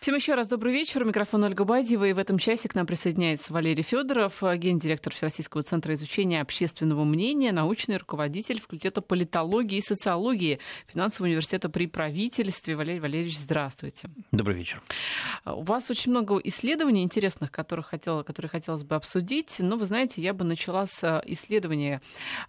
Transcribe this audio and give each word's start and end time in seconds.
Всем 0.00 0.14
еще 0.14 0.32
раз 0.32 0.48
добрый 0.48 0.72
вечер. 0.72 1.04
Микрофон 1.04 1.44
Ольга 1.44 1.64
Бадьева. 1.64 2.06
И 2.06 2.14
в 2.14 2.18
этом 2.18 2.38
часе 2.38 2.70
к 2.70 2.74
нам 2.74 2.86
присоединяется 2.86 3.52
Валерий 3.52 3.82
Федоров, 3.82 4.40
гендиректор 4.40 5.12
Всероссийского 5.12 5.62
центра 5.62 5.92
изучения 5.92 6.40
общественного 6.40 7.04
мнения, 7.04 7.52
научный 7.52 7.98
руководитель 7.98 8.62
факультета 8.62 9.02
политологии 9.02 9.76
и 9.76 9.82
социологии 9.82 10.58
финансового 10.86 11.28
университета 11.28 11.68
при 11.68 11.86
правительстве. 11.86 12.76
Валерий 12.76 12.98
Валерьевич, 12.98 13.36
здравствуйте. 13.36 14.08
Добрый 14.32 14.56
вечер. 14.56 14.80
У 15.44 15.64
вас 15.64 15.90
очень 15.90 16.12
много 16.12 16.38
исследований 16.44 17.02
интересных, 17.02 17.52
которых 17.52 17.88
хотела, 17.88 18.22
которые 18.22 18.48
хотелось 18.48 18.84
бы 18.84 18.94
обсудить. 18.94 19.56
Но 19.58 19.76
вы 19.76 19.84
знаете, 19.84 20.22
я 20.22 20.32
бы 20.32 20.46
начала 20.46 20.86
с 20.86 21.22
исследования, 21.26 22.00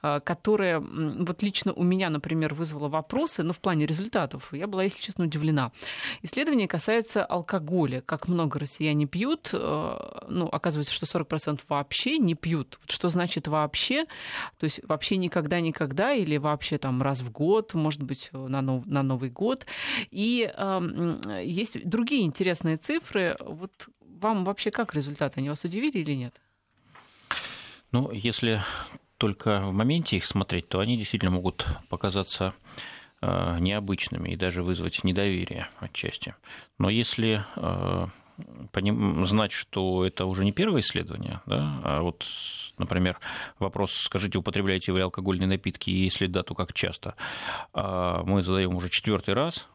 которое 0.02 0.80
вот 0.80 1.44
лично 1.44 1.74
у 1.74 1.84
меня, 1.84 2.10
например, 2.10 2.54
вызвало 2.54 2.88
вопросы, 2.88 3.44
но 3.44 3.52
в 3.52 3.60
плане 3.60 3.86
результатов 3.86 4.54
я 4.54 4.68
была, 4.68 4.84
если 4.84 5.02
честно, 5.02 5.26
удивлена. 5.26 5.74
Исследование 6.22 6.70
касается 6.70 7.26
алкоголя, 7.42 8.02
как 8.02 8.28
много 8.28 8.60
россияне 8.60 9.08
пьют, 9.08 9.50
э, 9.54 10.20
ну, 10.30 10.46
оказывается, 10.46 10.94
что 10.94 11.06
40% 11.06 11.60
вообще 11.68 12.18
не 12.18 12.36
пьют. 12.36 12.80
Что 12.88 13.10
значит 13.10 13.48
вообще? 13.48 14.06
То 14.60 14.66
есть 14.66 14.80
вообще 14.88 15.18
никогда-никогда 15.18 16.14
или 16.14 16.38
вообще 16.38 16.78
там 16.78 17.02
раз 17.02 17.22
в 17.22 17.32
год, 17.32 17.74
может 17.74 18.04
быть, 18.04 18.30
на, 18.32 18.62
нов- 18.62 18.86
на 18.86 19.04
Новый 19.04 19.30
год. 19.30 19.66
И 20.12 20.52
э, 20.56 21.42
есть 21.44 21.84
другие 21.88 22.24
интересные 22.24 22.78
цифры. 22.78 23.36
Вот 23.40 23.72
вам 24.00 24.46
вообще 24.46 24.72
как 24.72 24.96
результаты? 24.96 25.40
Они 25.40 25.50
вас 25.50 25.64
удивили 25.64 25.98
или 25.98 26.14
нет? 26.14 26.36
Ну, 27.92 28.12
если 28.12 28.62
только 29.18 29.62
в 29.66 29.74
моменте 29.74 30.18
их 30.18 30.26
смотреть, 30.26 30.70
то 30.70 30.80
они 30.80 30.98
действительно 30.98 31.32
могут 31.32 31.66
показаться 31.90 32.54
Э, 32.54 33.01
необычными 33.22 34.30
и 34.30 34.36
даже 34.36 34.64
вызвать 34.64 35.04
недоверие 35.04 35.70
отчасти. 35.80 36.36
Но 36.80 36.90
если 36.90 37.46
э, 37.56 38.08
знать, 39.26 39.52
что 39.52 40.06
это 40.06 40.26
уже 40.26 40.44
не 40.44 40.52
первое 40.52 40.82
исследование, 40.82 41.42
да, 41.46 41.82
а 41.84 42.02
вот, 42.02 42.26
например, 42.78 43.20
вопрос, 43.60 43.94
скажите, 43.94 44.40
употребляете 44.40 44.92
вы 44.92 45.02
алкогольные 45.02 45.48
напитки, 45.48 45.90
и 45.90 46.04
если 46.04 46.28
да, 46.28 46.44
то 46.44 46.56
как 46.56 46.74
часто, 46.74 47.16
а 47.74 48.24
мы 48.24 48.44
задаем 48.44 48.76
уже 48.76 48.90
четвертый 48.90 49.34
раз, 49.34 49.68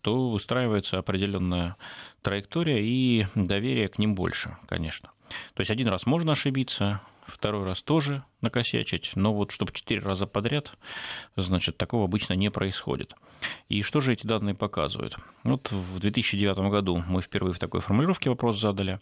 то 0.00 0.30
выстраивается 0.30 0.98
определенная 0.98 1.76
траектория 2.22 2.82
и 2.82 3.26
доверие 3.34 3.88
к 3.88 3.98
ним 3.98 4.14
больше, 4.14 4.56
конечно. 4.66 5.10
То 5.54 5.60
есть 5.60 5.70
один 5.70 5.88
раз 5.88 6.06
можно 6.06 6.32
ошибиться, 6.32 7.02
второй 7.28 7.64
раз 7.64 7.82
тоже 7.82 8.24
накосячить, 8.40 9.12
но 9.14 9.32
вот 9.32 9.50
чтобы 9.50 9.72
четыре 9.72 10.00
раза 10.00 10.26
подряд, 10.26 10.72
значит, 11.36 11.76
такого 11.76 12.04
обычно 12.04 12.34
не 12.34 12.50
происходит. 12.50 13.14
И 13.68 13.82
что 13.82 14.00
же 14.00 14.12
эти 14.12 14.26
данные 14.26 14.54
показывают? 14.54 15.16
Вот 15.44 15.70
в 15.70 15.98
2009 16.00 16.70
году 16.70 17.04
мы 17.06 17.22
впервые 17.22 17.52
в 17.52 17.58
такой 17.58 17.80
формулировке 17.80 18.30
вопрос 18.30 18.60
задали, 18.60 19.00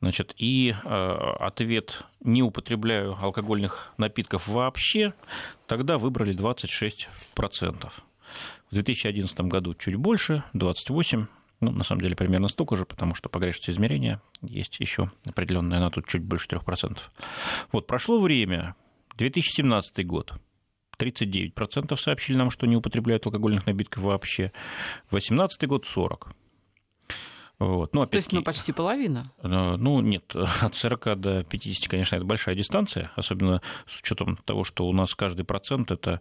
значит, 0.00 0.34
и 0.38 0.74
э, 0.82 1.34
ответ 1.40 2.04
«не 2.20 2.42
употребляю 2.42 3.16
алкогольных 3.20 3.92
напитков 3.98 4.48
вообще», 4.48 5.14
тогда 5.66 5.98
выбрали 5.98 6.34
26%. 6.34 7.92
В 8.70 8.74
2011 8.74 9.40
году 9.42 9.74
чуть 9.74 9.96
больше, 9.96 10.42
28%, 10.54 11.26
ну, 11.60 11.70
на 11.70 11.84
самом 11.84 12.02
деле, 12.02 12.16
примерно 12.16 12.48
столько 12.48 12.76
же, 12.76 12.84
потому 12.84 13.14
что 13.14 13.28
погрешность 13.28 13.70
измерения 13.70 14.20
есть 14.42 14.78
еще 14.80 15.10
определенная, 15.26 15.78
она 15.78 15.90
тут 15.90 16.06
чуть 16.06 16.22
больше 16.22 16.48
3%. 16.48 16.98
Вот, 17.72 17.86
прошло 17.86 18.20
время, 18.20 18.74
2017 19.16 20.06
год, 20.06 20.34
39% 20.98 21.96
сообщили 21.96 22.36
нам, 22.36 22.50
что 22.50 22.66
не 22.66 22.76
употребляют 22.76 23.26
алкогольных 23.26 23.66
напитков 23.66 24.02
вообще. 24.04 24.52
2018 25.10 25.68
год 25.68 25.86
40%. 25.86 26.35
Вот. 27.58 27.94
Ну, 27.94 28.04
То 28.04 28.16
есть, 28.16 28.32
ну, 28.32 28.42
почти 28.42 28.72
половина? 28.72 29.32
Э, 29.42 29.76
ну, 29.78 30.00
нет, 30.00 30.34
от 30.60 30.76
40 30.76 31.18
до 31.18 31.44
50, 31.44 31.88
конечно, 31.88 32.16
это 32.16 32.24
большая 32.24 32.54
дистанция, 32.54 33.12
особенно 33.16 33.62
с 33.88 33.98
учетом 34.00 34.36
того, 34.44 34.64
что 34.64 34.86
у 34.86 34.92
нас 34.92 35.14
каждый 35.14 35.44
процент– 35.44 35.90
это 35.90 36.20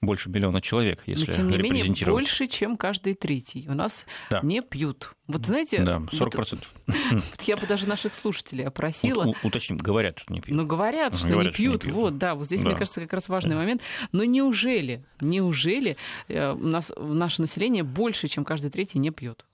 больше 0.00 0.30
миллиона 0.30 0.60
человек, 0.60 1.02
если 1.06 1.26
Но, 1.26 1.32
тем 1.32 1.50
не 1.50 1.58
менее, 1.58 1.92
больше, 2.06 2.46
чем 2.46 2.76
каждый 2.76 3.14
третий. 3.14 3.66
У 3.68 3.74
нас 3.74 4.06
да. 4.30 4.40
не 4.44 4.62
пьют. 4.62 5.12
Вот 5.26 5.44
знаете... 5.44 5.82
Да, 5.82 5.98
40%. 5.98 6.62
Вот, 7.10 7.42
я 7.42 7.56
бы 7.56 7.66
даже 7.66 7.88
наших 7.88 8.14
слушателей 8.14 8.64
опросила. 8.64 9.24
Вот, 9.24 9.36
уточним, 9.42 9.76
говорят, 9.78 10.20
что 10.20 10.32
не 10.32 10.40
пьют. 10.40 10.56
Ну, 10.56 10.66
говорят, 10.66 11.16
что, 11.16 11.28
говорят, 11.28 11.52
не, 11.52 11.56
пьют. 11.56 11.82
что 11.82 11.88
не 11.88 11.92
пьют. 11.92 11.94
Вот, 11.96 12.18
да, 12.18 12.36
вот 12.36 12.46
здесь, 12.46 12.60
да. 12.60 12.68
мне 12.68 12.76
кажется, 12.76 13.00
как 13.00 13.12
раз 13.12 13.28
важный 13.28 13.54
да. 13.54 13.56
момент. 13.56 13.82
Но 14.12 14.22
неужели, 14.22 15.04
неужели 15.20 15.96
э, 16.28 16.52
у 16.52 16.66
нас 16.66 16.92
наше 16.96 17.40
население 17.40 17.82
больше, 17.82 18.28
чем 18.28 18.44
каждый 18.44 18.70
третий, 18.70 19.00
не 19.00 19.10
пьет? 19.10 19.44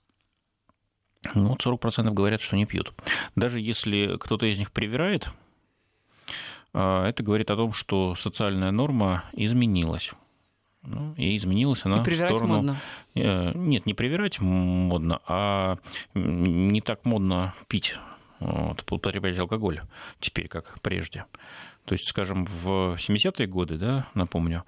Ну, 1.33 1.49
вот 1.49 1.65
40% 1.65 2.11
говорят, 2.11 2.41
что 2.41 2.55
не 2.55 2.65
пьют. 2.65 2.93
Даже 3.35 3.59
если 3.59 4.17
кто-то 4.19 4.45
из 4.45 4.57
них 4.57 4.71
привирает, 4.71 5.29
а, 6.73 7.07
это 7.07 7.23
говорит 7.23 7.51
о 7.51 7.55
том, 7.55 7.73
что 7.73 8.15
социальная 8.15 8.71
норма 8.71 9.25
изменилась. 9.33 10.11
Ну, 10.83 11.13
и 11.15 11.37
изменилась 11.37 11.85
она 11.85 12.03
и 12.03 12.09
в 12.09 12.15
сторону... 12.15 12.55
модно. 12.55 12.81
Э, 13.15 13.53
нет, 13.55 13.85
не 13.85 13.93
привирать 13.93 14.41
модно, 14.41 15.21
а 15.25 15.77
не 16.13 16.81
так 16.81 17.05
модно 17.05 17.53
пить, 17.69 17.95
вот, 18.39 18.83
употреблять 18.91 19.37
алкоголь 19.37 19.81
теперь, 20.19 20.49
как 20.49 20.81
прежде. 20.81 21.23
То 21.85 21.93
есть, 21.93 22.07
скажем, 22.07 22.45
в 22.45 22.97
70-е 22.97 23.47
годы, 23.47 23.77
да, 23.77 24.07
напомню, 24.13 24.65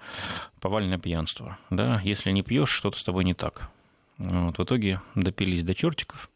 повальное 0.60 0.98
пьянство. 0.98 1.58
Да, 1.68 2.00
если 2.02 2.30
не 2.30 2.42
пьешь, 2.42 2.70
что-то 2.70 2.98
с 2.98 3.04
тобой 3.04 3.24
не 3.24 3.34
так. 3.34 3.68
Вот, 4.16 4.58
в 4.58 4.64
итоге 4.64 5.02
допились 5.14 5.62
до 5.62 5.74
чертиков, 5.74 6.30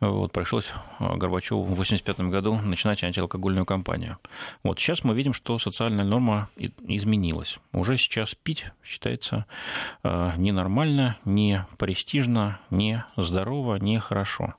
вот, 0.00 0.32
пришлось 0.32 0.72
а, 0.98 1.16
Горбачеву 1.16 1.62
в 1.62 1.72
1985 1.72 2.30
году 2.30 2.54
начинать 2.56 3.04
антиалкогольную 3.04 3.64
кампанию. 3.66 4.18
Вот, 4.62 4.78
сейчас 4.78 5.04
мы 5.04 5.14
видим, 5.14 5.32
что 5.32 5.58
социальная 5.58 6.04
норма 6.04 6.48
изменилась. 6.56 7.58
Уже 7.72 7.96
сейчас 7.96 8.34
пить 8.34 8.66
считается 8.82 9.46
э, 10.02 10.32
ненормально, 10.36 11.18
не 11.24 11.66
престижно, 11.78 12.60
не 12.70 13.04
здорово, 13.16 13.76
не 13.76 13.98
хорошо. 14.00 14.54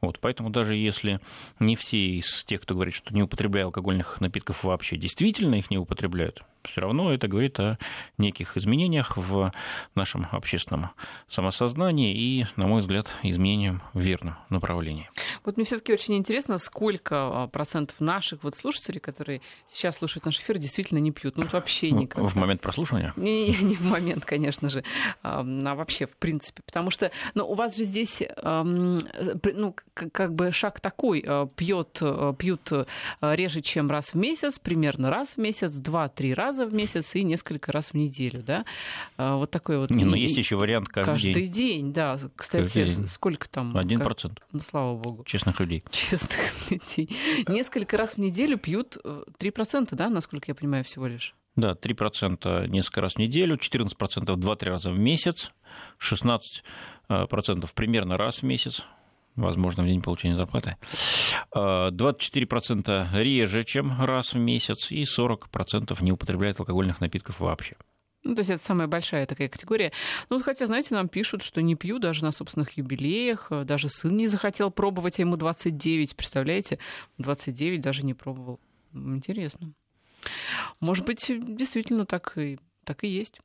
Вот, 0.00 0.18
поэтому 0.20 0.50
даже 0.50 0.74
если 0.74 1.20
не 1.58 1.76
все 1.76 1.98
из 2.18 2.44
тех, 2.44 2.62
кто 2.62 2.74
говорит, 2.74 2.94
что 2.94 3.14
не 3.14 3.22
употребляют 3.22 3.66
алкогольных 3.66 4.20
напитков 4.20 4.64
вообще, 4.64 4.96
действительно 4.96 5.56
их 5.56 5.70
не 5.70 5.78
употребляют, 5.78 6.42
все 6.66 6.80
равно 6.80 7.12
это 7.12 7.28
говорит 7.28 7.58
о 7.60 7.78
неких 8.18 8.56
изменениях 8.56 9.16
в 9.16 9.52
нашем 9.94 10.26
общественном 10.30 10.90
самосознании 11.28 12.14
и, 12.14 12.46
на 12.56 12.66
мой 12.66 12.80
взгляд, 12.80 13.08
изменениям 13.22 13.82
в 13.92 14.00
верном 14.00 14.36
направлении. 14.50 15.08
Вот 15.44 15.56
мне 15.56 15.64
все-таки 15.64 15.92
очень 15.92 16.16
интересно, 16.16 16.58
сколько 16.58 17.44
а, 17.44 17.46
процентов 17.48 18.00
наших 18.00 18.42
вот 18.42 18.56
слушателей, 18.56 19.00
которые 19.00 19.40
сейчас 19.66 19.98
слушают 19.98 20.24
наш 20.24 20.38
эфир, 20.38 20.58
действительно 20.58 20.98
не 20.98 21.12
пьют. 21.12 21.36
Ну, 21.36 21.44
вот 21.44 21.52
вообще 21.52 21.88
ну, 21.90 22.00
никак. 22.00 22.24
В 22.24 22.36
момент 22.36 22.60
прослушивания? 22.60 23.12
Не, 23.16 23.48
не, 23.48 23.64
не 23.64 23.74
в 23.76 23.84
момент, 23.84 24.24
конечно 24.24 24.68
же, 24.68 24.84
а, 25.22 25.40
а 25.40 25.74
вообще, 25.74 26.06
в 26.06 26.16
принципе. 26.16 26.62
Потому 26.64 26.90
что 26.90 27.10
ну, 27.34 27.46
у 27.48 27.54
вас 27.54 27.76
же 27.76 27.84
здесь 27.84 28.22
ну, 29.56 29.74
как 29.94 30.34
бы 30.34 30.52
шаг 30.52 30.80
такой. 30.80 31.24
А, 31.26 31.46
пьет, 31.46 32.00
пьют 32.38 32.72
реже, 33.20 33.60
чем 33.62 33.90
раз 33.90 34.14
в 34.14 34.14
месяц, 34.14 34.58
примерно 34.58 35.10
раз 35.10 35.34
в 35.34 35.38
месяц, 35.38 35.72
два-три 35.72 36.34
раза 36.34 36.66
в 36.66 36.74
месяц 36.74 37.14
и 37.14 37.22
несколько 37.22 37.72
раз 37.72 37.90
в 37.90 37.94
неделю, 37.94 38.42
да? 38.42 38.64
Вот 39.16 39.50
такой 39.50 39.78
вот. 39.78 39.90
Не, 39.90 40.04
но 40.04 40.10
ну, 40.10 40.16
есть 40.16 40.36
еще 40.36 40.56
вариант 40.56 40.88
каждый, 40.88 41.12
каждый 41.12 41.32
день. 41.46 41.52
день. 41.52 41.92
да. 41.92 42.18
Кстати, 42.34 42.84
день. 42.84 43.06
сколько 43.06 43.48
там? 43.48 43.76
Один 43.76 44.00
процент. 44.00 44.46
Ну, 44.52 44.60
слава 44.60 44.96
богу. 44.96 45.24
Честных 45.24 45.60
людей. 45.60 45.84
Честных 45.90 46.70
людей. 46.70 47.10
Несколько 47.48 47.96
раз 47.96 48.14
в 48.14 48.18
неделю 48.18 48.58
пьют 48.58 48.96
3%, 48.96 49.88
э, 49.92 49.96
да, 49.96 50.08
насколько 50.08 50.50
я 50.50 50.54
понимаю, 50.54 50.84
всего 50.84 51.06
лишь? 51.06 51.34
Да, 51.56 51.72
3% 51.72 52.68
несколько 52.68 53.00
раз 53.00 53.14
в 53.14 53.18
неделю, 53.18 53.56
14% 53.56 54.24
2-3 54.24 54.64
раза 54.68 54.90
в 54.90 54.98
месяц, 54.98 55.52
16% 55.98 56.30
примерно 57.74 58.18
раз 58.18 58.38
в 58.38 58.42
месяц, 58.42 58.82
возможно, 59.36 59.82
в 59.82 59.86
день 59.86 60.02
получения 60.02 60.36
зарплаты. 60.36 60.76
24% 61.54 62.84
а, 62.88 63.22
реже, 63.22 63.64
чем 63.64 64.02
раз 64.02 64.32
в 64.32 64.38
месяц, 64.38 64.90
и 64.90 65.02
40% 65.02 65.96
не 66.02 66.12
употребляют 66.12 66.58
алкогольных 66.60 67.00
напитков 67.00 67.40
вообще. 67.40 67.76
Ну, 68.24 68.34
то 68.34 68.40
есть 68.40 68.50
это 68.50 68.64
самая 68.64 68.88
большая 68.88 69.24
такая 69.26 69.48
категория. 69.48 69.92
Ну, 70.30 70.42
хотя, 70.42 70.66
знаете, 70.66 70.94
нам 70.94 71.08
пишут, 71.08 71.42
что 71.42 71.62
не 71.62 71.76
пью 71.76 72.00
даже 72.00 72.24
на 72.24 72.32
собственных 72.32 72.76
юбилеях. 72.76 73.52
Даже 73.64 73.88
сын 73.88 74.16
не 74.16 74.26
захотел 74.26 74.72
пробовать, 74.72 75.20
а 75.20 75.22
ему 75.22 75.36
29. 75.36 76.16
Представляете? 76.16 76.80
29 77.18 77.80
даже 77.80 78.04
не 78.04 78.14
пробовал. 78.14 78.58
Интересно. 78.92 79.72
Может 80.80 81.04
быть, 81.04 81.26
действительно 81.28 82.04
так 82.04 82.36
и 82.36 82.58
так 82.86 83.04
и 83.04 83.08
есть. 83.08 83.40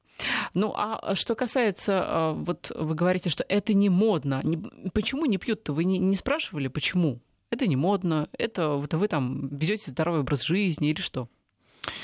Ну, 0.53 0.73
а 0.75 1.15
что 1.15 1.35
касается, 1.35 2.03
а, 2.03 2.33
вот 2.33 2.71
вы 2.73 2.95
говорите, 2.95 3.29
что 3.29 3.43
это 3.47 3.73
не 3.73 3.89
модно. 3.89 4.41
Почему 4.93 5.25
не 5.25 5.37
пьют-то? 5.37 5.73
Вы 5.73 5.83
не, 5.83 5.97
не 5.97 6.15
спрашивали, 6.15 6.67
почему? 6.67 7.19
Это 7.49 7.67
не 7.67 7.75
модно, 7.75 8.29
это 8.37 8.69
вот 8.69 8.93
вы 8.93 9.07
там 9.09 9.49
ведете 9.49 9.91
здоровый 9.91 10.21
образ 10.21 10.43
жизни 10.43 10.89
или 10.89 11.01
что? 11.01 11.27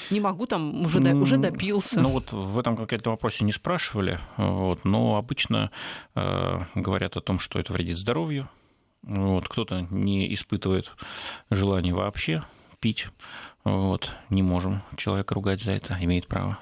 Не 0.09 0.19
могу, 0.19 0.47
там 0.47 0.81
уже, 0.81 0.99
до, 0.99 1.15
уже 1.15 1.37
допился. 1.37 2.01
Ну 2.01 2.09
вот 2.09 2.31
в 2.31 2.57
этом 2.57 2.75
конкретном 2.75 3.13
вопросе 3.13 3.45
не 3.45 3.51
спрашивали, 3.51 4.19
вот, 4.35 4.83
но 4.83 5.15
обычно 5.15 5.71
э, 6.15 6.59
говорят 6.75 7.15
о 7.15 7.21
том, 7.21 7.39
что 7.39 7.59
это 7.59 7.71
вредит 7.71 7.97
здоровью. 7.97 8.49
Вот, 9.03 9.47
кто-то 9.47 9.87
не 9.91 10.33
испытывает 10.33 10.91
желания 11.49 11.93
вообще 11.93 12.43
пить. 12.79 13.07
Вот, 13.67 14.11
не 14.29 14.43
можем 14.43 14.81
человека 14.95 15.35
ругать 15.35 15.61
за 15.61 15.71
это, 15.71 15.97
имеет 15.99 16.27
право. 16.27 16.57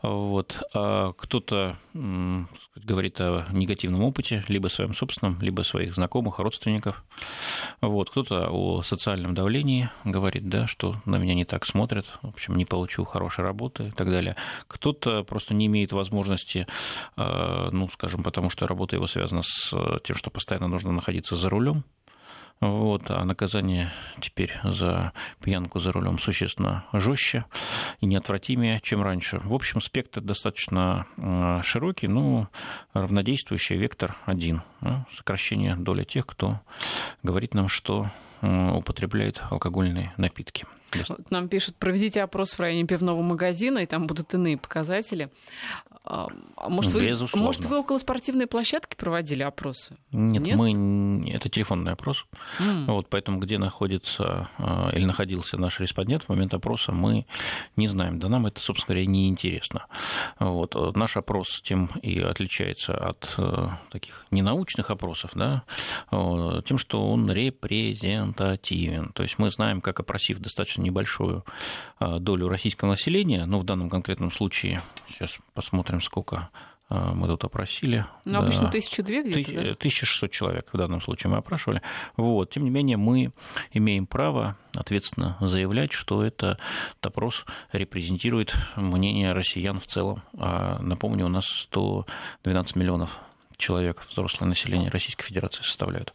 Вот. 0.00 0.62
А 0.72 1.12
кто-то 1.14 1.76
говорит 1.92 3.20
о 3.20 3.46
негативном 3.50 4.02
опыте, 4.02 4.44
либо 4.46 4.68
своем 4.68 4.94
собственном, 4.94 5.40
либо 5.40 5.62
своих 5.62 5.94
знакомых, 5.96 6.38
родственников. 6.38 7.04
Вот. 7.80 8.10
Кто-то 8.10 8.48
о 8.48 8.82
социальном 8.82 9.34
давлении 9.34 9.90
говорит, 10.04 10.48
да, 10.48 10.68
что 10.68 10.94
на 11.04 11.16
меня 11.16 11.34
не 11.34 11.44
так 11.44 11.66
смотрят, 11.66 12.06
в 12.22 12.28
общем, 12.28 12.54
не 12.54 12.64
получу 12.64 13.04
хорошей 13.04 13.42
работы 13.42 13.88
и 13.88 13.90
так 13.90 14.08
далее. 14.08 14.36
Кто-то 14.68 15.24
просто 15.24 15.52
не 15.52 15.66
имеет 15.66 15.90
возможности, 15.90 16.68
а, 17.16 17.70
ну, 17.72 17.88
скажем, 17.88 18.22
потому 18.22 18.50
что 18.50 18.68
работа 18.68 18.94
его 18.94 19.08
связана 19.08 19.42
с 19.42 19.74
тем, 20.04 20.14
что 20.14 20.30
постоянно 20.30 20.68
нужно 20.68 20.92
находиться 20.92 21.34
за 21.34 21.48
рулем, 21.48 21.82
вот, 22.60 23.10
а 23.10 23.24
наказание 23.24 23.92
теперь 24.20 24.52
за 24.64 25.12
пьянку 25.42 25.78
за 25.78 25.92
рулем 25.92 26.18
существенно 26.18 26.84
жестче 26.92 27.44
и 28.00 28.06
неотвратимее, 28.06 28.80
чем 28.82 29.02
раньше. 29.02 29.40
В 29.44 29.52
общем, 29.52 29.80
спектр 29.80 30.20
достаточно 30.20 31.06
широкий, 31.62 32.08
но 32.08 32.48
равнодействующий 32.94 33.76
вектор 33.76 34.16
один. 34.24 34.62
Сокращение 35.14 35.76
доли 35.76 36.04
тех, 36.04 36.26
кто 36.26 36.60
говорит 37.22 37.54
нам, 37.54 37.68
что 37.68 38.10
употребляет 38.40 39.42
алкогольные 39.50 40.14
напитки. 40.16 40.66
Нам 41.30 41.48
пишут, 41.48 41.76
проведите 41.76 42.22
опрос 42.22 42.54
в 42.54 42.60
районе 42.60 42.86
пивного 42.86 43.20
магазина, 43.20 43.80
и 43.80 43.86
там 43.86 44.06
будут 44.06 44.32
иные 44.34 44.56
показатели. 44.56 45.30
А, 46.08 46.28
а 46.56 46.68
может, 46.68 46.92
вы, 46.92 47.16
может, 47.34 47.64
вы 47.64 47.78
около 47.78 47.98
спортивной 47.98 48.46
площадки 48.46 48.94
проводили 48.94 49.42
опросы? 49.42 49.96
Нет, 50.12 50.42
Нет? 50.42 50.56
мы 50.56 51.28
это 51.28 51.48
телефонный 51.48 51.92
опрос. 51.92 52.26
Mm. 52.60 52.84
Вот, 52.86 53.08
поэтому 53.10 53.40
где 53.40 53.58
находится 53.58 54.48
а, 54.58 54.90
или 54.94 55.04
находился 55.04 55.56
наш 55.58 55.80
респондент 55.80 56.22
в 56.22 56.28
момент 56.28 56.54
опроса, 56.54 56.92
мы 56.92 57.26
не 57.74 57.88
знаем. 57.88 58.20
Да 58.20 58.28
нам 58.28 58.46
это, 58.46 58.60
собственно 58.60 58.94
говоря, 58.94 59.06
не 59.06 59.28
интересно. 59.28 59.86
Вот. 60.38 60.74
Наш 60.94 61.16
опрос 61.16 61.60
тем 61.62 61.90
и 62.02 62.20
отличается 62.20 62.96
от 62.96 63.34
э, 63.38 63.68
таких 63.90 64.26
ненаучных 64.30 64.90
опросов, 64.90 65.32
да, 65.34 65.64
тем, 66.10 66.78
что 66.78 67.10
он 67.10 67.30
репрезентативен. 67.30 69.10
То 69.12 69.22
есть 69.22 69.38
мы 69.38 69.50
знаем, 69.50 69.80
как 69.80 70.00
опросив 70.00 70.38
достаточно 70.38 70.82
небольшую 70.82 71.44
долю 71.98 72.48
российского 72.48 72.90
населения, 72.90 73.44
но 73.46 73.58
в 73.58 73.64
данном 73.64 73.90
конкретном 73.90 74.30
случае, 74.30 74.82
сейчас 75.08 75.38
посмотрим, 75.54 75.95
посмотрим, 75.96 76.00
сколько 76.00 76.50
а, 76.88 77.12
мы 77.14 77.26
тут 77.26 77.44
опросили. 77.44 78.06
Ну, 78.24 78.32
да. 78.32 78.38
обычно 78.38 78.70
тысяча 78.70 79.02
две 79.02 79.22
где-то, 79.22 79.52
да? 79.52 79.72
1600 79.72 80.30
человек 80.30 80.68
в 80.72 80.76
данном 80.76 81.00
случае 81.00 81.30
мы 81.30 81.38
опрашивали. 81.38 81.82
Вот. 82.16 82.50
Тем 82.50 82.64
не 82.64 82.70
менее, 82.70 82.96
мы 82.96 83.32
имеем 83.72 84.06
право 84.06 84.56
ответственно 84.74 85.36
заявлять, 85.40 85.92
что 85.92 86.24
этот 86.24 86.60
опрос 87.00 87.44
репрезентирует 87.72 88.54
мнение 88.76 89.32
россиян 89.32 89.80
в 89.80 89.86
целом. 89.86 90.22
А, 90.38 90.78
напомню, 90.80 91.26
у 91.26 91.30
нас 91.30 91.46
112 91.46 92.76
миллионов 92.76 93.18
человек, 93.56 94.04
взрослое 94.08 94.48
население 94.48 94.90
Российской 94.90 95.24
Федерации 95.24 95.62
составляют. 95.62 96.14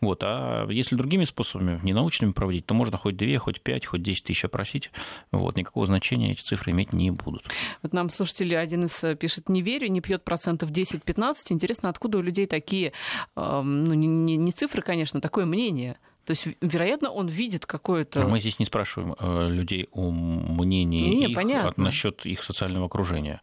Вот. 0.00 0.20
А 0.22 0.66
если 0.68 0.96
другими 0.96 1.24
способами, 1.24 1.80
не 1.82 1.92
научными 1.92 2.32
проводить, 2.32 2.66
то 2.66 2.74
можно 2.74 2.98
хоть 2.98 3.16
2, 3.16 3.38
хоть 3.38 3.60
5, 3.60 3.86
хоть 3.86 4.02
10 4.02 4.24
тысяч 4.24 4.44
опросить. 4.44 4.90
Вот. 5.32 5.56
Никакого 5.56 5.86
значения 5.86 6.32
эти 6.32 6.42
цифры 6.42 6.72
иметь 6.72 6.92
не 6.92 7.10
будут. 7.10 7.44
Вот 7.82 7.92
нам 7.92 8.10
слушатели 8.10 8.54
один 8.54 8.84
из 8.84 9.02
э, 9.04 9.14
пишет, 9.16 9.48
не 9.48 9.62
верю, 9.62 9.88
не 9.88 10.00
пьет 10.00 10.24
процентов 10.24 10.70
10-15. 10.70 11.36
Интересно, 11.50 11.88
откуда 11.88 12.18
у 12.18 12.22
людей 12.22 12.46
такие, 12.46 12.92
ну, 13.36 13.94
не, 13.94 14.36
не 14.36 14.52
цифры, 14.52 14.82
конечно, 14.82 15.20
такое 15.20 15.46
мнение– 15.46 15.98
то 16.30 16.32
есть, 16.32 16.46
вероятно, 16.60 17.10
он 17.10 17.26
видит 17.26 17.66
какое-то... 17.66 18.24
Мы 18.24 18.38
здесь 18.38 18.60
не 18.60 18.64
спрашиваем 18.64 19.16
э, 19.18 19.48
людей 19.50 19.88
о 19.90 20.12
мнении 20.12 21.08
не, 21.08 21.26
их 21.26 21.34
понятно. 21.34 21.82
насчет 21.82 22.24
их 22.24 22.44
социального 22.44 22.86
окружения. 22.86 23.40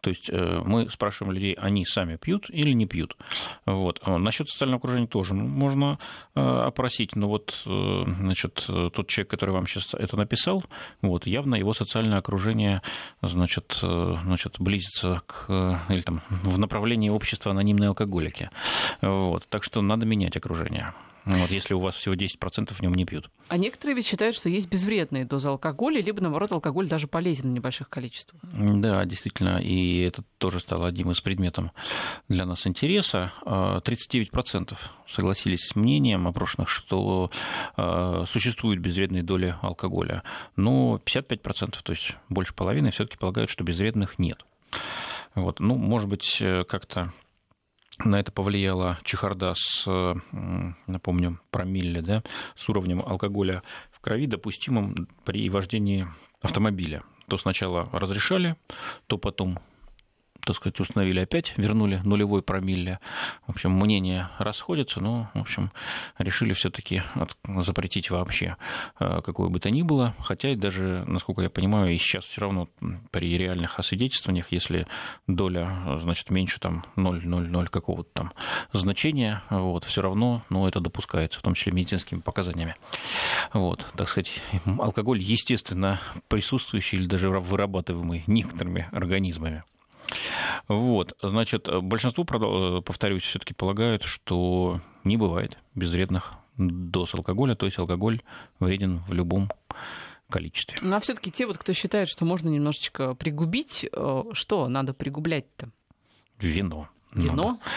То 0.00 0.08
есть 0.08 0.30
э, 0.30 0.62
мы 0.64 0.88
спрашиваем 0.88 1.34
людей, 1.34 1.52
они 1.52 1.84
сами 1.84 2.16
пьют 2.16 2.48
или 2.48 2.72
не 2.72 2.86
пьют. 2.86 3.14
Вот. 3.66 4.00
А 4.04 4.16
насчет 4.16 4.48
социального 4.48 4.78
окружения 4.78 5.06
тоже 5.06 5.34
можно 5.34 5.98
э, 6.34 6.40
опросить. 6.40 7.14
Но 7.14 7.28
вот 7.28 7.60
значит, 7.62 8.64
тот 8.66 9.06
человек, 9.08 9.28
который 9.28 9.50
вам 9.50 9.66
сейчас 9.66 9.92
это 9.92 10.16
написал, 10.16 10.64
вот, 11.02 11.26
явно 11.26 11.56
его 11.56 11.74
социальное 11.74 12.16
окружение 12.16 12.80
значит, 13.20 13.80
значит, 13.82 14.56
близится 14.58 15.20
к, 15.26 15.84
или 15.90 16.00
там, 16.00 16.22
в 16.30 16.58
направлении 16.58 17.10
общества 17.10 17.50
анонимные 17.50 17.88
алкоголики. 17.88 18.48
Вот. 19.02 19.46
Так 19.50 19.62
что 19.62 19.82
надо 19.82 20.06
менять 20.06 20.38
окружение. 20.38 20.94
Вот, 21.24 21.50
если 21.50 21.74
у 21.74 21.80
вас 21.80 21.94
всего 21.96 22.14
10% 22.14 22.72
в 22.72 22.80
нем 22.80 22.94
не 22.94 23.04
пьют. 23.04 23.30
А 23.48 23.56
некоторые 23.56 23.96
ведь 23.96 24.06
считают, 24.06 24.34
что 24.34 24.48
есть 24.48 24.68
безвредные 24.68 25.24
дозы 25.24 25.48
алкоголя, 25.48 26.00
либо, 26.00 26.20
наоборот, 26.20 26.52
алкоголь 26.52 26.88
даже 26.88 27.06
полезен 27.06 27.50
в 27.50 27.52
небольших 27.52 27.88
количествах. 27.88 28.40
Да, 28.52 29.04
действительно, 29.04 29.58
и 29.58 29.98
это 30.00 30.22
тоже 30.38 30.60
стало 30.60 30.86
одним 30.86 31.10
из 31.10 31.20
предметов 31.20 31.70
для 32.28 32.46
нас 32.46 32.66
интереса. 32.66 33.32
39% 33.44 34.72
а, 34.72 35.10
согласились 35.10 35.66
с 35.68 35.76
мнением 35.76 36.26
опрошенных, 36.26 36.68
что 36.68 37.30
а, 37.76 38.24
существуют 38.26 38.80
безвредные 38.80 39.22
доли 39.22 39.56
алкоголя, 39.62 40.22
но 40.56 41.00
55%, 41.04 41.76
то 41.82 41.92
есть 41.92 42.14
больше 42.28 42.54
половины, 42.54 42.90
все-таки 42.90 43.18
полагают, 43.18 43.50
что 43.50 43.64
безвредных 43.64 44.18
нет. 44.18 44.44
Вот. 45.34 45.60
Ну, 45.60 45.76
может 45.76 46.08
быть, 46.08 46.38
э, 46.40 46.64
как-то 46.64 47.12
на 48.04 48.20
это 48.20 48.32
повлияла 48.32 48.98
чехарда 49.04 49.54
с, 49.56 49.86
напомню, 50.86 51.40
промилле, 51.50 52.02
да, 52.02 52.22
с 52.56 52.68
уровнем 52.68 53.00
алкоголя 53.04 53.62
в 53.90 54.00
крови, 54.00 54.26
допустимым 54.26 55.08
при 55.24 55.48
вождении 55.48 56.06
автомобиля. 56.40 57.02
То 57.28 57.38
сначала 57.38 57.88
разрешали, 57.92 58.56
то 59.06 59.18
потом 59.18 59.58
так 60.44 60.56
сказать, 60.56 60.78
установили 60.80 61.20
опять, 61.20 61.54
вернули 61.56 62.00
нулевой 62.04 62.42
промилле. 62.42 63.00
В 63.46 63.50
общем, 63.50 63.72
мнения 63.72 64.30
расходятся, 64.38 65.00
но, 65.00 65.30
в 65.34 65.40
общем, 65.40 65.70
решили 66.18 66.52
все-таки 66.52 67.02
запретить 67.58 68.10
вообще 68.10 68.56
э, 68.98 69.20
какое 69.24 69.48
бы 69.48 69.60
то 69.60 69.70
ни 69.70 69.82
было. 69.82 70.14
Хотя 70.18 70.54
даже, 70.54 71.04
насколько 71.06 71.42
я 71.42 71.50
понимаю, 71.50 71.92
и 71.92 71.98
сейчас 71.98 72.24
все 72.24 72.42
равно 72.42 72.68
при 73.10 73.36
реальных 73.36 73.78
освидетельствованиях, 73.78 74.52
если 74.52 74.86
доля, 75.26 75.98
значит, 76.00 76.30
меньше 76.30 76.60
там 76.60 76.84
0,00 76.96 77.66
какого-то 77.68 78.10
там 78.12 78.32
значения, 78.72 79.42
вот, 79.50 79.84
все 79.84 80.02
равно, 80.02 80.42
но 80.48 80.68
это 80.68 80.80
допускается, 80.80 81.38
в 81.38 81.42
том 81.42 81.54
числе 81.54 81.72
медицинскими 81.72 82.20
показаниями. 82.20 82.76
Вот, 83.52 83.86
так 83.96 84.08
сказать, 84.08 84.40
алкоголь, 84.78 85.20
естественно, 85.20 86.00
присутствующий 86.28 86.98
или 86.98 87.06
даже 87.06 87.30
вырабатываемый 87.30 88.24
некоторыми 88.26 88.88
организмами. 88.92 89.64
Вот, 90.68 91.16
значит, 91.22 91.68
большинство, 91.82 92.24
повторюсь, 92.24 93.22
все-таки 93.22 93.54
полагают, 93.54 94.04
что 94.04 94.80
не 95.04 95.16
бывает 95.16 95.58
безвредных 95.74 96.34
доз 96.56 97.14
алкоголя, 97.14 97.54
то 97.54 97.66
есть 97.66 97.78
алкоголь 97.78 98.22
вреден 98.58 99.02
в 99.08 99.12
любом 99.12 99.50
количестве. 100.30 100.78
Ну 100.80 100.94
а 100.96 101.00
все-таки 101.00 101.30
те, 101.30 101.46
вот, 101.46 101.58
кто 101.58 101.72
считает, 101.72 102.08
что 102.08 102.24
можно 102.24 102.48
немножечко 102.48 103.14
пригубить, 103.14 103.86
э, 103.92 104.22
что 104.32 104.68
надо 104.68 104.94
пригублять-то? 104.94 105.70
Вино. 106.38 106.88
Вино? 107.12 107.58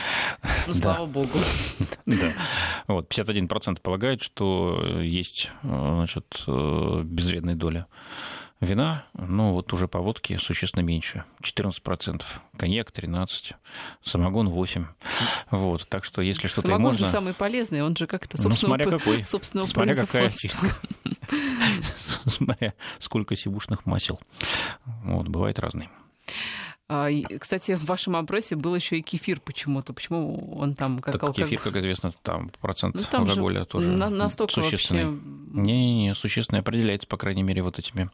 Ну, 0.67 0.73
слава 0.75 1.05
богу. 1.05 1.39
Да. 2.05 2.33
Вот, 2.87 3.09
51% 3.09 3.79
полагают, 3.81 4.21
что 4.21 4.99
есть 5.01 5.49
э, 5.63 5.67
значит, 5.67 6.43
э, 6.47 7.01
безвредная 7.03 7.55
доля 7.55 7.87
Вина, 8.63 9.05
ну 9.13 9.51
вот 9.51 9.74
уже 9.74 9.88
по 9.88 10.00
водке 10.00 10.39
существенно 10.39 10.84
меньше, 10.84 11.25
14%, 11.41 12.24
коньяк 12.58 12.91
13%, 12.91 13.55
самогон 14.03 14.48
8%. 14.50 14.86
Вот, 15.51 15.88
так 15.88 16.03
что 16.03 16.22
если 16.22 16.48
что-то 16.48 16.67
самогон 16.67 16.93
можно... 16.93 17.05
же 17.05 17.12
самый 17.12 17.34
полезный, 17.34 17.84
он 17.84 17.96
же 17.96 18.08
как-то 18.08 18.41
собственного, 18.41 18.77
ну, 18.77 18.84
смотря 18.84 18.98
какой. 19.00 19.24
собственного 19.24 19.67
смотря 19.67 19.96
какая 19.96 20.27
очистка. 20.27 20.67
смотря 22.25 22.74
сколько 23.00 23.36
сибушных 23.36 23.86
масел. 23.86 24.20
Вот, 24.86 25.27
бывает 25.27 25.60
разный. 25.60 25.89
А, 26.89 27.07
кстати, 27.39 27.75
в 27.75 27.85
вашем 27.85 28.15
опросе 28.17 28.55
был 28.55 28.75
еще 28.75 28.99
и 28.99 29.01
кефир 29.01 29.39
почему-то. 29.39 29.93
Почему 29.93 30.53
он 30.57 30.75
там 30.75 30.99
как 30.99 31.13
так 31.13 31.23
алкоголь? 31.23 31.45
кефир, 31.45 31.59
как 31.61 31.75
известно, 31.77 32.11
там 32.23 32.51
процент 32.59 32.95
ну, 32.95 33.03
там 33.09 33.23
алкоголя 33.23 33.63
тоже 33.63 33.87
на, 33.87 34.09
настолько 34.09 34.61
существенный. 34.61 35.05
Вообще... 35.05 35.21
Не-не-не, 35.53 36.13
существенно 36.13 36.59
определяется, 36.59 37.07
по 37.07 37.15
крайней 37.15 37.43
мере, 37.43 37.61
вот 37.61 37.79
этими 37.79 38.09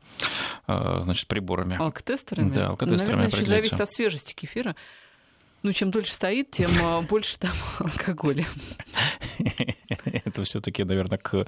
а, 0.67 1.01
значит, 1.03 1.27
приборами. 1.27 1.77
Алкотестерами? 1.77 2.49
Да, 2.49 2.67
алкотестерами 2.69 3.21
Наверное, 3.21 3.39
еще 3.39 3.43
зависит 3.43 3.81
от 3.81 3.91
свежести 3.91 4.33
кефира. 4.33 4.75
Ну, 5.63 5.73
чем 5.73 5.89
дольше 5.89 6.13
стоит, 6.13 6.51
тем 6.51 6.69
а, 6.81 7.01
больше 7.09 7.39
там 7.39 7.53
алкоголя. 7.79 8.45
Это 10.05 10.43
все-таки, 10.43 10.83
наверное, 10.83 11.17
к 11.17 11.47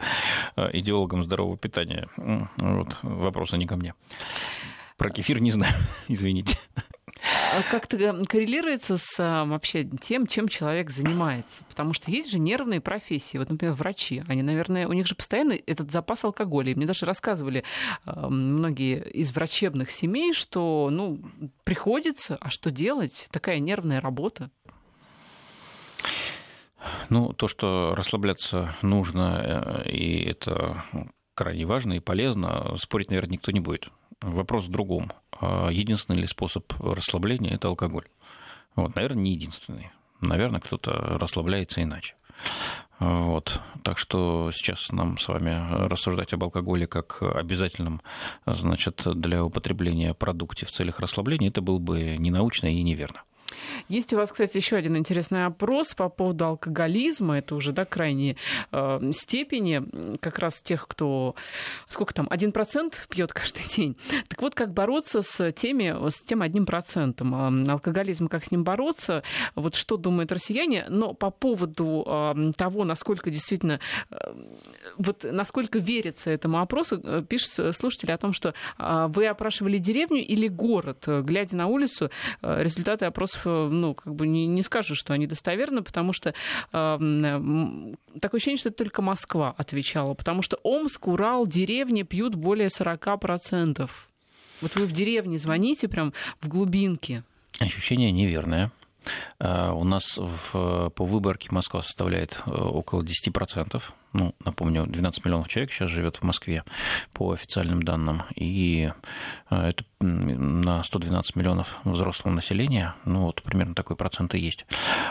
идеологам 0.74 1.24
здорового 1.24 1.56
питания. 1.56 2.10
Вот, 2.58 2.98
вопросы 3.04 3.58
не 3.58 3.68
ко 3.68 3.76
мне. 3.76 3.94
Про 4.98 5.12
кефир 5.12 5.40
не 5.40 5.52
знаю, 5.52 5.74
извините. 6.08 6.58
А 7.54 7.62
как-то 7.70 7.98
коррелируется 8.26 8.98
с 8.98 9.20
а, 9.20 9.46
вообще 9.46 9.84
тем, 9.84 10.28
чем 10.28 10.48
человек 10.48 10.90
занимается. 10.90 11.64
Потому 11.70 11.94
что 11.94 12.10
есть 12.10 12.32
же 12.32 12.40
нервные 12.40 12.82
профессии. 12.82 13.38
Вот, 13.38 13.50
например, 13.50 13.76
врачи. 13.76 14.24
Они, 14.28 14.42
наверное, 14.42 14.88
у 14.88 14.94
них 14.94 15.06
же 15.08 15.16
постоянно 15.16 15.54
этот 15.54 15.92
запас 15.92 16.24
алкоголя. 16.24 16.72
И 16.72 16.76
мне 16.76 16.86
даже 16.86 17.06
рассказывали 17.06 17.64
а, 18.06 18.30
многие 18.30 19.04
из 19.12 19.32
врачебных 19.34 19.92
семей, 19.92 20.34
что 20.34 20.90
ну, 20.92 21.20
приходится, 21.64 22.38
а 22.40 22.50
что 22.50 22.72
делать? 22.72 23.28
Такая 23.32 23.60
нервная 23.60 24.02
работа. 24.02 24.50
Ну, 27.10 27.34
то, 27.34 27.48
что 27.48 27.94
расслабляться 27.96 28.76
нужно, 28.82 29.84
э, 29.86 29.90
и 29.90 30.24
это 30.24 30.84
крайне 31.36 31.66
важно 31.66 31.94
и 31.94 32.00
полезно, 32.00 32.76
спорить, 32.78 33.10
наверное, 33.10 33.34
никто 33.34 33.52
не 33.52 33.60
будет. 33.60 33.90
Вопрос 34.22 34.66
в 34.66 34.72
другом. 34.72 35.12
А 35.40 35.70
единственный 35.70 36.20
ли 36.20 36.28
способ 36.28 36.72
расслабления– 36.80 37.52
это 37.56 37.68
алкоголь? 37.68 38.08
Вот, 38.76 38.96
наверное, 38.96 39.24
не 39.24 39.32
единственный. 39.34 39.92
Наверное, 40.22 40.62
кто-то 40.62 40.92
расслабляется 40.92 41.82
иначе. 41.82 42.16
Вот. 43.00 43.60
Так 43.84 43.98
что 43.98 44.52
сейчас 44.54 44.92
нам 44.92 45.18
с 45.18 45.28
вами 45.28 45.88
рассуждать 45.88 46.34
об 46.34 46.44
алкоголе 46.44 46.86
как 46.86 47.24
обязательном 47.24 48.02
значит, 48.46 49.02
для 49.06 49.44
употребления 49.44 50.14
продукте 50.14 50.68
в 50.68 50.72
целях 50.72 51.00
расслабления, 51.00 51.50
это 51.50 51.62
было 51.62 51.80
бы 51.80 52.18
ненаучно 52.18 52.68
и 52.68 52.84
неверно. 52.84 53.24
Есть 53.90 54.14
у 54.14 54.18
вас, 54.18 54.32
кстати, 54.32 54.58
еще 54.58 54.76
один 54.76 54.98
интересный 54.98 55.46
опрос 55.46 55.94
по 55.94 56.10
поводу 56.10 56.46
алкоголизма. 56.46 57.40
Это 57.40 57.56
уже 57.56 57.72
да, 57.72 57.86
крайние 57.86 58.38
э, 58.72 59.12
степени 59.14 59.84
как 60.18 60.40
раз 60.40 60.62
тех, 60.62 60.88
кто, 60.88 61.36
сколько 61.88 62.14
там, 62.14 62.28
1% 62.28 62.94
пьет 63.10 63.34
каждый 63.34 63.64
день. 63.76 63.98
Так 64.28 64.42
вот, 64.42 64.56
как 64.56 64.74
бороться 64.74 65.22
с, 65.22 65.52
теми, 65.52 66.10
с 66.10 66.24
тем 66.24 66.42
одним 66.42 66.66
процентом? 66.66 67.70
Алкоголизм, 67.70 68.28
как 68.28 68.44
с 68.46 68.52
ним 68.52 68.64
бороться? 68.64 69.24
Вот 69.56 69.76
что 69.76 69.98
думают 69.98 70.32
россияне? 70.32 70.86
Но 70.90 71.14
по 71.14 71.30
поводу 71.30 72.04
э, 72.06 72.52
того, 72.58 72.84
насколько 72.84 73.30
действительно, 73.30 73.80
э, 74.10 74.16
вот 74.98 75.24
насколько 75.24 75.80
верится 75.80 76.32
этому 76.32 76.60
опросу, 76.60 77.00
э, 77.04 77.24
пишут 77.28 77.76
слушатели 77.76 78.12
о 78.12 78.18
том, 78.18 78.34
что 78.34 78.54
э, 78.78 79.08
вы 79.10 79.28
опрашивали 79.28 79.78
деревню 79.78 80.26
или 80.26 80.48
город. 80.48 81.04
Глядя 81.08 81.56
на 81.56 81.68
улицу, 81.68 82.10
э, 82.42 82.64
результаты 82.64 83.06
опросов 83.06 83.46
ну, 83.72 83.94
как 83.96 84.14
бы 84.14 84.28
не, 84.28 84.46
не 84.46 84.64
скажу, 84.64 84.96
что 84.96 85.14
они 85.14 85.28
достоверны, 85.28 85.82
потому 85.82 86.14
что 86.14 86.30
э, 86.30 86.34
такое 86.72 88.38
ощущение, 88.38 88.58
что 88.58 88.70
это 88.70 88.80
только 88.80 89.02
Москва 89.02 89.54
отвечала, 89.58 90.14
потому 90.14 90.42
что 90.42 90.58
Омск, 90.64 91.08
Урал, 91.08 91.48
деревни 91.48 92.04
пьют 92.04 92.36
более 92.36 92.68
40%. 92.68 93.90
Вот 94.62 94.76
вы 94.76 94.86
в 94.86 94.92
деревне 94.92 95.38
звоните 95.38 95.88
прям 95.88 96.14
в 96.40 96.48
глубинке. 96.48 97.24
Ощущение 97.60 98.12
неверное. 98.12 98.72
А, 99.40 99.74
у 99.74 99.84
нас 99.84 100.18
в, 100.18 100.90
по 100.90 101.06
выборке 101.06 101.50
Москва 101.52 101.82
составляет 101.82 102.42
э, 102.46 102.52
около 102.52 103.02
10% 103.02 103.82
ну, 104.14 104.36
напомню, 104.44 104.86
12 104.86 105.24
миллионов 105.24 105.48
человек 105.48 105.72
сейчас 105.72 105.90
живет 105.90 106.18
в 106.18 106.24
Москве 106.24 106.64
по 107.14 107.32
официальным 107.32 107.82
данным, 107.82 108.24
и 108.36 108.92
э, 109.50 109.70
это 109.70 109.86
на 110.02 110.84
112 110.84 111.36
миллионов 111.36 111.78
взрослого 111.84 112.34
населения, 112.34 112.96
ну 113.06 113.22
вот 113.24 113.42
примерно 113.44 113.76
такой 113.76 113.96
процент 113.96 114.34
и 114.36 114.40
есть. 114.40 114.66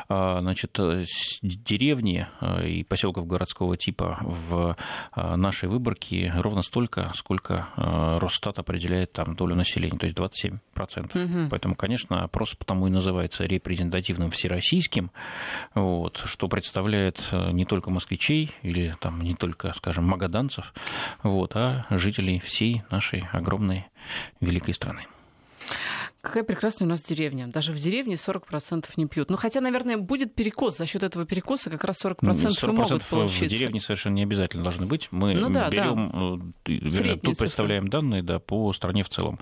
А, 0.08 0.40
значит, 0.40 0.78
э, 0.78 1.04
деревни 1.42 2.26
э, 2.40 2.68
и 2.68 2.84
поселков 2.84 3.26
городского 3.26 3.76
типа 3.76 4.18
в 4.20 4.76
нашей 5.14 5.68
выборке 5.68 6.32
ровно 6.36 6.62
столько, 6.62 7.12
сколько 7.14 7.68
Росстат 7.76 8.58
определяет 8.58 9.12
там 9.12 9.34
долю 9.34 9.54
населения, 9.54 9.98
то 9.98 10.06
есть 10.06 10.16
27 10.16 10.58
процентов. 10.74 11.22
Угу. 11.22 11.48
Поэтому, 11.50 11.74
конечно, 11.74 12.24
опрос 12.24 12.54
потому 12.54 12.86
и 12.86 12.90
называется 12.90 13.44
репрезентативным 13.44 14.30
всероссийским, 14.30 15.10
вот, 15.74 16.22
что 16.24 16.48
представляет 16.48 17.28
не 17.32 17.64
только 17.64 17.90
москвичей 17.90 18.52
или 18.62 18.89
там 19.00 19.20
не 19.20 19.34
только, 19.34 19.72
скажем, 19.76 20.04
магаданцев, 20.04 20.72
вот, 21.22 21.52
а 21.54 21.86
жителей 21.90 22.40
всей 22.40 22.82
нашей 22.90 23.28
огромной 23.32 23.86
великой 24.40 24.74
страны. 24.74 25.06
Какая 26.20 26.44
прекрасная 26.44 26.86
у 26.86 26.90
нас 26.90 27.02
деревня. 27.02 27.46
Даже 27.46 27.72
в 27.72 27.78
деревне 27.78 28.14
40% 28.14 28.86
не 28.96 29.06
пьют. 29.06 29.30
Ну, 29.30 29.36
хотя, 29.36 29.60
наверное, 29.60 29.96
будет 29.96 30.34
перекос. 30.34 30.76
За 30.76 30.86
счет 30.86 31.02
этого 31.02 31.24
перекоса 31.24 31.70
как 31.70 31.82
раз 31.84 32.04
40%, 32.04 32.16
40% 32.20 32.68
и 32.68 32.72
могут 32.72 33.04
получиться. 33.04 33.44
в 33.44 33.48
деревне 33.48 33.80
совершенно 33.80 34.14
не 34.14 34.24
обязательно 34.24 34.62
должны 34.62 34.86
быть. 34.86 35.08
Мы 35.10 35.34
ну, 35.34 35.48
да, 35.48 35.70
берем, 35.70 36.42
да. 36.64 36.72
Вернее, 36.72 37.16
тут 37.16 37.38
представляем 37.38 37.88
данные 37.88 38.22
да, 38.22 38.38
по 38.38 38.72
стране 38.74 39.02
в 39.02 39.08
целом. 39.08 39.38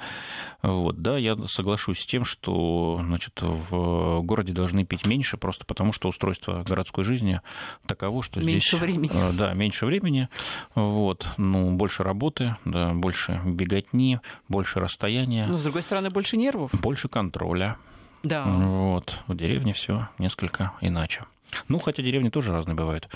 Вот, 0.63 1.03
да, 1.03 1.19
я 1.19 1.37
соглашусь 1.47 2.01
с 2.01 2.07
тем, 2.07 2.25
что 2.25 3.01
значит, 3.03 3.41
в 3.41 4.21
городе 4.23 4.53
должны 4.53 4.85
пить 4.85 5.07
меньше, 5.07 5.37
просто 5.37 5.65
потому 5.65 5.93
что 5.93 6.09
устройство 6.09 6.65
городской 6.67 7.05
жизни 7.05 7.41
таково, 7.87 8.23
что 8.23 8.41
меньше 8.41 8.77
здесь... 8.77 8.81
времени. 8.81 9.11
Э, 9.15 9.33
да, 9.33 9.53
меньше 9.55 9.87
времени. 9.87 10.29
Вот, 10.75 11.27
ну, 11.37 11.73
больше 11.73 12.03
работы, 12.03 12.57
да, 12.65 12.93
больше 12.93 13.41
беготни, 13.45 14.21
больше 14.49 14.79
расстояния. 14.81 15.47
Но, 15.49 15.59
с 15.59 15.63
другой 15.63 15.83
стороны, 15.83 16.11
больше 16.11 16.37
нервов 16.37 16.68
больше 16.73 17.09
контроля. 17.09 17.77
Да. 18.23 18.45
Вот. 18.45 19.19
В 19.27 19.37
деревне 19.37 19.73
все 19.73 20.09
несколько 20.19 20.73
иначе. 20.81 21.23
Ну, 21.69 21.79
хотя 21.79 22.03
деревни 22.03 22.29
тоже 22.29 22.53
разные 22.53 22.75
бывают. 22.75 23.09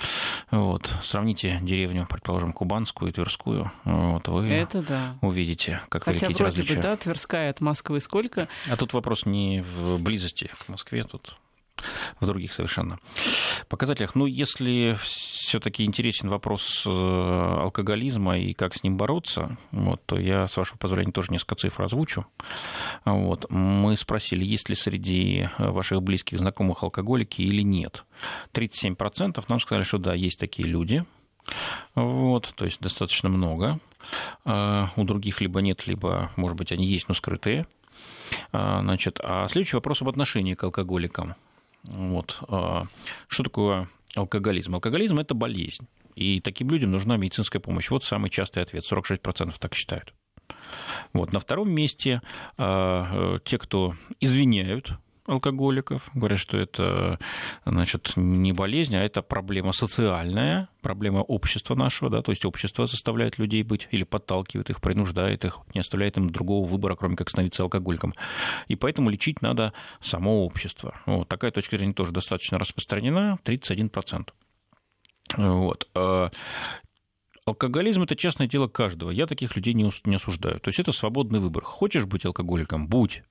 Вот. 0.50 0.90
Сравните 1.02 1.58
деревню, 1.62 2.06
предположим, 2.08 2.52
кубанскую 2.52 3.10
и 3.10 3.12
тверскую. 3.12 3.70
Вот, 3.84 4.26
вы 4.28 4.48
Это 4.48 4.82
да. 4.82 5.16
увидите, 5.20 5.82
как 5.88 6.04
Хотя 6.04 6.26
велики 6.26 6.42
вроде 6.42 6.58
различия. 6.60 6.76
бы, 6.76 6.82
да, 6.82 6.96
Тверская 6.96 7.50
от 7.50 7.60
Москвы 7.60 8.00
сколько? 8.00 8.48
А 8.70 8.76
тут 8.76 8.92
вопрос 8.94 9.26
не 9.26 9.62
в 9.62 9.98
близости 10.00 10.50
к 10.64 10.68
Москве, 10.68 11.04
тут 11.04 11.36
в 12.20 12.26
других 12.26 12.52
совершенно 12.52 12.98
показателях. 13.68 14.14
Ну, 14.14 14.26
если 14.26 14.96
все-таки 15.00 15.84
интересен 15.84 16.28
вопрос 16.28 16.84
э, 16.86 16.90
алкоголизма 16.90 18.38
и 18.38 18.52
как 18.52 18.74
с 18.74 18.82
ним 18.82 18.96
бороться, 18.96 19.56
вот, 19.70 20.04
то 20.06 20.18
я, 20.18 20.46
с 20.46 20.56
вашего 20.56 20.78
позволения, 20.78 21.12
тоже 21.12 21.32
несколько 21.32 21.56
цифр 21.56 21.82
озвучу. 21.82 22.26
Вот. 23.04 23.50
Мы 23.50 23.96
спросили, 23.96 24.44
есть 24.44 24.68
ли 24.68 24.76
среди 24.76 25.48
ваших 25.58 26.02
близких 26.02 26.38
знакомых 26.38 26.82
алкоголики 26.82 27.42
или 27.42 27.62
нет. 27.62 28.04
37% 28.54 29.44
нам 29.48 29.60
сказали, 29.60 29.84
что 29.84 29.98
да, 29.98 30.14
есть 30.14 30.38
такие 30.38 30.68
люди. 30.68 31.04
Вот, 31.94 32.52
то 32.54 32.64
есть 32.64 32.80
достаточно 32.80 33.28
много. 33.28 33.80
А 34.44 34.90
у 34.96 35.04
других 35.04 35.40
либо 35.40 35.60
нет, 35.60 35.86
либо, 35.86 36.30
может 36.36 36.56
быть, 36.56 36.72
они 36.72 36.86
есть, 36.86 37.08
но 37.08 37.14
скрытые. 37.14 37.66
А, 38.52 38.80
значит, 38.80 39.18
а 39.22 39.46
следующий 39.48 39.76
вопрос 39.76 40.02
об 40.02 40.08
отношении 40.08 40.54
к 40.54 40.64
алкоголикам. 40.64 41.34
Вот. 41.84 42.38
А, 42.48 42.86
что 43.28 43.42
такое 43.42 43.88
алкоголизм? 44.14 44.74
Алкоголизм– 44.74 45.18
это 45.20 45.34
болезнь. 45.34 45.88
И 46.14 46.40
таким 46.40 46.70
людям 46.70 46.90
нужна 46.90 47.16
медицинская 47.16 47.60
помощь. 47.60 47.90
Вот 47.90 48.04
самый 48.04 48.30
частый 48.30 48.62
ответ. 48.62 48.84
46% 48.90 49.54
так 49.58 49.74
считают. 49.74 50.14
Вот. 51.12 51.32
На 51.32 51.40
втором 51.40 51.70
месте 51.70 52.22
а, 52.56 53.38
те, 53.44 53.58
кто 53.58 53.94
извиняют 54.20 54.92
алкоголиков, 55.26 56.10
говорят, 56.14 56.38
что 56.38 56.56
это 56.56 57.18
значит, 57.64 58.12
не 58.16 58.52
болезнь, 58.52 58.96
а 58.96 59.02
это 59.02 59.22
проблема 59.22 59.72
социальная, 59.72 60.68
проблема 60.80 61.18
общества 61.18 61.74
нашего, 61.74 62.10
да, 62.10 62.22
то 62.22 62.32
есть 62.32 62.44
общество 62.44 62.86
заставляет 62.86 63.38
людей 63.38 63.62
быть 63.62 63.88
или 63.92 64.02
подталкивает 64.04 64.70
их, 64.70 64.80
принуждает 64.80 65.44
их, 65.44 65.58
не 65.74 65.80
оставляет 65.80 66.16
им 66.16 66.30
другого 66.30 66.66
выбора, 66.66 66.96
кроме 66.96 67.16
как 67.16 67.30
становиться 67.30 67.62
алкоголиком. 67.62 68.14
И 68.68 68.76
поэтому 68.76 69.10
лечить 69.10 69.42
надо 69.42 69.72
само 70.00 70.44
общество. 70.44 71.00
Вот 71.06 71.28
такая 71.28 71.52
точка 71.52 71.78
зрения 71.78 71.94
тоже 71.94 72.12
достаточно 72.12 72.58
распространена, 72.58 73.38
31%. 73.44 74.28
Вот. 75.36 75.88
А 75.94 76.30
алкоголизм– 77.46 78.02
это 78.04 78.16
частное 78.16 78.48
дело 78.48 78.68
каждого. 78.68 79.10
Я 79.10 79.26
таких 79.26 79.56
людей 79.56 79.74
не 79.74 80.14
осуждаю. 80.14 80.60
То 80.60 80.68
есть 80.68 80.80
это 80.80 80.92
свободный 80.92 81.38
выбор. 81.38 81.64
Хочешь 81.64 82.06
быть 82.06 82.26
алкоголиком– 82.26 82.86
будь. 82.88 83.22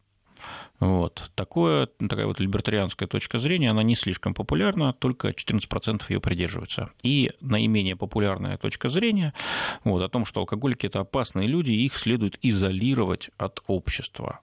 Вот. 0.79 1.31
Такое, 1.35 1.85
такая 1.85 2.25
вот 2.25 2.39
либертарианская 2.39 3.07
точка 3.07 3.37
зрения, 3.37 3.69
она 3.69 3.83
не 3.83 3.95
слишком 3.95 4.33
популярна, 4.33 4.93
только 4.93 5.29
14% 5.29 6.01
ее 6.09 6.19
придерживаются. 6.19 6.89
И 7.03 7.31
наименее 7.39 7.95
популярная 7.95 8.57
точка 8.57 8.89
зрения 8.89 9.33
вот, 9.83 10.01
о 10.01 10.09
том, 10.09 10.25
что 10.25 10.41
алкоголики– 10.41 10.85
это 10.87 11.01
опасные 11.01 11.47
люди, 11.47 11.71
их 11.71 11.95
следует 11.97 12.39
изолировать 12.41 13.29
от 13.37 13.61
общества. 13.67 14.39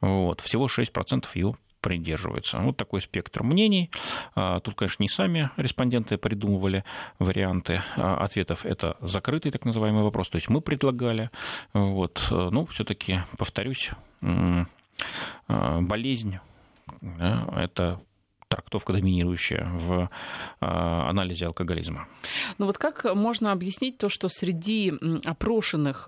Вот. 0.00 0.40
Всего 0.40 0.66
6% 0.66 1.26
ее 1.34 1.54
придерживаются. 1.82 2.58
Вот 2.58 2.76
такой 2.76 3.00
спектр 3.00 3.42
мнений. 3.42 3.90
А, 4.34 4.60
тут, 4.60 4.76
конечно, 4.76 5.02
не 5.02 5.08
сами 5.08 5.50
респонденты 5.56 6.16
придумывали 6.16 6.84
варианты 7.18 7.82
а, 7.96 8.24
ответов. 8.24 8.64
Это 8.64 8.96
закрытый 9.00 9.50
так 9.50 9.64
называемый 9.64 10.02
вопрос. 10.02 10.30
То 10.30 10.36
есть 10.36 10.48
мы 10.48 10.60
предлагали. 10.62 11.30
Вот. 11.74 12.24
Ну, 12.30 12.66
все-таки, 12.66 13.22
повторюсь, 13.36 13.90
болезнь, 15.48 16.38
да, 17.00 17.48
это 17.56 18.00
трактовка 18.48 18.92
доминирующая 18.92 19.66
в 19.72 20.10
анализе 20.60 21.46
алкоголизма. 21.46 22.06
Ну 22.58 22.66
вот 22.66 22.76
как 22.76 23.14
можно 23.14 23.50
объяснить 23.50 23.96
то, 23.96 24.10
что 24.10 24.28
среди 24.28 24.92
опрошенных 25.24 26.06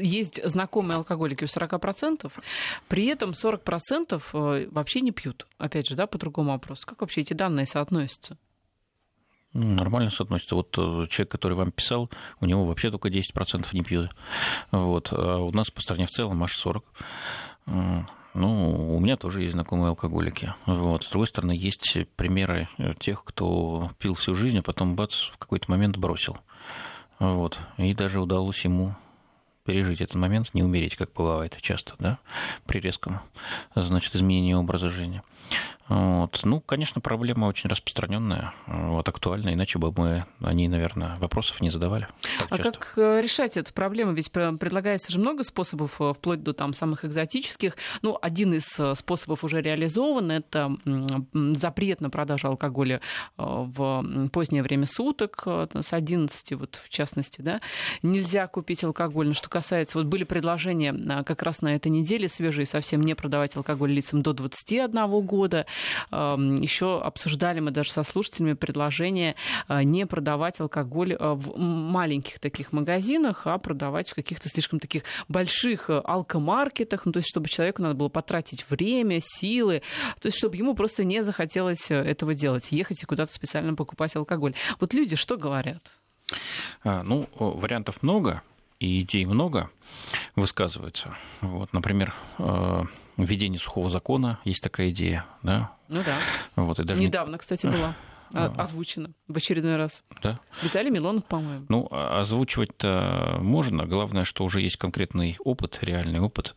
есть 0.00 0.40
знакомые 0.44 0.96
алкоголики 0.96 1.44
у 1.44 1.46
40%, 1.46 2.32
при 2.88 3.06
этом 3.06 3.30
40% 3.30 4.70
вообще 4.72 5.00
не 5.00 5.12
пьют? 5.12 5.46
Опять 5.58 5.88
же, 5.88 5.94
да, 5.94 6.08
по 6.08 6.18
другому 6.18 6.50
вопросу. 6.50 6.84
Как 6.84 7.00
вообще 7.00 7.20
эти 7.20 7.32
данные 7.32 7.66
соотносятся? 7.66 8.36
Нормально 9.54 10.10
соотносится. 10.10 10.54
Вот 10.54 10.76
э, 10.78 11.06
человек, 11.08 11.30
который 11.30 11.54
вам 11.54 11.72
писал, 11.72 12.10
у 12.40 12.46
него 12.46 12.64
вообще 12.64 12.90
только 12.90 13.08
10% 13.08 13.66
не 13.72 13.82
пьют. 13.82 14.10
Вот. 14.70 15.08
А 15.10 15.38
у 15.38 15.50
нас 15.52 15.70
по 15.70 15.80
стране 15.80 16.04
в 16.04 16.10
целом 16.10 16.42
аж 16.44 16.54
40%. 16.64 16.82
Ну, 18.34 18.96
у 18.96 19.00
меня 19.00 19.16
тоже 19.16 19.40
есть 19.40 19.52
знакомые 19.52 19.88
алкоголики. 19.88 20.54
Вот. 20.66 21.04
С 21.04 21.10
другой 21.10 21.26
стороны, 21.26 21.52
есть 21.52 21.96
примеры 22.16 22.68
тех, 23.00 23.24
кто 23.24 23.90
пил 23.98 24.14
всю 24.14 24.34
жизнь, 24.34 24.58
а 24.58 24.62
потом, 24.62 24.94
бац, 24.94 25.28
в 25.32 25.38
какой-то 25.38 25.70
момент 25.70 25.96
бросил. 25.96 26.38
Вот. 27.18 27.58
И 27.78 27.94
даже 27.94 28.20
удалось 28.20 28.64
ему 28.64 28.94
пережить 29.64 30.00
этот 30.00 30.14
момент, 30.14 30.54
не 30.54 30.62
умереть, 30.62 30.96
как 30.96 31.12
бывает 31.12 31.58
часто, 31.60 31.94
да, 31.98 32.18
при 32.66 32.80
резком, 32.80 33.20
значит, 33.74 34.14
изменении 34.14 34.54
образа 34.54 34.88
жизни. 34.88 35.20
Вот. 35.88 36.40
Ну, 36.44 36.60
конечно, 36.60 37.00
проблема 37.00 37.46
очень 37.46 37.70
распространенная, 37.70 38.52
вот, 38.66 39.08
актуальная, 39.08 39.54
иначе 39.54 39.78
бы 39.78 39.92
мы 39.96 40.26
о 40.40 40.52
ней, 40.52 40.68
наверное, 40.68 41.16
вопросов 41.16 41.62
не 41.62 41.70
задавали. 41.70 42.08
а 42.50 42.58
часто. 42.58 42.72
как 42.72 42.92
э, 42.96 43.20
решать 43.22 43.56
эту 43.56 43.72
проблему? 43.72 44.12
Ведь 44.12 44.30
предлагается 44.30 45.10
же 45.10 45.18
много 45.18 45.42
способов, 45.44 45.98
э, 46.00 46.12
вплоть 46.12 46.42
до 46.42 46.52
там, 46.52 46.74
самых 46.74 47.06
экзотических. 47.06 47.76
Ну, 48.02 48.18
один 48.20 48.52
из 48.52 48.78
э, 48.78 48.94
способов 48.94 49.44
уже 49.44 49.62
реализован, 49.62 50.30
это 50.30 50.76
запрет 51.54 52.00
на 52.00 52.10
продажу 52.10 52.48
алкоголя 52.48 53.00
в 53.36 54.28
позднее 54.32 54.62
время 54.62 54.86
суток, 54.86 55.44
с 55.46 55.92
11, 55.92 56.52
вот, 56.52 56.82
в 56.84 56.88
частности, 56.90 57.40
да, 57.40 57.60
нельзя 58.02 58.46
купить 58.46 58.84
алкоголь. 58.84 59.28
Но 59.28 59.34
что 59.34 59.48
касается, 59.48 59.98
вот 59.98 60.06
были 60.06 60.24
предложения 60.24 60.92
как 61.24 61.42
раз 61.42 61.62
на 61.62 61.74
этой 61.74 61.88
неделе 61.88 62.28
свежие, 62.28 62.66
совсем 62.66 63.00
не 63.02 63.14
продавать 63.14 63.56
алкоголь 63.56 63.92
лицам 63.92 64.22
до 64.22 64.32
21 64.34 65.20
года, 65.22 65.37
еще 66.10 67.00
обсуждали 67.00 67.60
мы 67.60 67.70
даже 67.70 67.90
со 67.90 68.02
слушателями 68.02 68.54
предложение 68.54 69.34
э, 69.68 69.82
не 69.82 70.06
продавать 70.06 70.60
алкоголь 70.60 71.12
э, 71.12 71.32
в 71.34 71.58
маленьких 71.58 72.38
таких 72.38 72.72
магазинах, 72.72 73.46
а 73.46 73.58
продавать 73.58 74.10
в 74.10 74.14
каких-то 74.14 74.48
слишком 74.48 74.80
таких 74.80 75.02
больших 75.28 75.90
э, 75.90 76.00
алкомаркетах, 76.04 77.06
ну, 77.06 77.12
то 77.12 77.18
есть 77.18 77.28
чтобы 77.28 77.48
человеку 77.48 77.82
надо 77.82 77.94
было 77.94 78.08
потратить 78.08 78.64
время, 78.68 79.20
силы, 79.22 79.82
то 80.20 80.26
есть 80.26 80.38
чтобы 80.38 80.56
ему 80.56 80.74
просто 80.74 81.04
не 81.04 81.22
захотелось 81.22 81.90
этого 81.90 82.34
делать, 82.34 82.72
ехать 82.72 83.02
и 83.02 83.06
куда-то 83.06 83.32
специально 83.32 83.74
покупать 83.74 84.14
алкоголь. 84.16 84.54
Вот 84.80 84.94
люди 84.94 85.16
что 85.16 85.36
говорят? 85.36 85.82
А, 86.84 87.02
ну, 87.02 87.28
вариантов 87.38 88.02
много, 88.02 88.42
и 88.80 89.02
идей 89.02 89.24
много 89.24 89.70
высказывается. 90.36 91.14
Вот, 91.40 91.72
например, 91.72 92.14
введение 93.16 93.58
сухого 93.58 93.90
закона, 93.90 94.38
есть 94.44 94.62
такая 94.62 94.90
идея, 94.90 95.26
да? 95.42 95.72
Ну 95.88 96.02
да. 96.04 96.18
Вот, 96.56 96.78
и 96.78 96.84
даже 96.84 97.00
Недавно, 97.00 97.32
не... 97.32 97.38
кстати, 97.38 97.66
была 97.66 97.94
озвучена 98.30 99.10
в 99.26 99.36
очередной 99.36 99.76
раз. 99.76 100.02
Да. 100.22 100.38
Виталий 100.62 100.90
Милонов, 100.90 101.24
по-моему. 101.24 101.64
Ну, 101.70 101.88
а 101.90 102.20
озвучивать-то 102.20 103.38
можно. 103.40 103.86
Главное, 103.86 104.24
что 104.24 104.44
уже 104.44 104.60
есть 104.60 104.76
конкретный 104.76 105.36
опыт, 105.40 105.78
реальный 105.80 106.20
опыт 106.20 106.54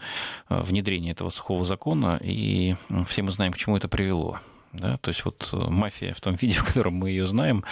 э, 0.50 0.62
внедрения 0.62 1.12
этого 1.12 1.30
сухого 1.30 1.63
закона, 1.66 2.20
и 2.22 2.75
все 3.08 3.22
мы 3.22 3.32
знаем, 3.32 3.54
к 3.54 3.58
чему 3.58 3.78
это 3.78 3.88
привело. 3.88 4.40
Да? 4.74 4.98
То 4.98 5.10
есть 5.10 5.25
вот 5.25 5.50
э, 5.51 5.58
мафия 5.58 6.13
в 6.13 6.22
том 6.22 6.36
виде, 6.36 6.54
в 6.60 6.66
котором 6.66 6.96
мы 6.96 7.10
ее 7.10 7.28
знаем, 7.28 7.63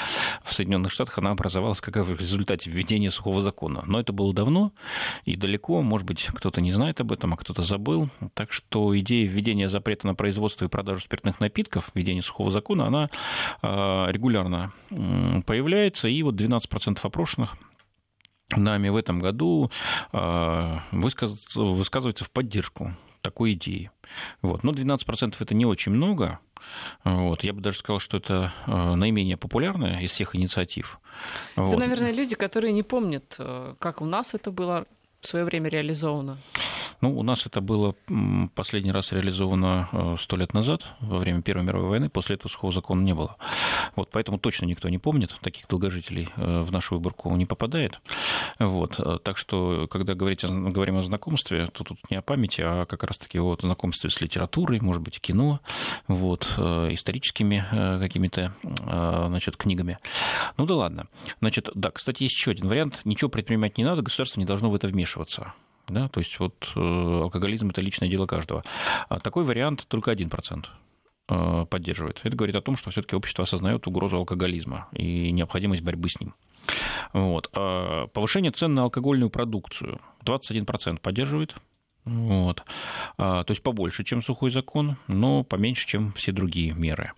в 0.44 0.54
Соединенных 0.54 0.92
Штатах 0.92 1.18
она 1.18 1.32
образовалась 1.32 1.82
как 1.82 1.96
в 1.96 2.20
результате 2.20 2.70
введения 2.70 3.12
сухого 3.12 3.42
закона. 3.42 3.84
Но 3.86 4.00
это 4.00 4.14
было 4.14 4.34
давно 4.34 4.72
и 5.26 5.36
далеко, 5.36 5.82
может 5.82 6.06
быть, 6.06 6.26
кто-то 6.26 6.62
не 6.62 6.72
знает 6.72 7.00
об 7.02 7.12
этом, 7.12 7.34
а 7.34 7.38
кто-то 7.38 7.62
забыл. 7.62 8.10
Так 8.34 8.52
что 8.52 8.98
идея 9.00 9.28
введения 9.28 9.70
запрета 9.70 10.08
на 10.08 10.16
производство 10.16 10.66
и 10.66 10.70
продажу 10.70 11.02
спиртных 11.02 11.40
напитков, 11.40 11.92
введение 11.94 12.22
сухого 12.22 12.52
закона, 12.52 12.88
она 12.88 13.10
э, 13.62 14.12
регулярно 14.12 14.74
появляется, 14.90 16.08
и 16.08 16.22
вот 16.24 16.36
12% 16.36 17.00
опрошенных 17.02 17.56
нами 18.56 18.90
в 18.90 18.96
этом 18.96 19.20
году 19.20 19.72
э, 20.12 20.78
высказываются 20.92 22.24
в 22.24 22.32
поддержку 22.32 22.96
такой 23.22 23.54
идеи. 23.54 23.92
Вот. 24.42 24.64
Но 24.64 24.72
12% 24.72 25.36
это 25.40 25.56
не 25.56 25.66
очень 25.66 25.92
много, 25.92 26.40
вот. 27.04 27.44
Я 27.44 27.54
бы 27.54 27.62
даже 27.62 27.80
сказал, 27.80 28.00
что 28.00 28.18
это 28.18 28.54
э, 28.68 28.96
наименее 28.96 29.38
популярная 29.38 30.02
из 30.02 30.12
всех 30.12 30.36
инициатив. 30.36 31.00
Это, 31.54 31.64
вот. 31.64 31.80
наверное, 31.80 32.12
люди, 32.12 32.36
которые 32.36 32.74
не 32.74 32.84
помнят, 32.84 33.36
э, 33.38 33.76
как 33.80 34.02
у 34.02 34.06
нас 34.06 34.34
это 34.34 34.52
было 34.52 34.86
в 35.22 35.28
свое 35.28 35.46
время 35.46 35.70
реализовано. 35.70 36.38
Ну, 37.02 37.18
у 37.18 37.24
нас 37.24 37.46
это 37.46 37.62
было 37.62 37.96
последний 38.56 38.92
раз 38.92 39.12
реализовано 39.12 39.88
э, 39.92 40.16
сто 40.20 40.36
лет 40.36 40.54
назад, 40.54 40.86
во 41.00 41.18
время 41.18 41.42
Первой 41.42 41.64
мировой 41.64 41.90
войны. 41.90 42.10
После 42.10 42.36
этого 42.36 42.52
сухого 42.52 42.74
закона 42.74 43.02
не 43.02 43.14
было. 43.14 43.38
Вот, 43.96 44.10
поэтому 44.12 44.38
точно 44.38 44.66
никто 44.66 44.90
не 44.90 44.98
помнит, 44.98 45.38
таких 45.42 45.68
долгожителей 45.68 46.30
э, 46.36 46.62
в 46.62 46.72
нашу 46.72 46.96
выборку 46.96 47.34
не 47.36 47.46
попадает. 47.46 48.02
Вот, 48.60 49.00
э, 49.00 49.18
так 49.24 49.38
что, 49.38 49.88
когда 49.88 50.14
говорить, 50.14 50.44
говорим 50.44 50.98
о 50.98 51.04
знакомстве, 51.04 51.68
то 51.68 51.86
тут 51.86 51.98
не 52.10 52.18
о 52.18 52.22
памяти, 52.22 52.62
а 52.62 52.86
как 52.86 53.04
раз-таки 53.04 53.40
о 53.40 53.56
знакомстве 53.56 54.10
с 54.10 54.20
литературой, 54.20 54.82
может 54.82 55.02
быть, 55.02 55.22
кино, 55.22 55.62
вот, 56.08 56.44
историческими 56.58 57.66
какими-то 58.00 58.54
значит, 59.28 59.56
книгами. 59.58 60.00
Ну 60.58 60.66
да 60.66 60.76
ладно. 60.76 61.08
Значит, 61.40 61.70
да, 61.76 61.92
кстати, 61.92 62.24
есть 62.24 62.36
еще 62.36 62.52
один 62.52 62.68
вариант. 62.68 63.02
Ничего 63.06 63.30
предпринимать 63.30 63.78
не 63.78 63.84
надо, 63.84 64.02
государство 64.02 64.40
не 64.40 64.46
должно 64.46 64.70
в 64.70 64.76
это 64.76 64.88
вмешиваться. 64.88 65.54
Да? 65.90 66.08
То 66.10 66.20
есть 66.20 66.40
вот 66.40 66.72
э, 66.76 66.80
алкоголизм– 66.80 67.70
это 67.72 67.82
личное 67.82 68.10
дело 68.10 68.26
каждого. 68.28 68.64
А 69.08 69.20
такой 69.20 69.44
вариант 69.44 69.86
только 69.88 70.12
1% 70.12 70.66
э, 71.30 71.66
поддерживает. 71.70 72.22
Это 72.24 72.36
говорит 72.36 72.56
о 72.56 72.62
том, 72.62 72.78
что 72.78 72.92
все-таки 72.92 73.16
общество 73.16 73.44
осознает 73.44 73.88
угрозу 73.88 74.18
алкоголизма 74.18 74.88
и 74.94 75.32
необходимость 75.32 75.82
борьбы 75.82 76.10
с 76.10 76.20
ним. 76.20 76.36
Вот. 77.14 77.50
А 77.54 78.08
повышение 78.08 78.52
цен 78.52 78.76
на 78.76 78.84
алкогольную 78.84 79.30
продукцию 79.30 80.00
21% 80.26 81.00
поддерживает. 81.00 81.56
Вот. 82.06 82.64
А, 83.18 83.44
то 83.44 83.52
есть 83.52 83.62
побольше, 83.62 84.04
чем 84.04 84.24
сухой 84.24 84.52
закон, 84.52 84.98
но 85.08 85.44
поменьше, 85.44 85.88
чем 85.88 86.14
все 86.14 86.32
другие 86.32 86.74
меры. 86.74 87.12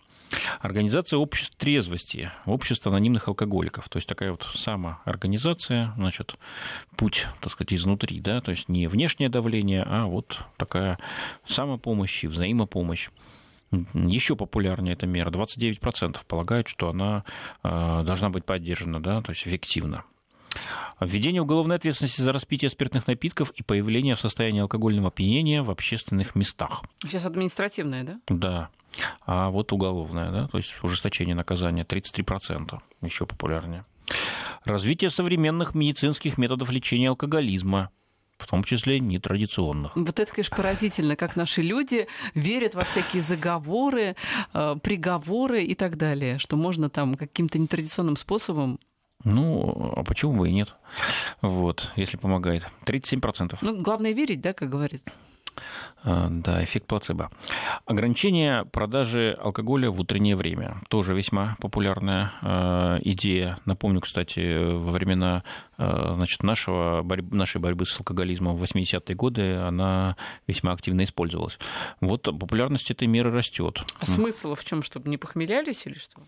Организация 0.59 1.17
обществ 1.17 1.55
трезвости, 1.55 2.31
общество 2.45 2.91
анонимных 2.91 3.27
алкоголиков. 3.27 3.89
То 3.89 3.97
есть 3.97 4.07
такая 4.07 4.31
вот 4.31 4.47
самоорганизация, 4.53 5.93
значит, 5.95 6.35
путь, 6.95 7.27
так 7.39 7.51
сказать, 7.51 7.73
изнутри, 7.73 8.19
да, 8.19 8.41
то 8.41 8.51
есть 8.51 8.69
не 8.69 8.87
внешнее 8.87 9.29
давление, 9.29 9.83
а 9.83 10.05
вот 10.05 10.39
такая 10.57 10.99
самопомощь 11.45 12.23
и 12.23 12.27
взаимопомощь. 12.27 13.09
Еще 13.93 14.35
популярнее 14.35 14.93
эта 14.93 15.07
мера. 15.07 15.29
29% 15.31 16.17
полагают, 16.27 16.67
что 16.67 16.89
она 16.89 17.23
э, 17.63 18.03
должна 18.05 18.29
быть 18.29 18.45
поддержана, 18.45 19.01
да, 19.01 19.21
то 19.21 19.31
есть 19.31 19.47
эффективно. 19.47 20.03
Введение 20.99 21.41
уголовной 21.41 21.77
ответственности 21.77 22.21
за 22.21 22.31
распитие 22.31 22.69
спиртных 22.69 23.07
напитков 23.07 23.51
и 23.51 23.63
появление 23.63 24.15
в 24.15 24.19
состоянии 24.19 24.61
алкогольного 24.61 25.07
опьянения 25.07 25.63
в 25.63 25.71
общественных 25.71 26.35
местах. 26.35 26.83
Сейчас 27.03 27.25
административное, 27.25 28.03
да? 28.03 28.19
Да. 28.27 28.69
А 29.25 29.49
вот 29.49 29.71
уголовное, 29.71 30.31
да, 30.31 30.47
то 30.47 30.57
есть 30.57 30.71
ужесточение 30.83 31.33
наказания 31.33 31.83
33%, 31.83 32.79
еще 33.01 33.25
популярнее. 33.25 33.85
Развитие 34.65 35.09
современных 35.09 35.73
медицинских 35.73 36.37
методов 36.37 36.69
лечения 36.69 37.09
алкоголизма, 37.09 37.89
в 38.37 38.47
том 38.47 38.63
числе 38.63 38.99
нетрадиционных. 38.99 39.95
Вот 39.95 40.19
это, 40.19 40.31
конечно, 40.31 40.55
поразительно, 40.55 41.15
как 41.15 41.35
наши 41.35 41.61
люди 41.61 42.07
верят 42.33 42.75
во 42.75 42.83
всякие 42.83 43.21
заговоры, 43.21 44.15
э, 44.53 44.75
приговоры 44.81 45.63
и 45.63 45.75
так 45.75 45.97
далее, 45.97 46.37
что 46.39 46.57
можно 46.57 46.89
там 46.89 47.15
каким-то 47.15 47.59
нетрадиционным 47.59 48.17
способом 48.17 48.79
ну, 49.23 49.93
а 49.95 50.03
почему 50.03 50.33
бы 50.33 50.49
и 50.49 50.53
нет? 50.53 50.75
Вот, 51.41 51.91
если 51.95 52.17
помогает. 52.17 52.67
37%. 52.85 53.57
Ну, 53.61 53.81
главное 53.81 54.11
верить, 54.11 54.41
да, 54.41 54.53
как 54.53 54.69
говорится. 54.69 55.11
А, 56.03 56.29
да, 56.29 56.63
эффект 56.63 56.87
плацебо. 56.87 57.29
Ограничение 57.85 58.65
продажи 58.65 59.37
алкоголя 59.39 59.91
в 59.91 59.99
утреннее 59.99 60.35
время. 60.35 60.81
Тоже 60.89 61.13
весьма 61.13 61.55
популярная 61.59 62.33
э, 62.41 62.99
идея. 63.03 63.59
Напомню, 63.65 64.01
кстати, 64.01 64.73
во 64.73 64.91
времена 64.91 65.43
э, 65.77 66.13
значит, 66.15 66.41
нашего, 66.43 67.03
борь... 67.03 67.21
нашей 67.21 67.61
борьбы 67.61 67.85
с 67.85 67.99
алкоголизмом 67.99 68.55
в 68.55 68.63
80-е 68.63 69.15
годы 69.15 69.55
она 69.57 70.15
весьма 70.47 70.71
активно 70.71 71.03
использовалась. 71.03 71.59
Вот 71.99 72.23
популярность 72.23 72.89
этой 72.89 73.07
меры 73.07 73.31
растет. 73.31 73.83
А 73.99 74.05
смысл 74.05 74.55
в 74.55 74.63
чем, 74.63 74.81
чтобы 74.81 75.09
не 75.09 75.17
похмелялись 75.17 75.85
или 75.85 75.97
что? 75.97 76.21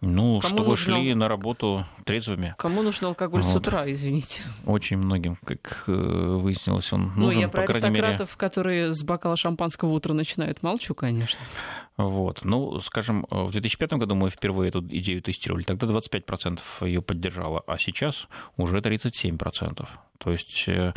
Ну, 0.00 0.40
Кому 0.40 0.54
чтобы 0.54 0.68
нужно... 0.70 0.96
шли 0.96 1.14
на 1.14 1.28
работу 1.28 1.84
трезвыми. 2.04 2.54
Кому 2.56 2.82
нужен 2.82 3.06
алкоголь 3.06 3.42
вот. 3.42 3.52
с 3.52 3.54
утра, 3.54 3.90
извините? 3.90 4.42
Очень 4.64 4.96
многим, 4.96 5.36
как 5.44 5.84
э, 5.88 5.92
выяснилось, 5.92 6.90
он 6.92 7.12
ну, 7.16 7.26
нужен, 7.26 7.34
Ну, 7.34 7.40
я 7.40 7.48
про 7.48 7.66
по 7.66 7.72
аристократов, 7.72 8.28
мере... 8.30 8.38
которые 8.38 8.92
с 8.94 9.02
бокала 9.02 9.36
шампанского 9.36 9.90
утра 9.90 10.14
начинают, 10.14 10.62
молчу, 10.62 10.94
конечно. 10.94 11.40
Вот. 11.98 12.44
Ну, 12.44 12.80
скажем, 12.80 13.26
в 13.28 13.50
2005 13.50 13.92
году 13.94 14.14
мы 14.14 14.30
впервые 14.30 14.70
эту 14.70 14.80
идею 14.80 15.20
тестировали, 15.20 15.64
тогда 15.64 15.86
25% 15.86 16.60
ее 16.86 17.02
поддержало, 17.02 17.62
а 17.66 17.76
сейчас 17.76 18.26
уже 18.56 18.78
37%. 18.78 19.86
То 20.16 20.30
есть 20.30 20.64
э, 20.66 20.94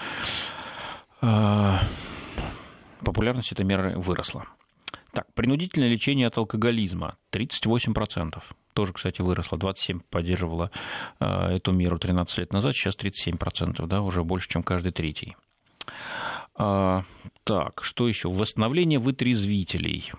э, 1.22 1.74
популярность 3.04 3.52
этой 3.52 3.66
меры 3.66 3.98
выросла. 3.98 4.46
Так, 5.12 5.32
принудительное 5.34 5.90
лечение 5.90 6.28
от 6.28 6.38
алкоголизма 6.38 7.18
38%. 7.34 8.42
Тоже, 8.74 8.94
кстати, 8.94 9.22
выросло. 9.22 9.58
27 9.58 10.02
поддерживала 10.10 10.72
э, 11.20 11.56
эту 11.56 11.72
меру 11.72 12.00
13 12.00 12.38
лет 12.40 12.54
назад, 12.54 12.76
сейчас 12.76 12.96
37%, 12.96 13.86
да, 13.88 14.02
уже 14.02 14.24
больше, 14.24 14.50
чем 14.50 14.64
каждый 14.64 14.92
третий. 14.92 15.36
А, 16.56 17.04
так, 17.44 17.84
что 17.84 18.08
еще? 18.08 18.30
Восстановление 18.30 19.00
вытрезвителей. 19.00 20.12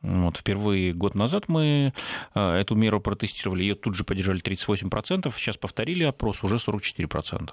Вот, 0.00 0.38
впервые 0.38 0.92
год 0.92 1.14
назад 1.14 1.48
мы 1.48 1.92
э, 2.34 2.40
эту 2.40 2.74
меру 2.74 3.00
протестировали, 3.00 3.62
ее 3.62 3.74
тут 3.74 3.94
же 3.94 4.04
поддержали 4.04 4.40
38%, 4.42 5.32
сейчас 5.36 5.56
повторили 5.56 6.02
опрос, 6.02 6.42
уже 6.42 6.56
44%. 6.56 7.50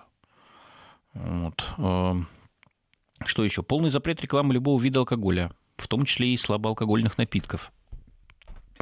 Вот. 1.13 1.63
Э, 1.77 2.15
что 3.25 3.43
еще? 3.43 3.61
Полный 3.61 3.91
запрет 3.91 4.21
рекламы 4.21 4.53
любого 4.53 4.81
вида 4.81 5.01
алкоголя 5.01 5.51
в 5.79 5.87
том 5.87 6.05
числе 6.05 6.33
и 6.33 6.37
слабоалкогольных 6.37 7.17
напитков. 7.17 7.71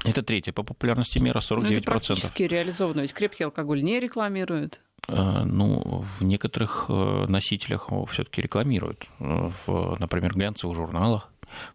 Это 0.04 0.22
третья 0.22 0.52
по 0.52 0.64
популярности 0.64 1.20
мера, 1.20 1.40
49%. 1.40 1.60
Но 1.62 1.70
это 1.70 1.82
практически 1.82 2.44
реализовано, 2.44 3.02
ведь 3.02 3.14
крепкий 3.14 3.44
алкоголь 3.44 3.84
не 3.84 4.00
рекламируют. 4.00 4.80
Э, 5.08 5.44
ну, 5.44 6.04
в 6.20 6.24
некоторых 6.24 6.86
э, 6.90 7.26
носителях 7.28 7.90
все-таки 8.10 8.42
рекламируют. 8.42 9.08
Э, 9.20 9.50
в, 9.66 9.98
например, 10.00 10.34
глянцевых 10.34 10.76
журналах 10.76 11.32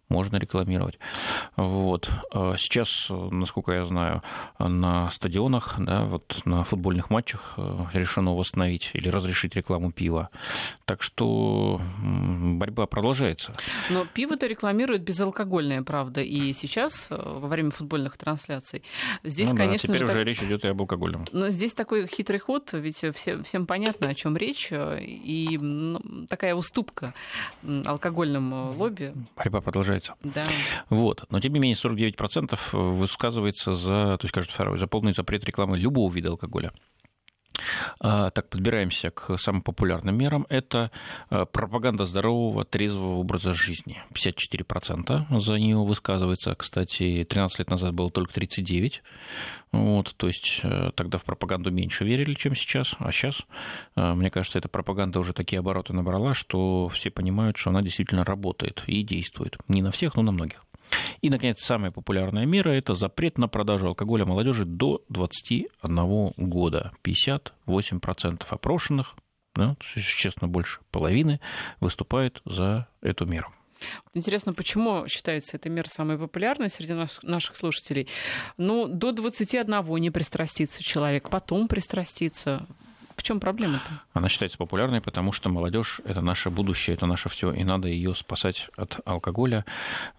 можно 0.09 0.37
рекламировать. 0.37 0.99
Вот. 1.55 2.09
А 2.31 2.55
сейчас, 2.57 3.07
насколько 3.09 3.71
я 3.73 3.85
знаю, 3.85 4.21
на 4.59 5.09
стадионах, 5.11 5.75
да, 5.77 6.05
вот 6.05 6.41
на 6.45 6.63
футбольных 6.63 7.09
матчах 7.09 7.53
э, 7.57 7.85
решено 7.93 8.33
восстановить 8.35 8.91
или 8.93 9.09
разрешить 9.09 9.55
рекламу 9.55 9.91
пива. 9.91 10.29
Так 10.85 11.01
что 11.01 11.81
борьба 12.01 12.85
продолжается. 12.85 13.53
Но 13.89 14.05
пиво-то 14.05 14.47
рекламируют 14.47 15.03
безалкогольное, 15.03 15.83
правда, 15.83 16.21
и 16.21 16.53
сейчас 16.53 17.07
э, 17.09 17.15
во 17.15 17.47
время 17.47 17.71
футбольных 17.71 18.17
трансляций. 18.17 18.83
Здесь, 19.23 19.49
ну, 19.49 19.55
да, 19.55 19.63
конечно 19.63 19.87
теперь 19.87 19.99
же, 19.99 20.05
уже 20.05 20.13
так... 20.13 20.25
речь 20.25 20.43
идет 20.43 20.65
и 20.65 20.67
об 20.67 20.81
алкогольном. 20.81 21.25
Но 21.31 21.49
здесь 21.49 21.73
такой 21.73 22.07
хитрый 22.07 22.39
ход, 22.39 22.69
ведь 22.73 23.03
все, 23.15 23.41
всем 23.43 23.65
понятно, 23.65 24.09
о 24.09 24.13
чем 24.13 24.37
речь, 24.37 24.67
э, 24.71 25.01
и 25.03 25.57
ну, 25.57 26.27
такая 26.27 26.55
уступка 26.55 27.13
алкогольным 27.85 28.77
лобби. 28.77 29.13
Борьба 29.35 29.61
продолжается. 29.63 30.15
Да. 30.21 30.43
Вот. 30.89 31.23
Но, 31.29 31.39
тем 31.39 31.53
не 31.53 31.59
менее, 31.59 31.75
49% 31.75 32.57
высказывается 32.73 33.75
за, 33.75 34.17
то 34.17 34.27
есть, 34.27 34.51
второй, 34.51 34.77
за 34.77 34.87
полный 34.87 35.13
запрет 35.13 35.43
рекламы 35.45 35.77
любого 35.77 36.13
вида 36.13 36.29
алкоголя. 36.29 36.71
А, 38.05 38.31
так, 38.31 38.49
подбираемся 38.49 39.11
к 39.11 39.37
самым 39.37 39.61
популярным 39.61 40.17
мерам. 40.17 40.45
Это 40.49 40.91
а, 41.29 41.45
пропаганда 41.45 42.05
здорового, 42.05 42.65
трезвого 42.65 43.15
образа 43.15 43.53
жизни. 43.53 44.03
54% 44.13 45.39
за 45.39 45.53
нее 45.53 45.77
высказывается. 45.77 46.53
Кстати, 46.53 47.23
13 47.23 47.59
лет 47.59 47.69
назад 47.69 47.93
было 47.93 48.11
только 48.11 48.33
39%. 48.33 48.95
Вот, 49.71 50.13
то 50.17 50.27
есть 50.27 50.59
э, 50.61 50.91
тогда 50.93 51.17
в 51.17 51.23
пропаганду 51.23 51.71
меньше 51.71 52.03
верили, 52.05 52.35
чем 52.35 52.55
сейчас. 52.55 52.93
А 52.99 53.11
сейчас, 53.11 53.41
э, 53.95 54.13
мне 54.13 54.29
кажется, 54.29 54.59
эта 54.59 54.69
пропаганда 54.69 55.19
уже 55.19 55.33
такие 55.33 55.59
обороты 55.59 55.93
набрала, 55.93 56.35
что 56.35 56.87
все 56.89 57.09
понимают, 57.09 57.57
что 57.57 57.71
она 57.71 57.81
действительно 57.81 58.23
работает 58.23 58.83
и 58.85 59.01
действует. 59.01 59.57
Не 59.67 59.81
на 59.81 59.89
всех, 59.89 60.15
но 60.15 60.21
на 60.21 60.31
многих. 60.31 60.63
И, 61.21 61.29
наконец, 61.29 61.59
самая 61.61 61.91
популярная 61.91 62.45
мера– 62.45 62.69
это 62.71 62.93
запрет 62.93 63.37
на 63.37 63.47
продажу 63.47 63.87
алкоголя 63.87 64.25
молодежи 64.25 64.65
до 64.65 65.03
21 65.09 66.33
года. 66.37 66.91
58% 67.03 68.43
опрошенных, 68.49 69.15
да, 69.55 69.75
честно, 69.79 70.47
больше 70.47 70.79
половины, 70.91 71.39
выступают 71.79 72.41
за 72.45 72.87
эту 73.01 73.25
меру. 73.25 73.53
Интересно, 74.13 74.53
почему 74.53 75.07
считается 75.07 75.57
эта 75.57 75.69
мера 75.69 75.87
самой 75.87 76.17
популярной 76.17 76.69
среди 76.69 76.93
наших 77.23 77.55
слушателей? 77.55 78.07
Ну, 78.57 78.87
до 78.87 79.11
21 79.11 79.95
не 79.97 80.11
пристрастится 80.11 80.83
человек, 80.83 81.29
потом 81.29 81.67
пристрастится. 81.67 82.65
В 83.15 83.23
чем 83.23 83.39
проблема-то? 83.39 84.01
Она 84.13 84.29
считается 84.29 84.57
популярной, 84.57 85.01
потому 85.01 85.31
что 85.31 85.49
молодежь 85.49 86.01
это 86.05 86.21
наше 86.21 86.49
будущее, 86.49 86.95
это 86.95 87.05
наше 87.05 87.29
все, 87.29 87.51
и 87.51 87.63
надо 87.63 87.87
ее 87.87 88.15
спасать 88.15 88.69
от 88.75 88.99
алкоголя. 89.05 89.65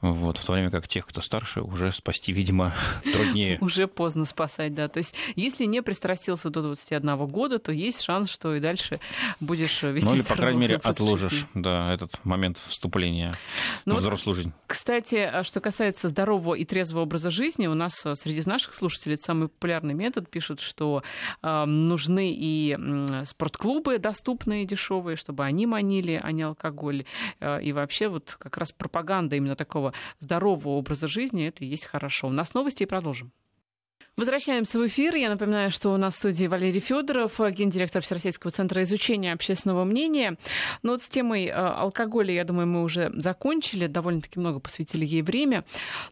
Вот, 0.01 0.39
в 0.39 0.45
то 0.45 0.53
время 0.53 0.71
как 0.71 0.89
тех, 0.89 1.07
кто 1.07 1.21
старше, 1.21 1.61
уже 1.61 1.93
спасти, 1.93 2.33
видимо, 2.33 2.73
труднее. 3.03 3.59
Уже 3.65 3.87
поздно 3.87 4.25
спасать, 4.25 4.75
да. 4.75 4.89
То 4.89 4.99
есть, 4.99 5.15
если 5.37 5.65
не 5.65 5.83
пристрастился 5.83 6.51
до 6.51 6.63
21 6.63 7.17
года, 7.27 7.59
то 7.59 7.73
есть 7.73 8.03
шанс, 8.03 8.31
что 8.31 8.55
и 8.55 8.61
дальше 8.61 9.01
будешь 9.41 9.83
вести 9.83 10.09
Ну 10.09 10.15
или, 10.15 10.23
по 10.23 10.35
крайней 10.35 10.61
мере, 10.61 10.77
отложишь 10.77 11.47
да, 11.55 11.93
этот 11.93 12.25
момент 12.25 12.59
вступления 12.59 13.35
ну, 13.85 13.97
в 13.97 13.99
взрослую 13.99 14.35
жизнь. 14.35 14.53
Кстати, 14.67 15.17
а 15.17 15.45
что 15.45 15.61
касается 15.61 16.09
здорового 16.09 16.55
и 16.55 16.65
трезвого 16.65 17.03
образа 17.03 17.31
жизни, 17.31 17.67
у 17.67 17.75
нас 17.75 18.05
э, 18.05 18.15
среди 18.15 18.43
наших 18.47 18.75
слушателей 18.75 19.17
самый 19.19 19.49
популярный 19.49 19.95
метод. 19.95 20.29
Пишут, 20.29 20.61
что 20.61 21.03
э, 21.43 21.65
нужны 21.65 22.33
и 22.33 22.77
спортклубы 23.25 23.99
доступные, 23.99 24.65
дешевые, 24.65 25.17
чтобы 25.17 25.45
они 25.45 25.67
манили, 25.67 26.21
а 26.23 26.33
не 26.33 26.43
алкоголь. 26.43 27.05
Э, 27.41 27.63
и 27.63 27.73
вообще 27.73 28.09
вот 28.09 28.37
как 28.39 28.57
раз 28.59 28.73
пропаганда 28.73 29.37
именно 29.37 29.57
такого 29.57 29.93
здорового 30.19 30.71
образа 30.71 31.09
жизни, 31.09 31.47
это 31.47 31.65
и 31.65 31.69
есть 31.69 31.87
хорошо. 31.87 32.29
У 32.29 32.33
нас 32.33 32.55
новости 32.55 32.83
и 32.83 32.87
продолжим. 32.87 33.33
Возвращаемся 34.17 34.79
в 34.79 34.87
эфир. 34.87 35.17
Я 35.17 35.29
напоминаю, 35.29 35.73
что 35.73 35.93
у 35.93 35.97
нас 35.97 36.15
в 36.15 36.19
студии 36.19 36.47
Валерий 36.47 36.81
Федоров, 36.81 37.41
гендиректор 37.51 38.01
Всероссийского 38.01 38.53
центра 38.53 38.83
изучения 38.85 39.33
общественного 39.33 39.83
мнения. 39.85 40.37
Но 40.83 40.93
вот 40.93 41.03
с 41.03 41.09
темой 41.09 41.47
э, 41.47 41.53
алкоголя, 41.53 42.33
я 42.33 42.45
думаю, 42.45 42.69
мы 42.69 42.83
уже 42.85 43.13
закончили, 43.17 43.89
довольно-таки 43.89 44.39
много 44.39 44.61
посвятили 44.61 45.05
ей 45.05 45.23
время. 45.23 45.65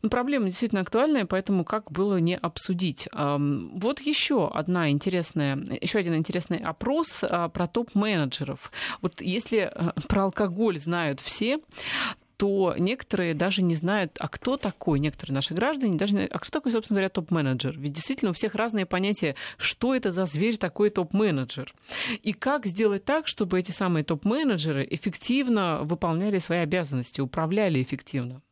Но 0.02 0.08
проблема 0.08 0.46
действительно 0.46 0.80
актуальная, 0.80 1.26
поэтому 1.26 1.64
как 1.64 1.92
было 1.92 2.16
не 2.16 2.36
обсудить. 2.36 3.08
Вот 3.12 4.00
еще 4.00 4.48
одна 4.48 4.90
интересная, 4.90 5.56
еще 5.80 5.98
один 5.98 6.16
интересный 6.16 6.58
опрос 6.58 7.22
э, 7.22 7.50
про 7.52 7.66
топ-менеджеров. 7.68 8.72
Вот 9.00 9.20
если 9.20 9.70
э, 9.72 9.92
про 10.08 10.24
алкоголь 10.24 10.78
знают 10.78 11.20
все, 11.20 11.60
то 12.36 12.74
некоторые 12.78 13.34
даже 13.34 13.62
не 13.62 13.74
знают, 13.74 14.16
а 14.18 14.28
кто 14.28 14.56
такой, 14.56 14.98
некоторые 14.98 15.34
наши 15.34 15.54
граждане 15.54 15.96
даже 15.96 16.12
не 16.12 16.18
знают, 16.18 16.32
а 16.32 16.38
кто 16.38 16.50
такой, 16.50 16.72
собственно 16.72 16.96
говоря, 16.96 17.08
топ-менеджер. 17.08 17.78
Ведь 17.78 17.92
действительно 17.92 18.30
у 18.30 18.34
всех 18.34 18.54
разные 18.54 18.86
понятия, 18.86 19.36
что 19.58 19.94
это 19.94 20.10
за 20.10 20.24
зверь 20.24 20.56
такой 20.56 20.90
топ-менеджер. 20.90 21.72
И 22.22 22.32
как 22.32 22.66
сделать 22.66 23.04
так, 23.04 23.26
чтобы 23.26 23.58
эти 23.58 23.70
самые 23.70 24.04
топ-менеджеры 24.04 24.86
эффективно 24.90 25.80
выполняли 25.82 26.38
свои 26.38 26.58
обязанности, 26.58 27.20
управляли 27.20 27.82
эффективно. 27.82 28.42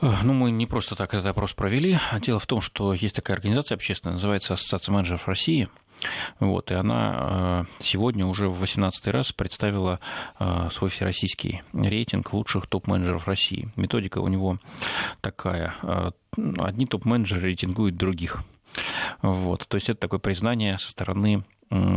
Ну, 0.00 0.32
мы 0.32 0.50
не 0.50 0.66
просто 0.66 0.96
так 0.96 1.14
этот 1.14 1.26
опрос 1.26 1.52
провели. 1.52 1.98
Дело 2.20 2.40
в 2.40 2.46
том, 2.46 2.60
что 2.60 2.92
есть 2.92 3.14
такая 3.14 3.36
организация 3.36 3.76
общественная, 3.76 4.14
называется 4.14 4.54
Ассоциация 4.54 4.92
менеджеров 4.92 5.28
России– 5.28 5.68
вот, 6.40 6.70
и 6.70 6.74
она 6.74 7.66
э, 7.78 7.84
сегодня 7.84 8.26
уже 8.26 8.48
в 8.48 8.58
18 8.60 9.06
раз 9.08 9.32
представила 9.32 10.00
э, 10.38 10.68
свой 10.72 10.90
всероссийский 10.90 11.62
рейтинг 11.72 12.32
лучших 12.32 12.66
топ-менеджеров 12.66 13.26
России. 13.26 13.70
Методика 13.76 14.18
у 14.18 14.28
него 14.28 14.58
такая. 15.20 15.74
Э, 15.82 16.10
одни 16.58 16.86
топ-менеджеры 16.86 17.42
рейтингуют 17.42 17.96
других. 17.96 18.42
Вот, 19.20 19.66
то 19.68 19.76
есть 19.76 19.90
это 19.90 20.00
такое 20.00 20.18
признание 20.18 20.78
со 20.78 20.90
стороны 20.90 21.44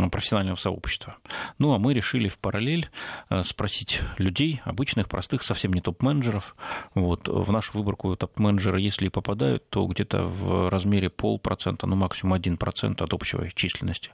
профессионального 0.09 0.55
сообщества. 0.55 1.17
Ну, 1.57 1.73
а 1.73 1.79
мы 1.79 1.93
решили 1.93 2.27
в 2.27 2.39
параллель 2.39 2.89
э, 3.29 3.43
спросить 3.43 4.01
людей, 4.17 4.61
обычных, 4.63 5.09
простых, 5.09 5.43
совсем 5.43 5.73
не 5.73 5.81
топ-менеджеров. 5.81 6.55
Вот, 6.93 7.27
в 7.27 7.51
нашу 7.51 7.73
выборку 7.77 8.15
топ-менеджеры, 8.15 8.79
если 8.79 9.07
и 9.07 9.09
попадают, 9.09 9.69
то 9.69 9.85
где-то 9.85 10.23
в 10.23 10.69
размере 10.69 11.09
полпроцента, 11.09 11.87
ну, 11.87 11.95
максимум 11.95 12.33
один 12.33 12.57
процент 12.57 13.01
от 13.01 13.13
общей 13.13 13.37
численности 13.53 14.11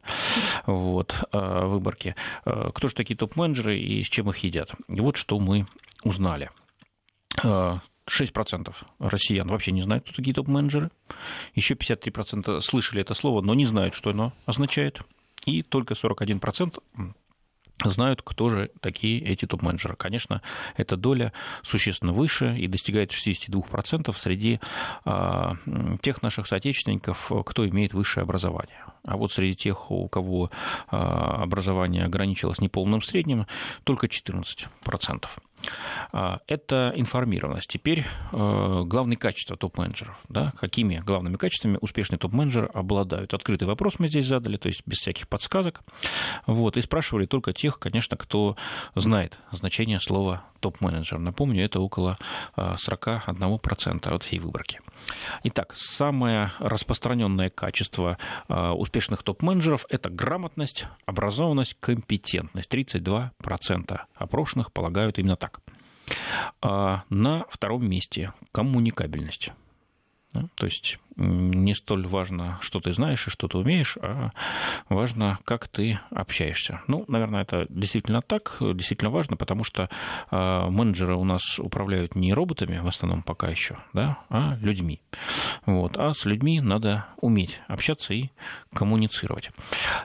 вот, 0.65 1.15
э, 1.31 1.65
выборки. 1.65 2.15
Э, 2.45 2.71
кто 2.73 2.87
же 2.87 2.95
такие 2.95 3.15
топ-менеджеры 3.15 3.77
и 3.77 4.03
с 4.03 4.07
чем 4.07 4.29
их 4.29 4.37
едят? 4.39 4.71
И 4.87 4.99
вот 4.99 5.17
что 5.17 5.39
мы 5.39 5.67
узнали. 6.03 6.49
6% 8.09 8.75
россиян 8.99 9.47
вообще 9.47 9.71
не 9.71 9.83
знают, 9.83 10.05
кто 10.05 10.13
такие 10.13 10.33
топ-менеджеры. 10.33 10.89
Еще 11.53 11.75
53% 11.75 12.61
слышали 12.61 13.01
это 13.01 13.13
слово, 13.13 13.41
но 13.41 13.53
не 13.53 13.65
знают, 13.65 13.93
что 13.93 14.09
оно 14.09 14.33
означает 14.45 15.01
и 15.45 15.63
только 15.63 15.93
41% 15.93 16.81
знают, 17.89 18.21
кто 18.21 18.49
же 18.49 18.71
такие 18.79 19.19
эти 19.21 19.45
топ-менеджеры. 19.45 19.95
Конечно, 19.95 20.41
эта 20.75 20.97
доля 20.97 21.33
существенно 21.63 22.13
выше 22.13 22.57
и 22.57 22.67
достигает 22.67 23.11
62% 23.11 24.13
среди 24.13 24.59
а, 25.05 25.55
тех 26.01 26.21
наших 26.21 26.47
соотечественников, 26.47 27.31
кто 27.45 27.67
имеет 27.67 27.93
высшее 27.93 28.23
образование. 28.23 28.85
А 29.03 29.17
вот 29.17 29.31
среди 29.31 29.55
тех, 29.55 29.89
у 29.89 30.07
кого 30.07 30.51
а, 30.87 31.43
образование 31.43 32.05
ограничилось 32.05 32.59
неполным 32.59 33.01
средним, 33.01 33.47
только 33.83 34.07
14%. 34.07 34.67
А, 36.11 36.39
это 36.47 36.93
информированность. 36.95 37.67
Теперь 37.67 38.05
э, 38.31 38.83
главные 38.85 39.17
качества 39.17 39.57
топ-менеджеров. 39.57 40.17
Да? 40.29 40.53
Какими 40.59 40.97
главными 40.97 41.37
качествами 41.37 41.77
успешный 41.81 42.17
топ-менеджер 42.17 42.69
обладают? 42.73 43.33
Открытый 43.33 43.67
вопрос 43.67 43.95
мы 43.99 44.07
здесь 44.07 44.25
задали, 44.25 44.57
то 44.57 44.67
есть 44.67 44.81
без 44.85 44.97
всяких 44.97 45.27
подсказок. 45.27 45.81
Вот, 46.45 46.77
и 46.77 46.81
спрашивали 46.81 47.25
только 47.25 47.53
тех, 47.53 47.79
конечно, 47.79 48.17
кто 48.17 48.55
знает 48.95 49.37
значение 49.51 49.99
слова 49.99 50.45
топ-менеджер. 50.61 51.19
Напомню, 51.19 51.65
это 51.65 51.79
около 51.79 52.17
41% 52.55 53.99
э, 54.09 54.15
от 54.15 54.23
всей 54.23 54.39
выборки. 54.39 54.79
Итак, 55.43 55.73
самое 55.75 56.51
распространенное 56.59 57.49
качество 57.49 58.17
э, 58.47 58.69
успешных 58.69 59.23
топ-менеджеров– 59.23 59.85
это 59.89 60.09
грамотность, 60.09 60.85
образованность, 61.05 61.75
компетентность. 61.79 62.73
32% 62.73 63.99
опрошенных 64.15 64.71
полагают 64.71 65.19
именно 65.19 65.35
так. 65.35 65.59
А 66.61 67.03
на 67.09 67.45
втором 67.49 67.89
месте 67.89 68.33
коммуникабельность. 68.51 69.51
То 70.55 70.65
есть 70.65 70.97
не 71.21 71.73
столь 71.73 72.07
важно, 72.07 72.57
что 72.61 72.79
ты 72.79 72.93
знаешь 72.93 73.27
и 73.27 73.29
что 73.29 73.47
ты 73.47 73.57
умеешь, 73.57 73.97
а 74.01 74.31
важно, 74.89 75.39
как 75.45 75.67
ты 75.67 75.99
общаешься. 76.09 76.81
Ну, 76.87 77.05
наверное, 77.07 77.43
это 77.43 77.65
действительно 77.69 78.21
так, 78.21 78.57
действительно 78.59 79.11
важно, 79.11 79.37
потому 79.37 79.63
что 79.63 79.89
а, 80.29 80.69
менеджеры 80.69 81.15
у 81.15 81.23
нас 81.23 81.59
управляют 81.59 82.15
не 82.15 82.33
роботами, 82.33 82.79
в 82.79 82.87
основном 82.87 83.23
пока 83.23 83.49
еще, 83.49 83.77
да, 83.93 84.17
а 84.29 84.57
людьми. 84.61 85.01
Вот. 85.65 85.97
А 85.97 86.13
с 86.13 86.25
людьми 86.25 86.59
надо 86.59 87.05
уметь 87.17 87.59
общаться 87.67 88.13
и 88.13 88.29
коммуницировать. 88.73 89.51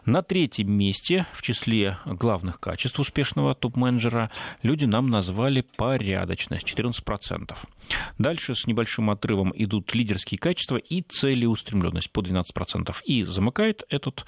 На 0.05 0.23
третьем 0.23 0.71
месте 0.73 1.27
в 1.33 1.43
числе 1.43 1.99
главных 2.05 2.61
качеств 2.61 2.99
успешного 2.99 3.55
топ-менеджера 3.55 4.31
люди 4.63 4.85
нам 4.85 5.09
назвали 5.09 5.63
порядочность, 5.77 6.67
14%. 6.67 7.57
Дальше 8.19 8.55
с 8.55 8.67
небольшим 8.67 9.11
отрывом 9.11 9.53
идут 9.55 9.95
лидерские 9.95 10.39
качества 10.39 10.77
и 10.77 11.06
целеустремленность 11.09 12.11
по 12.11 12.21
12%. 12.21 12.95
И 13.05 13.25
замыкает 13.25 13.85
этот 13.89 14.25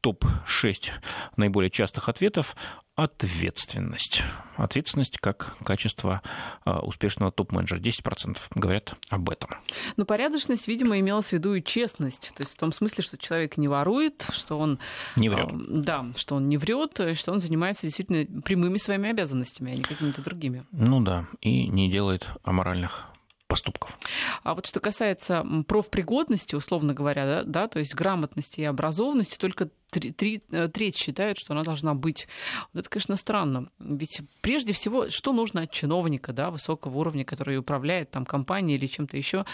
топ-6 0.00 0.90
наиболее 1.36 1.70
частых 1.70 2.08
ответов 2.08 2.56
ответственность. 2.96 4.22
Ответственность 4.56 5.18
как 5.18 5.54
качество 5.62 6.22
а, 6.64 6.80
успешного 6.80 7.30
топ-менеджера. 7.30 7.78
10% 7.78 8.38
говорят 8.54 8.94
об 9.10 9.28
этом. 9.28 9.50
Но 9.98 10.06
порядочность, 10.06 10.66
видимо, 10.66 10.98
имелась 10.98 11.26
в 11.26 11.32
виду 11.32 11.54
и 11.54 11.62
честность. 11.62 12.32
То 12.34 12.42
есть 12.42 12.54
в 12.54 12.56
том 12.56 12.72
смысле, 12.72 13.04
что 13.04 13.18
человек 13.18 13.58
не 13.58 13.68
ворует, 13.68 14.26
что 14.32 14.58
он... 14.58 14.78
Не 15.16 15.28
врет. 15.28 15.50
Да, 15.52 16.06
что 16.16 16.36
он 16.36 16.48
не 16.48 16.56
врет, 16.56 16.98
что 17.14 17.32
он 17.32 17.40
занимается 17.40 17.82
действительно 17.82 18.40
прямыми 18.40 18.78
своими 18.78 19.10
обязанностями, 19.10 19.72
а 19.72 19.76
не 19.76 19.82
какими-то 19.82 20.22
другими. 20.22 20.64
Ну 20.72 21.02
да, 21.02 21.26
и 21.42 21.68
не 21.68 21.90
делает 21.90 22.26
аморальных 22.44 23.04
поступков. 23.46 23.96
А 24.42 24.54
вот 24.54 24.66
что 24.66 24.80
касается 24.80 25.44
профпригодности, 25.66 26.54
условно 26.54 26.94
говоря, 26.94 27.26
да, 27.26 27.44
да 27.44 27.68
то 27.68 27.78
есть 27.78 27.94
грамотности 27.94 28.60
и 28.60 28.64
образованности, 28.64 29.38
только 29.38 29.70
три, 29.90 30.12
три, 30.12 30.42
э, 30.50 30.68
треть 30.68 30.96
считают, 30.96 31.38
что 31.38 31.54
она 31.54 31.62
должна 31.62 31.94
быть. 31.94 32.26
Вот 32.72 32.80
это, 32.80 32.90
конечно, 32.90 33.16
странно. 33.16 33.68
Ведь 33.78 34.22
прежде 34.40 34.72
всего, 34.72 35.10
что 35.10 35.32
нужно 35.32 35.62
от 35.62 35.70
чиновника 35.70 36.32
да, 36.32 36.50
высокого 36.50 36.98
уровня, 36.98 37.24
который 37.24 37.56
управляет 37.58 38.10
там, 38.10 38.26
компанией 38.26 38.78
или 38.78 38.86
чем-то 38.86 39.16
еще, 39.16 39.44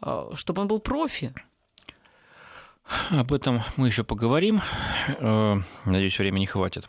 э, 0.00 0.30
чтобы 0.34 0.62
он 0.62 0.68
был 0.68 0.80
профи? 0.80 1.34
Об 3.10 3.32
этом 3.32 3.62
мы 3.76 3.86
еще 3.86 4.02
поговорим. 4.02 4.60
Э, 5.08 5.56
надеюсь, 5.84 6.18
времени 6.18 6.46
хватит. 6.46 6.88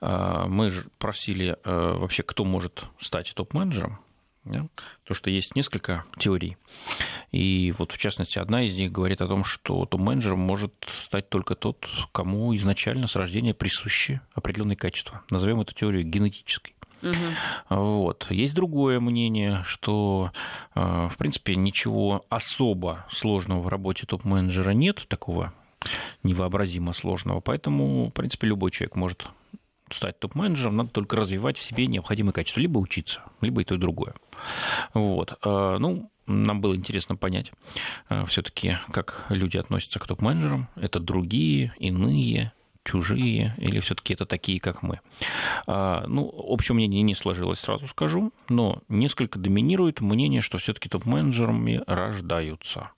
Мы 0.00 0.70
же 0.70 0.84
просили 0.98 1.58
вообще, 1.64 2.22
кто 2.22 2.44
может 2.44 2.84
стать 2.98 3.32
топ-менеджером. 3.34 3.98
Да? 4.44 4.66
То, 5.04 5.14
что 5.14 5.30
есть 5.30 5.54
несколько 5.56 6.04
теорий. 6.18 6.56
И 7.32 7.74
вот, 7.78 7.92
в 7.92 7.98
частности, 7.98 8.38
одна 8.38 8.62
из 8.62 8.74
них 8.74 8.92
говорит 8.92 9.20
о 9.20 9.26
том, 9.26 9.44
что 9.44 9.84
топ-менеджером 9.84 10.38
может 10.38 10.72
стать 11.04 11.28
только 11.28 11.54
тот, 11.54 11.86
кому 12.12 12.54
изначально 12.56 13.06
с 13.06 13.16
рождения 13.16 13.54
присущи 13.54 14.20
определенные 14.34 14.76
качества. 14.76 15.22
Назовем 15.30 15.60
эту 15.60 15.74
теорию 15.74 16.04
генетической. 16.04 16.74
Угу. 17.02 17.76
Вот. 17.76 18.26
Есть 18.30 18.54
другое 18.54 19.00
мнение, 19.00 19.62
что, 19.66 20.32
э, 20.74 21.08
в 21.10 21.16
принципе, 21.16 21.54
ничего 21.54 22.24
особо 22.28 23.06
сложного 23.10 23.60
в 23.60 23.68
работе 23.68 24.06
топ-менеджера 24.06 24.70
нет, 24.70 25.06
такого 25.08 25.52
невообразимо 26.22 26.92
сложного, 26.92 27.40
поэтому, 27.40 28.08
в 28.08 28.12
принципе, 28.12 28.48
любой 28.48 28.70
человек 28.72 28.96
может 28.96 29.26
стать 29.94 30.18
топ-менеджером, 30.18 30.76
надо 30.76 30.90
только 30.90 31.16
развивать 31.16 31.56
в 31.56 31.62
себе 31.62 31.86
необходимые 31.86 32.32
качества, 32.32 32.60
либо 32.60 32.78
учиться, 32.78 33.22
либо 33.40 33.60
и 33.60 33.64
то, 33.64 33.74
и 33.74 33.78
другое. 33.78 34.14
Вот. 34.94 35.38
А, 35.42 35.78
ну, 35.78 36.10
нам 36.26 36.60
было 36.60 36.74
интересно 36.74 37.16
понять 37.16 37.52
а, 38.08 38.24
все-таки, 38.26 38.78
как 38.92 39.26
люди 39.28 39.56
относятся 39.56 39.98
к 39.98 40.06
топ-менеджерам. 40.06 40.68
Это 40.76 41.00
другие, 41.00 41.72
иные, 41.78 42.52
чужие, 42.84 43.54
или 43.58 43.80
все-таки 43.80 44.14
это 44.14 44.26
такие, 44.26 44.60
как 44.60 44.82
мы. 44.82 45.00
А, 45.66 46.04
ну, 46.06 46.24
общее 46.26 46.74
мнение 46.74 47.02
не 47.02 47.14
сложилось, 47.14 47.60
сразу 47.60 47.86
скажу, 47.86 48.32
но 48.48 48.82
несколько 48.88 49.38
доминирует 49.38 50.00
мнение, 50.00 50.40
что 50.40 50.58
все-таки 50.58 50.88
топ-менеджерами 50.88 51.82
рождаются. 51.86 52.90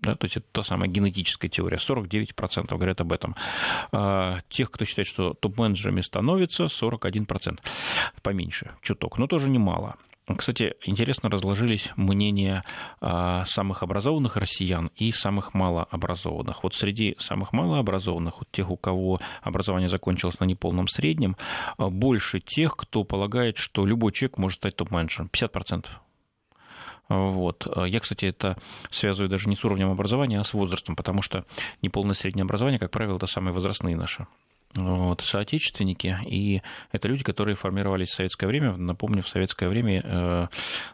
Да, 0.00 0.14
то 0.14 0.26
есть 0.26 0.36
это 0.36 0.46
та 0.52 0.62
самая 0.62 0.88
генетическая 0.88 1.48
теория. 1.48 1.78
49% 1.78 2.66
говорят 2.68 3.00
об 3.00 3.12
этом. 3.12 3.34
А, 3.92 4.40
тех, 4.48 4.70
кто 4.70 4.84
считает, 4.84 5.08
что 5.08 5.34
топ-менеджерами 5.34 6.00
становится, 6.02 6.66
41%. 6.66 7.58
Поменьше, 8.22 8.72
чуток, 8.80 9.18
но 9.18 9.26
тоже 9.26 9.48
немало. 9.48 9.96
Кстати, 10.36 10.74
интересно 10.84 11.30
разложились 11.30 11.90
мнения 11.96 12.62
а, 13.00 13.44
самых 13.46 13.82
образованных 13.82 14.36
россиян 14.36 14.90
и 14.94 15.10
самых 15.10 15.54
малообразованных. 15.54 16.62
Вот 16.62 16.74
среди 16.74 17.16
самых 17.18 17.52
малообразованных, 17.52 18.40
вот 18.40 18.48
тех, 18.50 18.70
у 18.70 18.76
кого 18.76 19.20
образование 19.42 19.88
закончилось 19.88 20.38
на 20.40 20.44
неполном 20.44 20.86
среднем, 20.86 21.36
а, 21.78 21.88
больше 21.88 22.40
тех, 22.40 22.76
кто 22.76 23.04
полагает, 23.04 23.56
что 23.56 23.86
любой 23.86 24.12
человек 24.12 24.38
может 24.38 24.58
стать 24.58 24.76
топ-менеджером. 24.76 25.28
50%. 25.28 25.86
Вот. 27.08 27.66
Я, 27.86 28.00
кстати, 28.00 28.26
это 28.26 28.58
связываю 28.90 29.30
даже 29.30 29.48
не 29.48 29.56
с 29.56 29.64
уровнем 29.64 29.90
образования, 29.90 30.40
а 30.40 30.44
с 30.44 30.52
возрастом, 30.52 30.94
потому 30.94 31.22
что 31.22 31.44
неполное 31.82 32.14
среднее 32.14 32.42
образование, 32.42 32.78
как 32.78 32.90
правило, 32.90 33.16
это 33.16 33.26
самые 33.26 33.54
возрастные 33.54 33.96
наши 33.96 34.26
вот, 34.74 35.22
соотечественники, 35.22 36.18
и 36.26 36.62
это 36.92 37.08
люди, 37.08 37.24
которые 37.24 37.54
формировались 37.54 38.10
в 38.10 38.14
советское 38.14 38.46
время. 38.46 38.76
Напомню, 38.76 39.22
в 39.22 39.28
советское 39.28 39.68
время 39.68 40.02
э, 40.04 40.46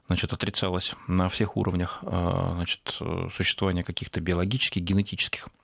значит, 0.07 0.33
отрицалось 0.33 0.95
на 1.09 1.29
всех 1.29 1.57
уровнях 1.57 1.99
э, 2.03 2.51
значит, 2.55 2.99
существование 3.35 3.83
каких-то 3.83 4.21
биологических, 4.21 4.83
генетических 4.83 5.49
Э, 5.49 5.64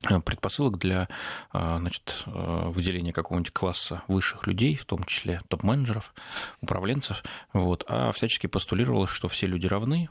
предпосылок 0.00 0.78
для 0.78 1.08
э, 1.52 1.76
значит, 1.78 2.22
э, 2.26 2.30
выделения 2.68 3.12
какого-нибудь 3.12 3.52
класса 3.52 4.02
высших 4.08 4.46
людей, 4.46 4.76
в 4.76 4.84
том 4.84 5.04
числе 5.04 5.42
топ-менеджеров, 5.48 6.14
управленцев, 6.60 7.22
вот, 7.52 7.84
а 7.86 8.10
всячески 8.12 8.46
постулировалось, 8.46 9.10
что 9.10 9.28
все 9.28 9.46
люди 9.46 9.66
равны, 9.66 10.08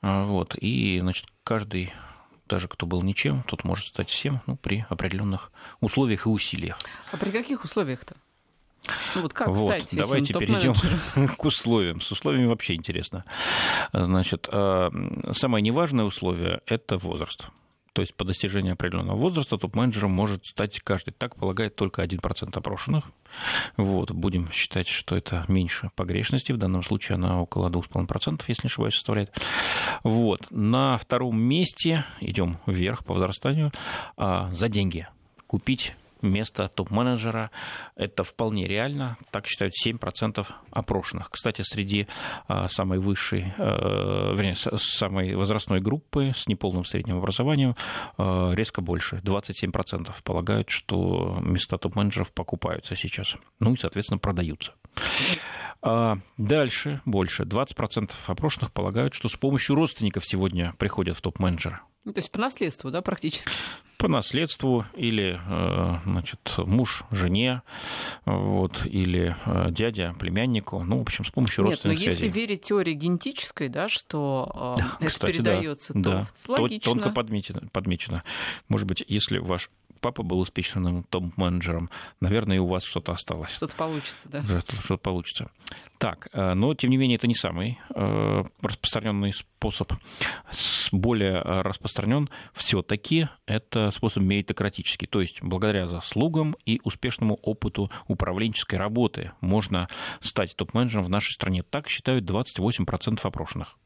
вот, 0.00 0.54
и 0.54 1.00
значит, 1.00 1.26
каждый 1.42 1.92
даже 2.48 2.68
кто 2.68 2.86
был 2.86 3.02
ничем, 3.02 3.42
тот 3.42 3.64
может 3.64 3.88
стать 3.88 4.08
всем 4.08 4.40
ну, 4.46 4.56
при 4.56 4.86
определенных 4.88 5.50
условиях 5.80 6.26
и 6.26 6.28
усилиях. 6.28 6.78
А 7.10 7.16
при 7.16 7.30
каких 7.32 7.64
условиях-то? 7.64 8.14
Ну 9.16 9.22
вот 9.22 9.32
как 9.32 9.48
вот, 9.48 9.66
стать, 9.66 9.88
давайте 9.90 10.32
перейдем 10.32 10.74
к 11.36 11.44
условиям. 11.44 12.00
С 12.00 12.12
условиями 12.12 12.46
вообще 12.46 12.74
интересно. 12.74 13.24
Значит, 13.92 14.48
самое 14.48 15.60
неважное 15.60 16.04
условие– 16.04 16.60
это 16.66 16.98
возраст. 16.98 17.48
То 17.96 18.02
есть 18.02 18.14
по 18.14 18.26
достижении 18.26 18.72
определенного 18.72 19.16
возраста 19.16 19.56
топ-менеджером 19.56 20.10
может 20.10 20.44
стать 20.44 20.80
каждый. 20.80 21.12
Так 21.12 21.34
полагает 21.34 21.76
только 21.76 22.04
1% 22.04 22.54
опрошенных. 22.54 23.04
Вот, 23.78 24.10
будем 24.10 24.52
считать, 24.52 24.86
что 24.86 25.16
это 25.16 25.46
меньше 25.48 25.90
погрешности. 25.96 26.52
В 26.52 26.58
данном 26.58 26.82
случае 26.82 27.16
она 27.16 27.40
около 27.40 27.70
2,5%, 27.70 28.42
если 28.48 28.66
не 28.66 28.68
ошибаюсь, 28.68 28.96
составляет. 28.96 29.32
Вот. 30.02 30.42
На 30.50 30.98
втором 30.98 31.40
месте 31.40 32.04
идем 32.20 32.58
вверх 32.66 33.02
по 33.02 33.14
возрастанию 33.14 33.72
а, 34.18 34.52
за 34.52 34.68
деньги. 34.68 35.08
Купить 35.46 35.94
место 36.30 36.68
топ-менеджера. 36.68 37.50
Это 37.94 38.24
вполне 38.24 38.66
реально. 38.66 39.16
Так 39.30 39.46
считают 39.46 39.74
7% 39.84 40.46
опрошенных. 40.70 41.30
Кстати, 41.30 41.62
среди 41.62 42.06
а, 42.48 42.68
самой 42.68 42.98
высшей, 42.98 43.52
а, 43.58 44.34
вернее, 44.34 44.56
самой 44.56 45.34
возрастной 45.34 45.80
группы 45.80 46.32
с 46.36 46.46
неполным 46.46 46.84
средним 46.84 47.18
образованием 47.18 47.76
а, 48.16 48.52
резко 48.52 48.80
больше. 48.80 49.16
27% 49.24 50.14
полагают, 50.22 50.70
что 50.70 51.38
места 51.40 51.78
топ-менеджеров 51.78 52.32
покупаются 52.32 52.96
сейчас. 52.96 53.36
Ну 53.60 53.74
и, 53.74 53.76
соответственно, 53.76 54.18
продаются. 54.18 54.72
Дальше 56.36 57.00
больше. 57.04 57.44
20% 57.44 58.10
опрошенных 58.26 58.72
полагают, 58.72 59.14
что 59.14 59.28
с 59.28 59.36
помощью 59.36 59.76
родственников 59.76 60.24
сегодня 60.24 60.74
приходят 60.78 61.16
в 61.16 61.20
топ-менеджеры. 61.20 61.80
Ну, 62.06 62.12
то 62.12 62.18
есть 62.18 62.30
по 62.30 62.38
наследству, 62.38 62.92
да, 62.92 63.02
практически? 63.02 63.50
По 63.98 64.06
наследству 64.06 64.84
или 64.94 65.40
э, 65.44 65.98
значит, 66.04 66.54
муж 66.58 67.02
жене, 67.10 67.62
вот, 68.24 68.86
или 68.86 69.34
э, 69.44 69.72
дядя 69.72 70.14
племяннику, 70.16 70.84
ну, 70.84 70.98
в 70.98 71.02
общем, 71.02 71.24
с 71.24 71.30
помощью 71.30 71.64
Нет, 71.64 71.72
родственных 71.72 71.98
но 71.98 72.04
если 72.04 72.28
верить 72.28 72.62
теории 72.62 72.92
генетической, 72.92 73.68
да, 73.68 73.88
что 73.88 74.76
э, 74.78 74.82
это 75.00 75.14
Кстати, 75.14 75.32
передается, 75.32 75.94
да, 75.94 76.26
то 76.44 76.46
да. 76.46 76.62
логично. 76.62 76.92
Тонко 76.92 77.10
подмечено, 77.10 77.68
подмечено. 77.72 78.22
Может 78.68 78.86
быть, 78.86 79.04
если 79.08 79.38
ваш 79.38 79.68
папа 80.00 80.22
был 80.22 80.40
успешным 80.40 81.04
топ-менеджером, 81.04 81.90
наверное, 82.20 82.56
и 82.56 82.60
у 82.60 82.66
вас 82.66 82.84
что-то 82.84 83.12
осталось. 83.12 83.50
Что-то 83.50 83.76
получится, 83.76 84.28
да. 84.28 84.42
Что-то 84.42 84.96
получится. 84.98 85.50
Так, 85.98 86.28
э, 86.32 86.54
но, 86.54 86.74
тем 86.74 86.90
не 86.90 86.96
менее, 86.96 87.16
это 87.16 87.26
не 87.26 87.34
самый 87.34 87.78
э, 87.94 88.42
распространенный 88.62 89.32
способ. 89.32 89.92
Более 90.92 91.40
распространен 91.40 92.28
все-таки 92.52 93.28
это 93.46 93.90
способ 93.90 94.22
меритократический, 94.22 95.06
то 95.06 95.20
есть 95.20 95.42
благодаря 95.42 95.88
заслугам 95.88 96.56
и 96.64 96.80
успешному 96.84 97.34
опыту 97.36 97.90
управленческой 98.08 98.78
работы 98.78 99.32
можно 99.40 99.88
стать 100.20 100.54
топ-менеджером 100.56 101.04
в 101.04 101.10
нашей 101.10 101.32
стране. 101.32 101.62
Так 101.62 101.88
считают 101.88 102.24
28% 102.24 103.18
опрошенных. 103.22 103.76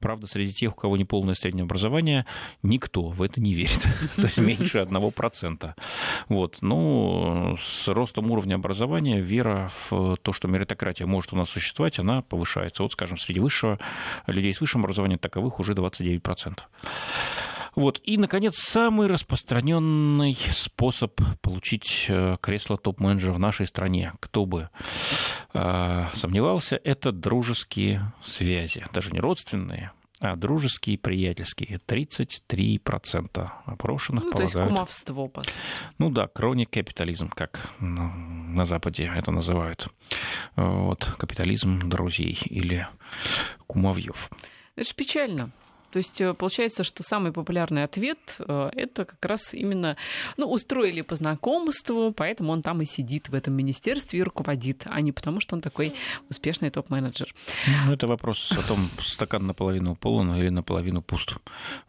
Правда, 0.00 0.26
среди 0.26 0.52
тех, 0.52 0.72
у 0.72 0.76
кого 0.76 0.96
не 0.96 1.04
полное 1.04 1.34
среднее 1.34 1.64
образование, 1.64 2.26
никто 2.62 3.08
в 3.08 3.22
это 3.22 3.40
не 3.40 3.54
верит. 3.54 3.86
То 4.16 4.22
есть 4.22 4.38
меньше 4.38 4.78
1%. 4.78 5.74
Вот. 6.28 6.58
Ну, 6.60 7.56
с 7.60 7.88
ростом 7.88 8.30
уровня 8.30 8.54
образования 8.56 9.20
вера 9.20 9.70
в 9.90 10.16
то, 10.16 10.32
что 10.32 10.48
меритократия 10.48 11.06
может 11.06 11.32
у 11.32 11.36
нас 11.36 11.50
существовать, 11.50 11.98
она 11.98 12.22
повышается. 12.22 12.82
Вот, 12.82 12.92
скажем, 12.92 13.18
среди 13.18 13.40
высшего, 13.40 13.78
людей 14.26 14.52
с 14.52 14.60
высшим 14.60 14.82
образованием 14.82 15.18
таковых 15.18 15.60
уже 15.60 15.72
29%. 15.72 16.58
Вот. 17.74 18.00
И, 18.04 18.16
наконец, 18.16 18.56
самый 18.56 19.08
распространенный 19.08 20.36
способ 20.52 21.20
получить 21.40 22.06
э, 22.08 22.36
кресло 22.40 22.78
топ-менеджера 22.78 23.32
в 23.32 23.38
нашей 23.38 23.66
стране, 23.66 24.12
кто 24.20 24.46
бы 24.46 24.70
э, 25.54 26.04
сомневался, 26.14 26.80
это 26.82 27.12
дружеские 27.12 28.12
связи. 28.22 28.84
Даже 28.92 29.10
не 29.10 29.20
родственные, 29.20 29.92
а 30.20 30.34
дружеские, 30.36 30.98
приятельские. 30.98 31.78
33% 31.86 33.50
опрошенных 33.66 34.24
ну, 34.24 34.32
полагают. 34.32 34.52
то 34.52 34.58
есть 34.58 34.68
кумовство, 34.68 35.28
по 35.28 35.42
Ну 35.98 36.10
да, 36.10 36.26
кроник 36.26 36.70
капитализм, 36.70 37.28
как 37.28 37.70
на, 37.78 38.12
на 38.14 38.64
Западе 38.64 39.10
это 39.14 39.30
называют. 39.30 39.88
Вот, 40.56 41.04
капитализм 41.18 41.88
друзей 41.88 42.38
или 42.46 42.88
кумовьев. 43.66 44.30
Это 44.74 44.88
же 44.88 44.94
печально. 44.94 45.52
То 45.90 45.98
есть 45.98 46.20
э, 46.20 46.34
получается, 46.34 46.84
что 46.84 47.02
самый 47.02 47.32
популярный 47.32 47.84
ответ 47.84 48.18
э, 48.38 48.70
это 48.74 49.04
как 49.04 49.24
раз 49.24 49.54
именно, 49.54 49.96
ну, 50.36 50.50
устроили 50.50 51.02
по 51.02 51.16
знакомству, 51.16 52.12
поэтому 52.12 52.52
он 52.52 52.62
там 52.62 52.82
и 52.82 52.84
сидит 52.84 53.28
в 53.28 53.34
этом 53.34 53.54
министерстве 53.54 54.20
и 54.20 54.22
руководит, 54.22 54.82
а 54.86 55.00
не 55.00 55.12
потому, 55.12 55.40
что 55.40 55.56
он 55.56 55.62
такой 55.62 55.94
успешный 56.28 56.70
топ-менеджер. 56.70 57.34
Ну, 57.86 57.92
это 57.92 58.06
вопрос 58.06 58.52
о 58.52 58.66
том, 58.66 58.88
стакан 59.00 59.44
наполовину 59.44 59.96
полон 59.96 60.34
или 60.34 60.48
наполовину 60.48 61.02
пуст. 61.02 61.34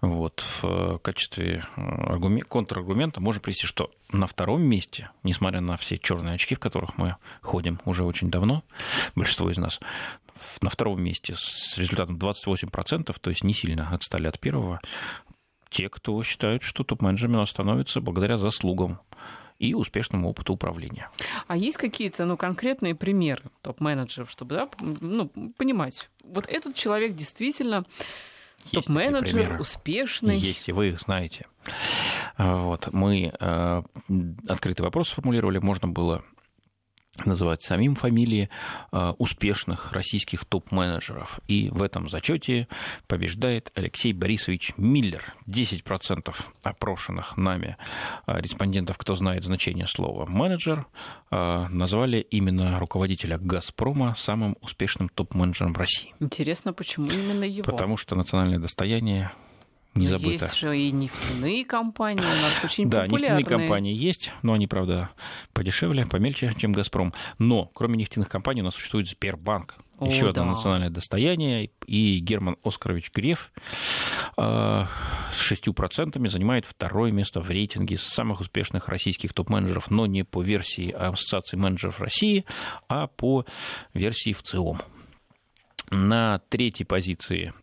Вот. 0.02 0.44
В 0.62 0.64
э, 0.64 1.00
качестве 1.02 1.66
аргумент, 1.76 2.48
контраргумента 2.48 3.22
можно 3.22 3.42
привести, 3.42 3.66
что 3.66 3.92
на 4.12 4.28
втором 4.28 4.62
месте, 4.64 5.10
несмотря 5.24 5.62
на 5.62 5.78
все 5.78 5.98
черные 5.98 6.36
очки, 6.36 6.56
в 6.56 6.60
которых 6.60 6.98
мы 6.98 7.18
ходим 7.42 7.80
уже 7.86 8.04
очень 8.04 8.32
давно, 8.32 8.64
большинство 9.16 9.50
из 9.50 9.58
нас, 9.58 9.80
на 10.62 10.70
втором 10.70 11.02
месте 11.02 11.36
с 11.38 11.78
результатом 11.78 12.18
28%, 12.18 13.16
то 13.20 13.30
есть 13.30 13.44
не 13.44 13.54
сильно 13.54 13.90
отстали 13.90 14.28
от 14.28 14.40
первого, 14.40 14.82
те, 15.70 15.90
кто 15.90 16.22
считают, 16.24 16.64
что 16.64 16.84
топ-менеджерами 16.84 17.46
становятся 17.46 18.02
благодаря 18.02 18.38
заслугам 18.38 19.00
и 19.60 19.74
успешному 19.74 20.30
опыту 20.30 20.54
управления. 20.54 21.10
А 21.48 21.58
есть 21.58 21.78
какие-то 21.78 22.26
ну, 22.26 22.38
конкретные 22.38 22.96
примеры 22.96 23.44
топ-менеджеров, 23.62 24.32
чтобы 24.32 24.56
да, 24.56 24.70
ну, 24.80 25.30
понимать, 25.58 26.10
вот 26.24 26.48
этот 26.48 26.76
человек 26.76 27.16
действительно 27.16 27.86
топ-менеджер, 28.72 29.60
успешный. 29.60 30.38
Есть, 30.38 30.70
и 30.70 30.72
вы 30.72 30.90
их 30.90 31.02
знаете. 31.02 31.46
Вот, 32.38 32.92
мы 32.94 33.34
э, 33.38 33.84
открытый 34.48 34.84
вопрос 34.84 35.10
сформулировали, 35.10 35.60
можно 35.60 35.90
было 35.90 36.24
называть 37.26 37.62
самим 37.62 37.96
фамилии 37.96 38.50
э, 38.92 39.14
успешных 39.18 39.92
российских 39.92 40.46
топ-менеджеров. 40.46 41.40
И 41.48 41.70
в 41.70 41.82
этом 41.82 42.10
зачете 42.10 42.68
побеждает 43.08 43.72
Алексей 43.76 44.14
Борисович 44.14 44.74
Миллер. 44.78 45.34
10% 45.48 46.36
опрошенных 46.64 47.38
нами 47.38 47.78
э, 48.28 48.40
респондентов, 48.40 48.98
кто 48.98 49.16
знает 49.16 49.44
значение 49.44 49.88
слова 49.88 50.26
менеджер, 50.26 50.86
э, 51.32 51.68
назвали 51.70 52.20
именно 52.20 52.80
руководителя 52.80 53.38
«Газпрома» 53.38 54.16
самым 54.18 54.58
успешным 54.62 55.10
топ-менеджером 55.10 55.74
России. 55.74 56.14
Интересно, 56.20 56.74
почему 56.74 57.08
именно 57.08 57.44
его? 57.44 57.64
Потому 57.64 57.98
что 57.98 58.16
национальное 58.16 58.60
достояние 58.60 59.32
не 59.96 60.08
но 60.08 60.18
забыто. 60.18 60.46
Есть 60.46 60.58
же 60.58 60.78
и 60.78 60.92
нефтяные 60.92 61.66
компании 61.66 62.22
у 62.22 62.42
нас 62.42 62.64
очень 62.64 62.90
да, 62.90 63.04
популярные. 63.04 63.30
Да, 63.30 63.38
нефтяные 63.38 63.60
компании 63.60 63.94
есть, 63.94 64.32
но 64.44 64.54
они, 64.54 64.68
правда, 64.68 65.10
подешевле, 65.54 66.06
помельче, 66.06 66.54
чем 66.58 66.74
«Газпром». 66.74 67.14
Но 67.40 67.66
кроме 67.74 67.98
нефтяных 67.98 68.30
компаний 68.30 68.62
у 68.62 68.66
нас 68.66 68.76
существует 68.76 69.08
Сбербанк. 69.08 69.76
О, 70.00 70.06
еще 70.06 70.32
да. 70.32 70.42
одно 70.42 70.54
национальное 70.54 70.90
достояние. 70.90 71.72
И 71.86 72.20
Герман 72.20 72.58
Оскарович 72.64 73.12
Греф 73.14 73.52
э, 74.38 74.86
с 75.34 75.52
6% 75.52 76.30
занимает 76.30 76.66
второе 76.66 77.12
место 77.12 77.42
в 77.42 77.50
рейтинге 77.50 77.98
самых 77.98 78.40
успешных 78.40 78.88
российских 78.88 79.34
топ-менеджеров, 79.34 79.92
но 79.92 80.06
не 80.06 80.24
по 80.24 80.42
версии 80.42 80.92
Ассоциации 80.92 81.58
менеджеров 81.58 82.00
России, 82.00 82.46
а 82.88 83.08
по 83.08 83.46
версии 83.94 84.32
в 84.32 84.42
ЦИОМ. 84.42 84.82
На 85.92 86.40
третьей 86.50 86.86
позиции 86.86 87.54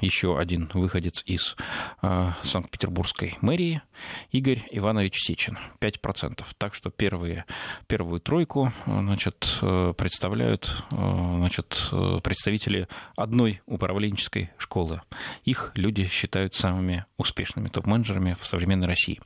еще 0.00 0.38
один 0.38 0.70
выходец 0.74 1.22
из 1.26 1.56
а, 2.02 2.36
Санкт-Петербургской 2.42 3.36
мэрии, 3.40 3.82
Игорь 4.30 4.62
Иванович 4.70 5.18
Сечин, 5.18 5.58
5%. 5.80 6.44
Так 6.58 6.74
что 6.74 6.90
первые, 6.90 7.44
первую 7.86 8.20
тройку 8.20 8.72
значит, 8.86 9.58
э, 9.62 9.92
представляют 9.96 10.84
э, 10.90 10.94
значит, 10.94 11.90
представители 12.22 12.88
одной 13.16 13.60
управленческой 13.66 14.50
школы. 14.58 15.02
Их 15.44 15.72
люди 15.74 16.06
считают 16.06 16.54
самыми 16.54 17.04
успешными 17.16 17.68
топ-менеджерами 17.68 18.36
в 18.38 18.46
современной 18.46 18.86
России. 18.86 19.20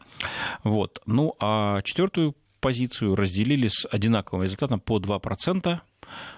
Вот. 0.63 1.01
Ну, 1.07 1.35
а 1.41 1.83
четвертую 1.83 2.35
позицию 2.65 3.15
разделили 3.15 3.69
с 3.69 3.87
одинаковым 3.91 4.45
результатом 4.45 4.81
по 4.81 4.99
2%. 4.99 5.81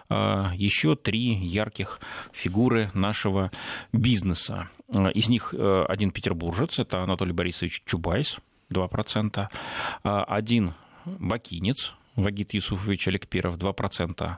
А, 0.08 0.52
еще 0.54 0.94
три 0.94 1.34
ярких 1.34 2.00
фигуры 2.32 2.90
нашего 2.94 3.50
бизнеса. 3.92 4.68
А, 4.92 5.08
из 5.08 5.28
них 5.28 5.52
э, 5.56 5.84
один 5.88 6.10
петербуржец, 6.10 6.78
это 6.78 7.02
Анатолий 7.02 7.32
Борисович 7.32 7.82
Чубайс, 7.84 8.38
2%. 8.70 9.48
А, 10.04 10.24
один 10.24 10.74
бакинец, 11.04 11.94
Вагит 12.14 12.54
Юсуфович 12.54 13.08
Аликперов, 13.08 13.58
2%. 13.58 14.36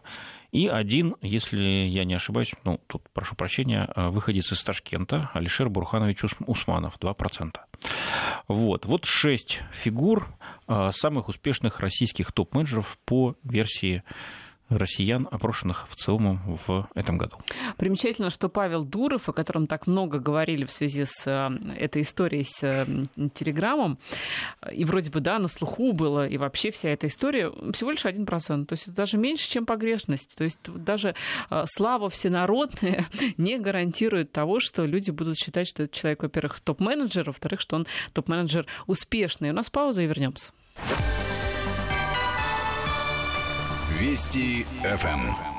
И 0.51 0.67
один, 0.67 1.15
если 1.21 1.63
я 1.63 2.05
не 2.05 2.15
ошибаюсь, 2.15 2.53
ну, 2.65 2.81
тут 2.87 3.09
прошу 3.13 3.37
прощения, 3.37 3.89
выходец 3.95 4.51
из 4.51 4.63
Ташкента, 4.65 5.31
Алишер 5.33 5.69
Бурханович 5.69 6.25
Усманов, 6.47 6.99
2%. 6.99 7.55
Вот, 8.49 8.87
вот 8.87 9.05
шесть 9.05 9.61
фигур 9.73 10.27
самых 10.67 11.29
успешных 11.29 11.79
российских 11.79 12.33
топ-менеджеров 12.33 12.99
по 13.05 13.37
версии 13.45 14.03
россиян, 14.69 15.29
опрошенных 15.31 15.87
в 15.89 15.95
целом 15.95 16.41
в 16.67 16.89
этом 16.95 17.19
году. 17.19 17.37
Примечательно, 17.77 18.31
что 18.31 18.49
Павел 18.49 18.85
Дуров, 18.85 19.29
о 19.29 19.33
котором 19.33 19.67
так 19.67 19.87
много 19.87 20.19
говорили 20.19 20.65
в 20.65 20.73
связи 20.73 21.05
с 21.05 21.27
э, 21.27 21.51
этой 21.77 22.03
историей 22.03 22.45
с 22.45 22.63
э, 22.63 22.87
Телеграмом, 23.35 23.99
и 24.71 24.85
вроде 24.85 25.11
бы, 25.11 25.21
да, 25.21 25.39
на 25.39 25.49
слуху 25.49 25.93
было, 25.93 26.27
и 26.27 26.37
вообще 26.37 26.71
вся 26.71 26.91
эта 26.91 27.07
история, 27.07 27.51
всего 27.73 27.91
лишь 27.91 28.05
1%. 28.05 28.67
То 28.67 28.73
есть 28.75 28.89
это 28.89 28.97
даже 28.97 29.19
меньше, 29.19 29.49
чем 29.49 29.67
погрешность. 29.67 30.35
То 30.37 30.45
есть 30.45 30.59
даже 30.65 31.15
э, 31.51 31.65
слава 31.67 32.11
всенародная 32.11 33.07
не 33.37 33.59
гарантирует 33.59 34.33
того, 34.33 34.61
что 34.61 34.85
люди 34.85 35.11
будут 35.11 35.37
считать, 35.37 35.69
что 35.69 35.85
этот 35.85 35.97
человек, 35.97 36.23
во-первых, 36.23 36.61
топ-менеджер, 36.61 37.25
во-вторых, 37.25 37.61
что 37.61 37.77
он 37.77 37.87
топ-менеджер 38.13 38.67
успешный. 38.87 39.51
У 39.51 39.55
нас 39.55 39.71
пауза 39.71 40.03
и 40.03 40.07
вернемся. 40.07 40.53
Вести 43.99 44.65
ФМ. 44.85 45.58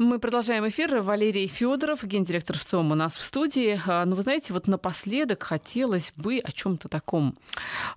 Мы 0.00 0.20
продолжаем 0.20 0.68
эфир. 0.68 1.00
Валерий 1.02 1.48
Федоров, 1.48 2.04
гендиректор 2.04 2.56
ВЦИОМ 2.56 2.92
у 2.92 2.94
нас 2.94 3.18
в 3.18 3.22
студии. 3.24 3.80
А, 3.84 4.04
ну, 4.04 4.14
вы 4.14 4.22
знаете, 4.22 4.52
вот 4.52 4.68
напоследок 4.68 5.42
хотелось 5.42 6.12
бы 6.14 6.38
о 6.38 6.52
чем-то 6.52 6.88
таком. 6.88 7.36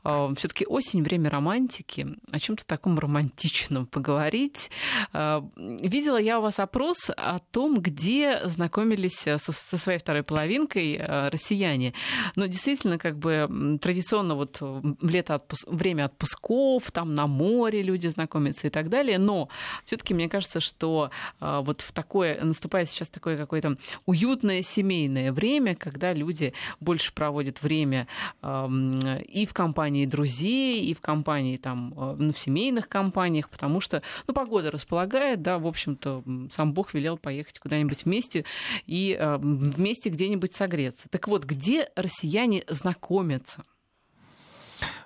А, 0.03 0.33
Все-таки 0.33 0.65
осень, 0.65 1.03
время 1.03 1.29
романтики, 1.29 2.07
о 2.31 2.39
чем-то 2.39 2.65
таком 2.65 2.97
романтичном 2.97 3.85
поговорить. 3.85 4.71
А, 5.13 5.47
видела 5.55 6.17
я 6.17 6.39
у 6.39 6.41
вас 6.41 6.59
опрос 6.59 7.11
о 7.15 7.37
том, 7.37 7.79
где 7.79 8.41
знакомились 8.45 9.19
со 9.19 9.77
своей 9.77 9.99
второй 9.99 10.23
половинкой 10.23 10.99
россияне. 11.29 11.93
Но 12.35 12.47
действительно, 12.47 12.97
как 12.97 13.19
бы 13.19 13.77
традиционно 13.79 14.33
вот 14.33 14.57
в 14.59 15.07
лето 15.07 15.35
отпуск... 15.35 15.67
время 15.67 16.05
отпусков, 16.05 16.89
там 16.89 17.13
на 17.13 17.27
море 17.27 17.83
люди 17.83 18.07
знакомятся 18.07 18.65
и 18.65 18.69
так 18.71 18.89
далее. 18.89 19.19
Но 19.19 19.49
все-таки 19.85 20.15
мне 20.15 20.29
кажется, 20.29 20.61
что 20.61 21.11
вот 21.39 21.90
такое, 21.91 22.43
наступает 22.43 22.89
сейчас 22.89 23.09
такое 23.09 23.37
какое-то 23.37 23.77
уютное 24.05 24.61
семейное 24.61 25.31
время, 25.31 25.75
когда 25.75 26.13
люди 26.13 26.53
больше 26.79 27.13
проводят 27.13 27.61
время 27.61 28.07
и 28.41 29.45
в 29.45 29.53
компании 29.53 30.05
друзей, 30.05 30.85
и 30.85 30.93
в 30.93 31.01
компании 31.01 31.57
там, 31.57 31.93
э, 31.95 32.15
ну, 32.17 32.33
в 32.33 32.39
семейных 32.39 32.87
компаниях, 32.89 33.49
потому 33.49 33.81
что, 33.81 34.01
ну, 34.27 34.33
погода 34.33 34.71
располагает, 34.71 35.41
да, 35.41 35.59
в 35.59 35.67
общем-то, 35.67 36.23
сам 36.49 36.73
Бог 36.73 36.93
велел 36.93 37.17
поехать 37.17 37.59
куда-нибудь 37.59 38.05
вместе 38.05 38.45
и 38.87 39.17
вместе 39.21 40.09
где-нибудь 40.09 40.53
согреться. 40.53 41.07
Так 41.09 41.27
вот, 41.27 41.45
где 41.45 41.89
россияне 41.95 42.63
знакомятся? 42.67 43.63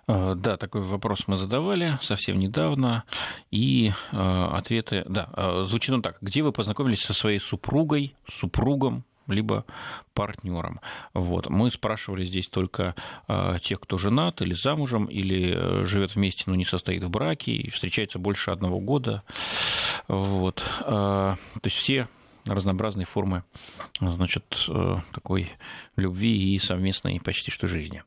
Э, 0.07 0.35
да, 0.35 0.57
такой 0.57 0.81
вопрос 0.81 1.23
мы 1.27 1.37
задавали 1.37 1.97
совсем 2.01 2.39
недавно, 2.39 3.03
и 3.51 3.91
э, 4.11 4.47
ответы, 4.51 5.03
да, 5.07 5.29
э, 5.35 5.63
звучит 5.65 5.93
он 5.93 6.01
так. 6.01 6.17
Где 6.21 6.43
вы 6.43 6.51
познакомились 6.51 7.01
со 7.01 7.13
своей 7.13 7.39
супругой, 7.39 8.15
супругом, 8.31 9.03
либо 9.27 9.65
партнером. 10.13 10.79
Вот. 11.13 11.49
Мы 11.49 11.71
спрашивали 11.71 12.25
здесь 12.25 12.47
только 12.47 12.95
э, 13.27 13.57
тех, 13.63 13.79
кто 13.79 13.97
женат 13.97 14.41
или 14.41 14.53
замужем, 14.53 15.05
или 15.05 15.85
живет 15.85 16.15
вместе, 16.15 16.43
но 16.45 16.55
не 16.55 16.65
состоит 16.65 17.03
в 17.03 17.09
браке, 17.09 17.53
и 17.53 17.69
встречается 17.71 18.19
больше 18.19 18.51
одного 18.51 18.79
года. 18.79 19.23
Вот. 20.07 20.63
Э, 20.81 21.35
то 21.35 21.61
есть 21.63 21.77
все 21.77 22.07
разнообразные 22.45 23.05
формы 23.05 23.43
значит, 23.99 24.65
э, 24.67 24.97
такой 25.13 25.51
любви 25.95 26.55
и 26.55 26.59
совместной 26.59 27.19
почти 27.19 27.51
что 27.51 27.67
жизни. 27.67 28.03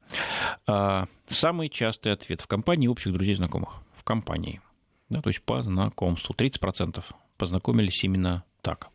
А, 0.66 1.06
самый 1.28 1.68
частый 1.68 2.12
ответ 2.12 2.40
в 2.40 2.46
компании 2.46 2.88
общих 2.88 3.12
друзей 3.12 3.34
знакомых. 3.34 3.74
В 3.96 4.04
компании. 4.04 4.60
Да, 5.08 5.20
то 5.20 5.30
есть 5.30 5.42
по 5.42 5.62
знакомству. 5.62 6.34
30% 6.34 7.04
познакомились 7.36 8.02
именно 8.04 8.44
так. 8.62 8.88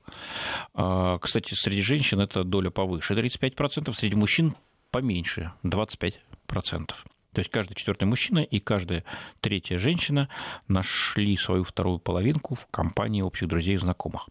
А, 0.73 1.17
кстати, 1.19 1.53
среди 1.55 1.81
женщин 1.81 2.19
эта 2.19 2.43
доля 2.43 2.69
повыше, 2.69 3.13
35%, 3.13 3.91
среди 3.93 4.15
мужчин 4.15 4.55
поменьше, 4.91 5.51
25%. 5.63 6.93
То 7.33 7.39
есть 7.39 7.51
каждый 7.51 7.75
четвертый 7.75 8.05
мужчина 8.05 8.39
и 8.39 8.59
каждая 8.59 9.03
третья 9.41 9.77
женщина 9.77 10.29
нашли 10.67 11.35
свою 11.35 11.63
вторую 11.63 11.99
половинку 11.99 12.55
в 12.55 12.67
компании 12.71 13.21
общих 13.21 13.47
друзей 13.47 13.75
и 13.75 13.77
знакомых. 13.77 14.29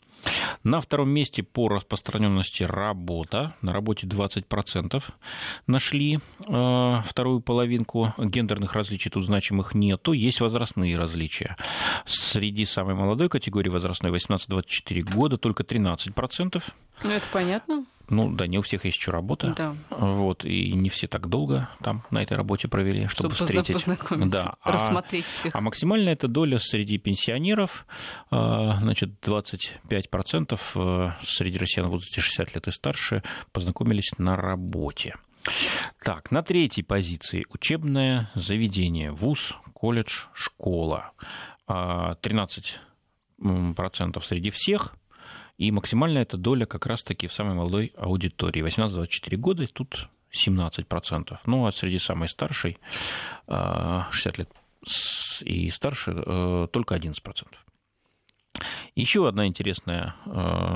На 0.62 0.80
втором 0.80 1.10
месте 1.10 1.42
по 1.42 1.68
распространенности 1.68 2.62
работа. 2.62 3.54
На 3.60 3.72
работе 3.72 4.06
20% 4.06 5.02
нашли 5.66 6.20
э, 6.46 7.02
вторую 7.04 7.40
половинку. 7.40 8.14
Гендерных 8.18 8.74
различий 8.74 9.10
тут 9.10 9.26
значимых 9.26 9.74
нету. 9.74 10.12
Есть 10.12 10.40
возрастные 10.40 10.96
различия. 10.96 11.56
Среди 12.06 12.64
самой 12.64 12.94
молодой 12.94 13.28
категории 13.28 13.68
возрастной 13.68 14.12
18-24 14.12 15.02
года 15.02 15.38
только 15.38 15.64
13%. 15.64 16.62
Ну, 17.02 17.10
это 17.10 17.26
понятно. 17.32 17.84
Ну 18.08 18.30
да, 18.32 18.46
не 18.46 18.58
у 18.58 18.62
всех 18.62 18.84
есть 18.84 18.98
еще 18.98 19.10
работа. 19.10 19.52
Да. 19.56 19.74
Вот, 19.90 20.44
и 20.44 20.72
не 20.72 20.88
все 20.88 21.06
так 21.06 21.28
долго 21.28 21.68
там 21.82 22.04
на 22.10 22.22
этой 22.22 22.36
работе 22.36 22.68
провели, 22.68 23.06
чтобы, 23.06 23.34
чтобы 23.34 23.62
встретить. 23.62 23.84
Да. 24.30 24.56
А 24.60 24.72
рассмотреть 24.72 25.24
а, 25.24 25.38
всех. 25.38 25.54
А 25.54 25.60
максимальная 25.60 26.12
эта 26.12 26.28
доля 26.28 26.58
среди 26.58 26.98
пенсионеров, 26.98 27.86
а, 28.30 28.78
значит, 28.80 29.10
25% 29.26 30.60
э, 30.74 31.10
среди 31.24 31.58
россиян 31.58 31.88
в 31.88 31.92
возрасте 31.92 32.20
60 32.20 32.54
лет 32.54 32.68
и 32.68 32.70
старше 32.70 33.22
познакомились 33.52 34.10
на 34.18 34.36
работе. 34.36 35.14
Так, 36.04 36.30
на 36.30 36.42
третьей 36.42 36.84
позиции 36.84 37.44
учебное 37.48 38.30
заведение, 38.34 39.10
вуз, 39.10 39.54
колледж, 39.72 40.26
школа. 40.34 41.12
13% 41.68 42.76
а, 43.40 44.20
среди 44.20 44.50
всех, 44.50 44.94
и 45.62 45.70
максимальная 45.70 46.22
эта 46.22 46.36
доля 46.36 46.66
как 46.66 46.86
раз-таки 46.86 47.28
в 47.28 47.32
самой 47.32 47.54
молодой 47.54 47.92
аудитории. 47.96 48.64
18-24 48.64 49.36
года, 49.36 49.68
тут 49.68 50.08
17%. 50.32 51.38
Ну, 51.46 51.66
а 51.66 51.72
среди 51.72 52.00
самой 52.00 52.28
старшей, 52.28 52.78
60 53.46 53.48
а, 53.48 54.10
лет 54.38 54.48
и 55.42 55.70
старше, 55.70 56.14
э, 56.16 56.66
только 56.72 56.96
11%. 56.96 57.14
Еще 58.96 59.28
одна 59.28 59.46
интересная, 59.46 60.16
э, 60.26 60.30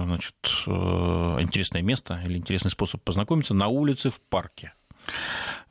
значит, 0.04 0.36
э, 0.68 0.70
интересное 0.70 1.82
место 1.82 2.22
или 2.24 2.36
интересный 2.36 2.70
способ 2.70 3.02
познакомиться 3.02 3.54
на 3.54 3.66
улице 3.66 4.10
в 4.10 4.20
парке. 4.20 4.72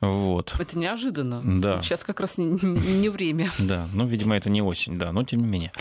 Вот. 0.00 0.54
Это 0.58 0.78
неожиданно. 0.78 1.40
Да. 1.60 1.80
Сейчас 1.80 2.04
как 2.04 2.20
раз 2.20 2.36
не, 2.36 2.44
не 2.44 3.08
время. 3.08 3.50
Да, 3.58 3.88
ну, 3.92 4.06
видимо, 4.06 4.36
это 4.36 4.48
не 4.48 4.62
осень, 4.62 4.96
да, 4.98 5.10
но 5.12 5.24
тем 5.24 5.40
не 5.40 5.46
менее. 5.46 5.72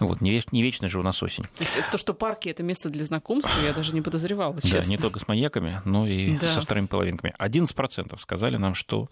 Вот, 0.00 0.20
не, 0.20 0.40
не 0.52 0.62
вечно 0.62 0.88
же 0.88 0.98
у 0.98 1.02
нас 1.02 1.22
осень. 1.22 1.44
То, 1.58 1.64
есть, 1.64 1.72
то, 1.90 1.98
что 1.98 2.14
парки– 2.14 2.48
это 2.50 2.62
место 2.62 2.88
для 2.88 3.04
знакомства, 3.04 3.60
я 3.62 3.72
даже 3.74 3.92
не 3.92 4.00
подозревала, 4.00 4.60
честно. 4.62 4.80
Да, 4.80 4.86
не 4.86 4.96
только 4.96 5.18
с 5.18 5.28
маньяками, 5.28 5.82
но 5.84 6.06
и 6.06 6.38
да. 6.38 6.52
со 6.52 6.60
вторыми 6.60 6.86
половинками. 6.86 7.34
11% 7.38 8.18
сказали 8.18 8.56
нам, 8.56 8.74
что 8.74 9.10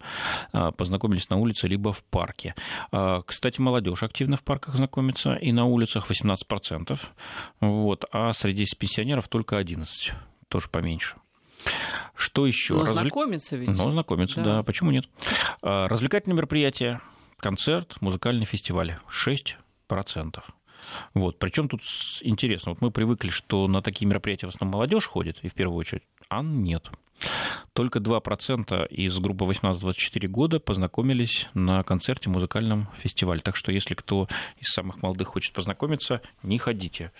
а, 0.51 0.71
познакомились 0.71 1.29
на 1.29 1.37
улице 1.37 1.67
либо 1.67 1.93
в 1.93 2.03
парке. 2.03 2.55
А, 2.91 3.21
кстати, 3.21 3.59
молодежь 3.59 4.01
активно 4.01 4.37
в 4.37 4.43
парках 4.43 4.75
знакомится, 4.75 5.35
и 5.35 5.51
на 5.51 5.65
улицах 5.65 6.09
18%. 6.09 6.99
Вот, 7.59 8.05
а 8.11 8.33
среди 8.33 8.65
пенсионеров 8.79 9.27
только 9.27 9.59
11%, 9.59 10.13
тоже 10.49 10.69
поменьше. 10.69 11.17
Что 12.15 12.45
еще? 12.45 12.73
Но 12.73 12.81
Развлек... 12.81 13.01
знакомиться 13.03 13.55
ведь. 13.55 13.69
Ну, 13.69 13.91
знакомиться, 13.91 14.35
да. 14.37 14.43
да. 14.43 14.63
Почему 14.63 14.91
нет? 14.91 15.05
А, 15.61 15.87
развлекательные 15.87 16.35
мероприятия, 16.35 17.01
концерт, 17.39 17.95
музыкальный 18.01 18.45
фестиваль. 18.45 18.97
6%. 19.09 20.43
Вот. 21.13 21.39
Причем 21.39 21.69
тут 21.69 21.81
интересно, 22.21 22.71
вот 22.71 22.81
мы 22.81 22.91
привыкли, 22.91 23.29
что 23.29 23.67
на 23.67 23.81
такие 23.81 24.07
мероприятия 24.07 24.47
в 24.47 24.49
основном 24.49 24.73
молодежь 24.73 25.05
ходит, 25.05 25.39
и 25.43 25.49
в 25.49 25.53
первую 25.53 25.77
очередь, 25.77 26.03
а 26.29 26.41
нет. 26.41 26.89
Только 27.73 27.99
2% 27.99 28.87
из 28.89 29.19
группы 29.19 29.45
18-24 29.45 30.27
года 30.27 30.59
познакомились 30.59 31.47
на 31.53 31.83
концерте 31.83 32.29
музыкальном 32.29 32.89
фестивале. 32.97 33.39
Так 33.39 33.55
что 33.55 33.71
если 33.71 33.93
кто 33.93 34.27
из 34.57 34.69
самых 34.69 35.01
молодых 35.01 35.27
хочет 35.27 35.53
познакомиться, 35.53 36.21
не 36.43 36.57
ходите. 36.57 37.11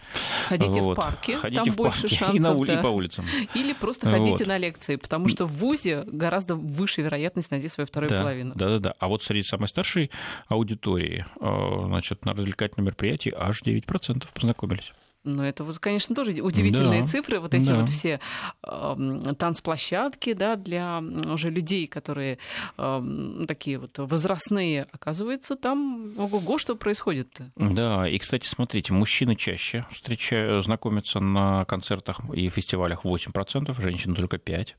Ходите 0.47 0.81
вот. 0.81 0.93
в 0.93 0.95
парке, 0.95 1.37
ходите 1.37 1.63
там 1.63 1.71
в 1.71 1.75
больше 1.75 2.01
парке. 2.01 2.15
шансов. 2.15 2.35
И, 2.35 2.39
на, 2.39 2.65
да. 2.65 2.79
и 2.79 2.81
по 2.81 2.87
улицам. 2.87 3.25
Или 3.53 3.73
просто 3.73 4.09
ходите 4.09 4.45
вот. 4.45 4.47
на 4.47 4.57
лекции, 4.57 4.95
потому 4.95 5.27
что 5.27 5.45
в 5.45 5.53
ВУЗе 5.57 6.03
гораздо 6.07 6.55
выше 6.55 7.01
вероятность 7.01 7.51
найти 7.51 7.67
свою 7.67 7.87
вторую 7.87 8.09
да, 8.09 8.19
половину. 8.19 8.53
Да-да-да. 8.55 8.95
А 8.99 9.07
вот 9.07 9.23
среди 9.23 9.47
самой 9.47 9.67
старшей 9.67 10.11
аудитории, 10.47 11.25
э, 11.39 11.85
значит, 11.85 12.25
на 12.25 12.33
развлекательном 12.33 12.85
мероприятии 12.85 13.33
аж 13.35 13.61
9% 13.61 14.25
познакомились. 14.33 14.91
Ну, 15.28 15.43
это 15.43 15.65
вот, 15.65 15.80
конечно, 15.80 16.15
тоже 16.15 16.32
удивительные 16.41 17.01
да, 17.01 17.07
цифры. 17.07 17.39
Вот 17.39 17.53
эти 17.53 17.67
да. 17.67 17.82
вот 17.82 17.89
все 17.89 18.21
э, 18.63 19.34
танцплощадки, 19.38 20.32
да, 20.32 20.55
для 20.55 20.99
уже 20.99 21.49
людей, 21.49 21.86
которые 21.86 22.39
э, 22.78 23.43
такие 23.45 23.78
вот 23.78 23.97
возрастные, 23.97 24.88
оказывается, 24.91 25.57
там 25.57 26.13
ого-го, 26.17 26.57
что 26.57 26.75
происходит-то. 26.75 27.51
Да, 27.57 28.07
и, 28.07 28.17
кстати, 28.17 28.47
смотрите, 28.47 28.93
мужчины 28.93 29.36
чаще 29.36 29.86
встречают, 29.91 30.63
знакомятся 30.63 31.19
на 31.19 31.65
концертах 31.65 32.21
и 32.34 32.47
фестивалях 32.47 33.03
8%, 33.03 33.82
женщины 33.82 34.15
только 34.15 34.38
5%. 34.38 34.69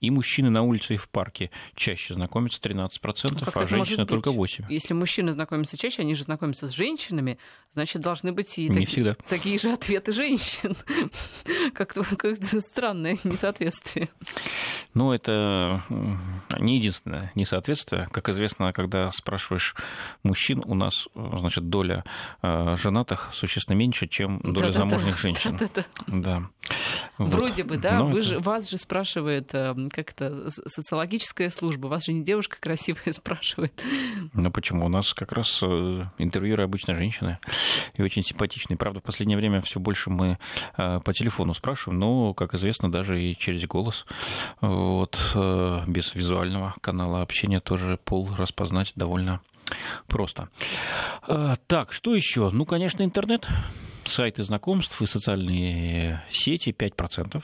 И 0.00 0.10
мужчины 0.10 0.50
на 0.50 0.62
улице 0.62 0.94
и 0.94 0.96
в 0.96 1.08
парке 1.08 1.50
чаще 1.76 2.14
знакомятся 2.14 2.60
13%, 2.60 3.44
как 3.44 3.56
а 3.56 3.66
женщины 3.66 4.04
только 4.04 4.30
8%. 4.30 4.66
Если 4.68 4.94
мужчины 4.94 5.30
знакомятся 5.30 5.78
чаще, 5.78 6.02
они 6.02 6.16
же 6.16 6.24
знакомятся 6.24 6.66
с 6.68 6.72
женщинами, 6.72 7.38
значит, 7.72 8.02
должны 8.02 8.32
быть 8.32 8.58
и 8.58 8.68
Не 8.68 8.74
таки, 8.74 8.86
всегда. 8.86 9.16
такие 9.28 9.58
же 9.58 9.72
ответы 9.72 9.91
ответы 9.96 10.12
женщин. 10.12 10.76
Как-то 11.74 12.02
как 12.16 12.38
странное 12.60 13.18
несоответствие. 13.24 14.08
Ну, 14.94 15.12
это 15.12 15.82
не 16.58 16.76
единственное 16.76 17.32
несоответствие. 17.34 18.08
Как 18.12 18.28
известно, 18.28 18.72
когда 18.72 19.10
спрашиваешь 19.10 19.74
мужчин, 20.22 20.62
у 20.66 20.74
нас, 20.74 21.08
значит, 21.14 21.68
доля 21.68 22.04
э, 22.42 22.76
женатых 22.76 23.30
существенно 23.32 23.76
меньше, 23.76 24.06
чем 24.06 24.40
доля 24.40 24.66
да, 24.66 24.72
замужних 24.72 25.14
да, 25.14 25.18
женщин. 25.22 25.56
Да, 25.56 25.68
да, 25.74 25.84
да. 26.06 26.42
Вот. 27.18 27.32
Вроде 27.32 27.64
бы, 27.64 27.78
да. 27.78 28.02
Вы 28.02 28.20
это... 28.20 28.28
же, 28.28 28.38
вас 28.38 28.70
же 28.70 28.76
спрашивает 28.76 29.54
э, 29.54 29.74
как-то 29.90 30.48
социологическая 30.50 31.48
служба. 31.48 31.86
Вас 31.86 32.04
же 32.04 32.12
не 32.12 32.22
девушка 32.22 32.58
красивая 32.60 33.00
спрашивает. 33.12 33.72
Ну 34.34 34.50
почему? 34.50 34.86
У 34.86 34.88
нас 34.88 35.14
как 35.14 35.32
раз 35.32 35.60
э, 35.62 36.04
интервьюеры 36.18 36.64
обычно 36.64 36.94
женщины 36.94 37.38
и 37.94 38.02
очень 38.02 38.22
симпатичные. 38.22 38.76
Правда, 38.76 39.00
в 39.00 39.02
последнее 39.02 39.38
время 39.38 39.62
все 39.62 39.80
больше 39.80 40.10
мы 40.10 40.38
по 40.76 41.12
телефону 41.14 41.54
спрашиваем, 41.54 41.98
но, 41.98 42.34
как 42.34 42.54
известно, 42.54 42.90
даже 42.90 43.22
и 43.22 43.36
через 43.36 43.66
голос. 43.66 44.06
Вот, 44.82 45.18
без 45.86 46.14
визуального 46.14 46.74
канала 46.80 47.22
общения 47.22 47.60
тоже 47.60 47.98
пол 48.04 48.28
распознать 48.36 48.92
довольно 48.96 49.40
просто. 50.06 50.48
Так, 51.66 51.92
что 51.92 52.14
еще? 52.14 52.50
Ну, 52.50 52.66
конечно, 52.66 53.02
интернет 53.02 53.48
сайты 54.08 54.44
знакомств 54.44 55.00
и 55.02 55.06
социальные 55.06 56.24
сети 56.30 56.70
5%. 56.70 57.42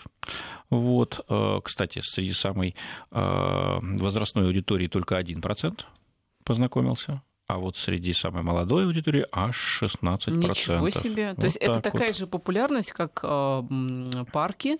Вот. 0.70 1.24
Э, 1.28 1.60
кстати, 1.62 2.00
среди 2.02 2.32
самой 2.32 2.74
э, 3.10 3.78
возрастной 3.80 4.46
аудитории 4.46 4.88
только 4.88 5.18
1% 5.18 5.80
познакомился 6.44 7.22
а 7.48 7.58
вот 7.58 7.76
среди 7.76 8.12
самой 8.12 8.42
молодой 8.42 8.84
аудитории 8.84 9.24
аж 9.32 9.82
16%. 9.82 10.30
Ничего 10.30 10.90
себе. 10.90 11.30
Вот 11.30 11.36
То 11.38 11.44
есть 11.46 11.56
это 11.56 11.80
такая 11.80 12.08
вот. 12.08 12.16
же 12.16 12.26
популярность, 12.26 12.92
как 12.92 13.20
э, 13.22 13.62
парки? 14.32 14.78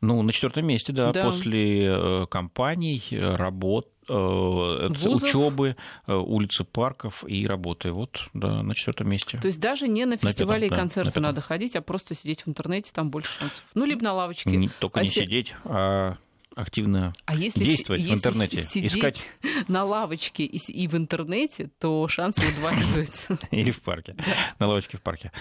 Ну, 0.00 0.20
на 0.22 0.32
четвертом 0.32 0.66
месте, 0.66 0.92
да, 0.92 1.10
да. 1.10 1.24
после 1.24 1.86
э, 1.86 2.26
компаний, 2.28 3.02
работ, 3.12 3.88
Э, 4.10 4.88
учебы, 5.04 5.76
э, 6.08 6.14
улицы 6.14 6.64
парков 6.64 7.22
и 7.28 7.46
работы. 7.46 7.92
Вот, 7.92 8.28
да, 8.34 8.62
на 8.62 8.74
четвертом 8.74 9.08
месте. 9.08 9.38
То 9.38 9.46
есть 9.46 9.60
даже 9.60 9.86
не 9.86 10.04
на 10.04 10.16
фестивали 10.16 10.64
на 10.64 10.70
пятом, 10.70 10.76
и 10.76 10.80
концерты 10.80 11.12
да, 11.14 11.20
надо 11.20 11.40
ходить, 11.40 11.76
а 11.76 11.80
просто 11.80 12.16
сидеть 12.16 12.42
в 12.42 12.48
интернете, 12.48 12.90
там 12.92 13.10
больше 13.10 13.38
шансов. 13.38 13.64
Ну, 13.74 13.84
либо 13.84 14.02
на 14.02 14.12
лавочке. 14.14 14.50
Не, 14.50 14.68
только 14.68 15.00
а 15.00 15.02
не 15.04 15.10
си... 15.10 15.20
сидеть, 15.20 15.54
а 15.64 16.16
активно 16.54 17.12
а 17.26 17.34
если, 17.34 17.64
действовать 17.64 18.02
если 18.02 18.14
в 18.14 18.18
интернете, 18.18 18.62
сидеть 18.62 18.94
искать 18.94 19.28
на 19.68 19.84
лавочке 19.84 20.44
и, 20.44 20.58
и 20.72 20.88
в 20.88 20.96
интернете, 20.96 21.70
то 21.78 22.06
шансы 22.08 22.42
удваиваются. 22.48 23.38
Или 23.50 23.70
в 23.72 23.80
парке, 23.80 24.16
на 24.58 24.66
лавочке 24.66 24.96
в 24.96 25.02
парке. 25.02 25.32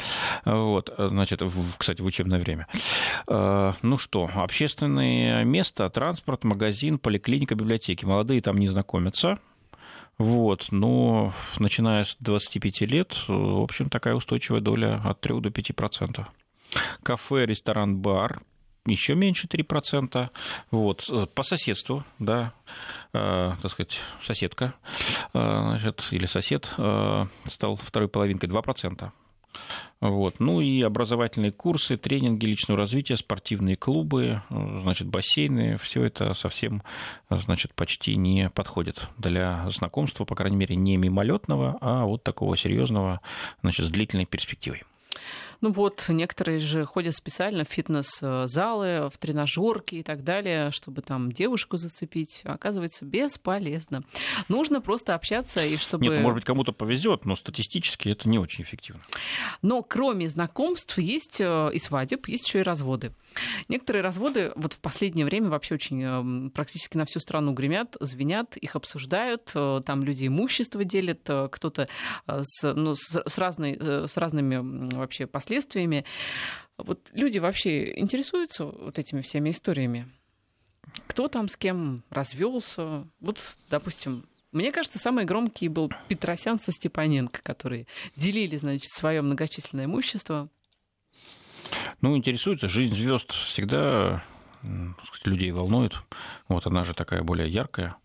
Вот, 0.46 0.94
значит, 0.98 1.42
кстати, 1.78 2.02
в 2.02 2.06
учебное 2.06 2.40
время. 2.40 2.68
А, 3.28 3.76
ну 3.82 3.98
что, 3.98 4.30
общественное 4.34 5.44
место, 5.44 5.90
транспорт, 5.90 6.44
магазин, 6.44 7.00
поликлиника, 7.00 7.56
библиотеки. 7.56 8.06
Молодые 8.06 8.42
там 8.42 8.58
не 8.58 8.68
знакомятся. 8.68 9.40
Вот, 10.18 10.68
но 10.72 11.34
начиная 11.60 12.04
с 12.04 12.18
25 12.20 12.82
лет, 12.82 13.16
в 13.28 13.62
общем, 13.64 13.90
такая 13.90 14.16
устойчивая 14.16 14.60
доля 14.60 15.02
от 15.04 15.22
3 15.22 15.40
до 15.40 15.50
5 15.50 15.76
процентов. 15.76 16.28
Кафе, 17.04 17.46
ресторан, 17.46 17.98
бар, 17.98 18.42
еще 18.92 19.16
меньше 19.16 19.48
3%. 19.48 20.30
Вот. 20.72 21.34
По 21.34 21.44
соседству, 21.44 22.04
да, 22.18 22.54
э, 23.14 23.54
так 23.62 23.72
сказать, 23.72 23.98
соседка, 24.24 24.74
э, 25.34 25.40
значит, 25.40 26.08
или 26.12 26.26
сосед 26.26 26.70
э, 26.78 27.26
стал 27.46 27.76
второй 27.76 28.10
половинкой 28.10 28.50
2%. 28.50 29.12
Вот. 30.00 30.40
Ну 30.40 30.62
и 30.62 30.82
образовательные 30.82 31.52
курсы, 31.52 31.98
тренинги 31.98 32.46
личного 32.46 32.80
развития, 32.80 33.18
спортивные 33.18 33.76
клубы, 33.76 34.42
значит, 34.50 35.08
бассейны, 35.08 35.78
все 35.78 36.04
это 36.04 36.34
совсем, 36.36 36.84
значит, 37.30 37.74
почти 37.74 38.16
не 38.16 38.50
подходит 38.50 39.10
для 39.18 39.70
знакомства, 39.72 40.24
по 40.24 40.36
крайней 40.36 40.56
мере, 40.56 40.76
не 40.76 40.96
мимолетного, 40.96 41.78
а 41.82 42.06
вот 42.06 42.24
такого 42.24 42.56
серьезного, 42.56 43.22
значит, 43.62 43.88
с 43.88 43.90
длительной 43.90 44.26
перспективой. 44.26 44.84
Ну 45.62 45.72
вот, 45.72 46.06
некоторые 46.08 46.60
же 46.60 46.86
ходят 46.86 47.14
специально 47.14 47.66
в 47.66 47.68
фитнес-залы, 47.68 49.10
в 49.10 49.18
тренажерки 49.18 49.96
и 49.96 50.04
так 50.04 50.24
далее, 50.24 50.72
чтобы 50.72 51.02
там 51.02 51.34
девушку 51.34 51.76
зацепить. 51.76 52.42
Оказывается, 52.46 53.04
бесполезно. 53.06 54.04
Нужно 54.48 54.80
просто 54.80 55.16
общаться 55.16 55.66
и 55.66 55.76
чтобы... 55.76 56.06
Нет, 56.06 56.16
ну, 56.16 56.22
может 56.22 56.36
быть, 56.36 56.46
кому-то 56.46 56.72
повезет, 56.72 57.26
но 57.26 57.36
статистически 57.36 58.08
это 58.08 58.30
не 58.30 58.40
очень 58.40 58.64
эффективно. 58.64 59.02
Но 59.62 59.84
кроме 59.84 60.30
знакомств 60.30 60.98
есть 60.98 61.42
э, 61.42 61.70
и 61.74 61.80
свадеб, 61.80 62.28
есть 62.30 62.48
еще 62.48 62.60
и 62.60 62.64
разводы. 62.64 63.14
Некоторые 63.68 64.02
разводы 64.02 64.54
вот 64.56 64.74
в 64.74 64.80
последнее 64.80 65.26
время 65.26 65.50
вообще 65.50 65.76
очень 65.76 66.02
э, 66.02 66.50
практически 66.52 66.96
на 66.96 67.04
всю 67.04 67.20
страну 67.20 67.52
гремят, 67.52 67.98
звенят, 68.00 68.56
их 68.56 68.78
обсуждают, 68.78 69.52
э, 69.54 69.82
там 69.86 70.04
люди 70.04 70.28
имущество 70.28 70.86
делят, 70.86 71.30
кто-то 71.52 71.90
с, 72.28 72.74
ну, 72.74 72.96
с, 72.96 73.38
разной, 73.38 73.78
с 73.80 74.16
разными 74.16 74.96
вообще 74.96 75.28
последствиями 75.28 75.49
последствиями. 75.50 76.06
Вот 76.78 77.10
люди 77.14 77.40
вообще 77.40 78.00
интересуются 78.00 78.66
вот 78.66 79.00
этими 79.00 79.22
всеми 79.22 79.50
историями? 79.50 80.08
Кто 81.08 81.28
там 81.28 81.50
с 81.50 81.58
кем 81.58 82.04
развелся? 82.10 83.08
Вот, 83.20 83.40
допустим, 83.70 84.24
мне 84.52 84.72
кажется, 84.72 85.00
самый 85.00 85.26
громкий 85.26 85.68
был 85.68 85.92
Петросян 86.08 86.60
со 86.60 86.72
Степаненко, 86.72 87.42
которые 87.42 87.88
делили, 88.16 88.58
значит, 88.58 88.86
свое 88.86 89.22
многочисленное 89.22 89.86
имущество. 89.86 90.50
Ну, 92.02 92.16
интересуется. 92.16 92.68
Жизнь 92.68 92.96
звезд 92.96 93.32
всегда 93.32 94.24
людей 95.26 95.52
волнует. 95.52 95.96
Вот 96.48 96.66
она 96.68 96.84
же 96.84 96.94
такая 96.94 97.24
более 97.24 97.50
яркая. 97.50 97.96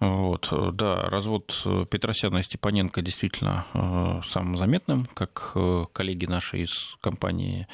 Вот, 0.00 0.52
да, 0.72 1.02
развод 1.02 1.64
Петросяна 1.90 2.38
и 2.38 2.42
Степаненко 2.42 3.02
действительно 3.02 3.66
э, 3.72 4.20
самым 4.26 4.56
заметным, 4.56 5.06
как 5.14 5.52
э, 5.54 5.84
коллеги 5.92 6.26
наши 6.26 6.62
из 6.64 6.96
компании 7.00 7.68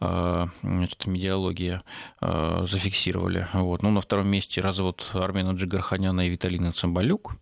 э, 0.00 0.46
значит, 0.62 1.06
«Медиалогия» 1.06 1.82
зафиксировали. 2.20 3.48
Вот. 3.52 3.82
Ну, 3.82 3.90
на 3.90 4.00
втором 4.00 4.28
месте 4.28 4.62
развод 4.62 5.10
Армена 5.12 5.50
Джигарханяна 5.50 6.26
и 6.26 6.30
Виталины 6.30 6.72
Цымбалюк. 6.72 7.36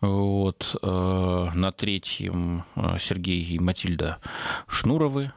Вот. 0.00 0.78
На 0.82 1.72
третьем 1.72 2.64
Сергей 2.98 3.42
и 3.42 3.58
Матильда 3.58 4.18
Шнуровы. 4.66 5.32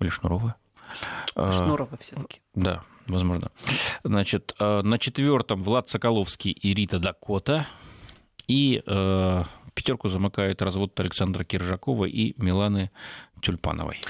Или 0.00 0.08
Шнуровы? 0.08 0.54
Шнурова 1.36 1.96
все-таки. 2.00 2.40
Да, 2.54 2.82
возможно. 3.06 3.50
Значит, 4.04 4.54
э, 4.58 4.82
на 4.82 4.98
четвертом 4.98 5.62
Влад 5.62 5.88
Соколовский 5.88 6.52
и 6.52 6.74
Рита 6.74 6.98
Дакота. 6.98 7.66
И 8.48 8.82
э, 8.84 9.44
пятерку 9.74 10.08
замыкают 10.08 10.62
развод 10.62 10.98
Александра 11.00 11.44
Киржакова 11.44 12.04
и 12.04 12.34
Миланы 12.36 12.90
Тюльпановой. 13.40 14.00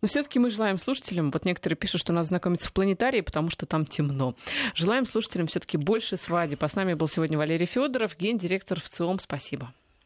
Но 0.00 0.08
все-таки 0.08 0.38
мы 0.38 0.50
желаем 0.50 0.78
слушателям, 0.78 1.30
вот 1.30 1.44
некоторые 1.44 1.76
пишут, 1.76 2.00
что 2.00 2.12
надо 2.12 2.28
знакомиться 2.28 2.68
в 2.68 2.72
планетарии, 2.72 3.20
потому 3.20 3.50
что 3.50 3.66
там 3.66 3.84
темно. 3.84 4.34
Желаем 4.74 5.04
слушателям 5.06 5.46
все-таки 5.48 5.76
больше 5.76 6.16
свадеб. 6.16 6.62
А 6.62 6.68
с 6.68 6.74
нами 6.74 6.94
был 6.94 7.08
сегодня 7.08 7.36
Валерий 7.36 7.66
Федоров, 7.66 8.16
гендиректор 8.18 8.80
в 8.80 8.88
ЦИОМ. 8.88 9.18
Спасибо. 9.18 9.72